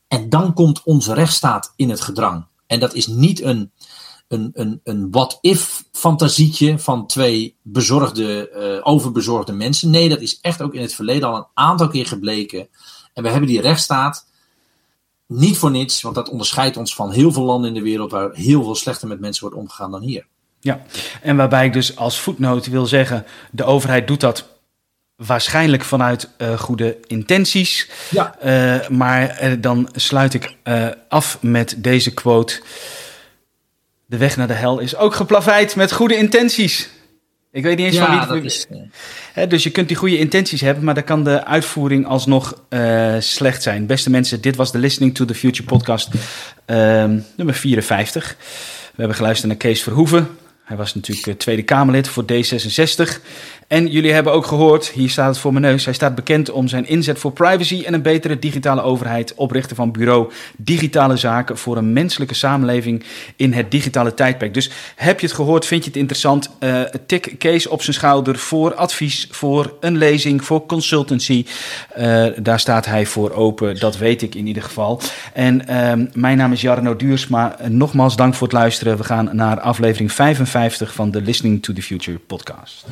En 0.09 0.29
dan 0.29 0.53
komt 0.53 0.83
onze 0.83 1.15
rechtsstaat 1.15 1.73
in 1.77 1.91
het 1.91 2.01
gedrang. 2.01 2.47
En 2.67 2.81
dat 2.81 2.95
is 2.95 3.07
niet 3.07 3.43
een, 3.43 3.73
een, 4.31 4.51
een, 4.55 4.81
een 4.85 5.11
what-if 5.11 5.85
fantasietje 5.93 6.79
van 6.79 7.07
twee 7.07 7.57
bezorgde, 7.63 8.51
uh, 8.55 8.87
overbezorgde 8.87 9.53
mensen. 9.53 9.91
Nee, 9.91 10.09
dat 10.09 10.21
is 10.21 10.39
echt 10.41 10.63
ook 10.63 10.75
in 10.75 10.81
het 10.81 10.95
verleden 10.95 11.29
al 11.29 11.37
een 11.37 11.47
aantal 11.55 11.89
keer 11.89 12.07
gebleken. 12.07 12.69
En 13.15 13.23
we 13.23 13.29
hebben 13.29 13.49
die 13.49 13.61
rechtsstaat 13.61 14.27
niet 15.27 15.59
voor 15.59 15.71
niets, 15.71 16.03
want 16.03 16.15
dat 16.15 16.29
onderscheidt 16.29 16.77
ons 16.77 16.95
van 16.95 17.11
heel 17.11 17.33
veel 17.33 17.43
landen 17.43 17.69
in 17.69 17.75
de 17.75 17.83
wereld 17.83 18.11
waar 18.11 18.31
heel 18.33 18.63
veel 18.63 18.75
slechter 18.75 19.09
met 19.09 19.21
mensen 19.21 19.43
wordt 19.43 19.59
omgegaan 19.59 19.91
dan 19.91 20.03
hier. 20.03 20.27
Ja, 20.61 20.83
en 21.23 21.37
waarbij 21.37 21.67
ik 21.67 21.73
dus 21.73 21.97
als 21.97 22.21
voetnoot 22.21 22.67
wil 22.67 22.87
zeggen: 22.87 23.27
de 23.51 23.65
overheid 23.65 24.07
doet 24.07 24.21
dat 24.21 24.49
waarschijnlijk 25.17 25.85
vanuit 25.85 26.29
uh, 26.39 26.59
goede 26.59 26.99
intenties. 27.07 27.91
Ja. 28.11 28.37
Uh, 28.45 28.89
maar 28.89 29.57
dan 29.61 29.89
sluit 29.93 30.35
ik 30.35 30.57
af 31.09 31.39
met 31.41 31.75
deze 31.79 32.15
quote. 32.15 32.63
De 34.11 34.17
weg 34.17 34.37
naar 34.37 34.47
de 34.47 34.55
hel 34.55 34.79
is 34.79 34.97
ook 34.97 35.15
geplaveid 35.15 35.77
met 35.77 35.93
goede 35.93 36.17
intenties. 36.17 36.91
Ik 37.53 37.63
weet 37.63 37.77
niet 37.77 37.87
eens 37.87 37.97
ja, 37.97 38.27
van 38.27 38.41
wie 38.41 38.43
het 38.43 38.45
is. 38.45 38.67
dus 39.49 39.63
je 39.63 39.71
kunt 39.71 39.89
die 39.89 39.97
goede 39.97 40.19
intenties 40.19 40.61
hebben, 40.61 40.85
maar 40.85 40.95
dan 40.95 41.05
kan 41.05 41.25
de 41.25 41.45
uitvoering 41.45 42.07
alsnog 42.07 42.63
uh, 42.69 43.15
slecht 43.19 43.63
zijn. 43.63 43.87
Beste 43.87 44.11
mensen, 44.11 44.41
dit 44.41 44.57
was 44.57 44.73
de 44.73 44.79
Listening 44.79 45.15
to 45.15 45.25
the 45.25 45.35
Future 45.35 45.69
podcast 45.69 46.09
uh, 46.15 46.17
nummer 47.37 47.55
54. 47.55 48.37
We 48.39 48.97
hebben 48.97 49.17
geluisterd 49.17 49.49
naar 49.49 49.57
Kees 49.57 49.83
Verhoeven. 49.83 50.29
Hij 50.65 50.77
was 50.77 50.95
natuurlijk 50.95 51.27
eh, 51.27 51.35
Tweede 51.35 51.63
Kamerlid 51.63 52.09
voor 52.09 52.25
D66. 52.33 53.21
En 53.71 53.87
jullie 53.87 54.13
hebben 54.13 54.33
ook 54.33 54.47
gehoord, 54.47 54.89
hier 54.89 55.11
staat 55.11 55.29
het 55.29 55.39
voor 55.39 55.53
mijn 55.53 55.65
neus, 55.65 55.85
hij 55.85 55.95
staat 55.95 56.15
bekend 56.15 56.51
om 56.51 56.69
zijn 56.69 56.87
inzet 56.87 57.19
voor 57.19 57.33
privacy 57.33 57.83
en 57.87 57.95
een 57.95 58.03
betere 58.03 58.39
digitale 58.39 58.83
overheid, 58.83 59.35
oprichten 59.35 59.77
van 59.77 59.93
bureau 59.93 60.33
Digitale 60.57 61.17
Zaken 61.17 61.59
voor 61.59 61.77
een 61.77 61.93
menselijke 61.93 62.35
samenleving 62.35 63.03
in 63.37 63.53
het 63.53 63.71
digitale 63.71 64.15
tijdperk. 64.15 64.55
Dus 64.55 64.71
heb 64.97 65.21
je 65.21 65.27
het 65.27 65.35
gehoord, 65.35 65.67
vind 65.67 65.85
je 65.85 65.91
het 65.91 65.99
interessant, 65.99 66.51
uh, 66.61 66.81
tik 67.07 67.35
Kees 67.39 67.67
op 67.67 67.83
zijn 67.83 67.97
schouder 67.97 68.39
voor 68.39 68.75
advies, 68.75 69.29
voor 69.31 69.77
een 69.81 69.97
lezing, 69.97 70.45
voor 70.45 70.67
consultancy. 70.67 71.47
Uh, 71.99 72.27
daar 72.37 72.61
staat 72.61 72.87
hij 72.87 73.07
voor 73.07 73.31
open, 73.31 73.81
dat 73.81 73.97
weet 73.97 74.23
ik 74.23 74.35
in 74.35 74.47
ieder 74.47 74.63
geval. 74.63 75.01
En 75.33 75.63
uh, 75.71 75.93
mijn 76.13 76.37
naam 76.37 76.53
is 76.53 76.61
Jarno 76.61 76.97
Duursma. 76.97 77.57
Nogmaals 77.69 78.17
dank 78.17 78.35
voor 78.35 78.47
het 78.47 78.57
luisteren. 78.57 78.97
We 78.97 79.05
gaan 79.05 79.31
naar 79.33 79.61
aflevering 79.61 80.13
55 80.13 80.95
van 80.95 81.11
de 81.11 81.23
Listening 81.23 81.63
to 81.63 81.73
the 81.73 81.83
Future 81.83 82.19
podcast. 82.19 82.87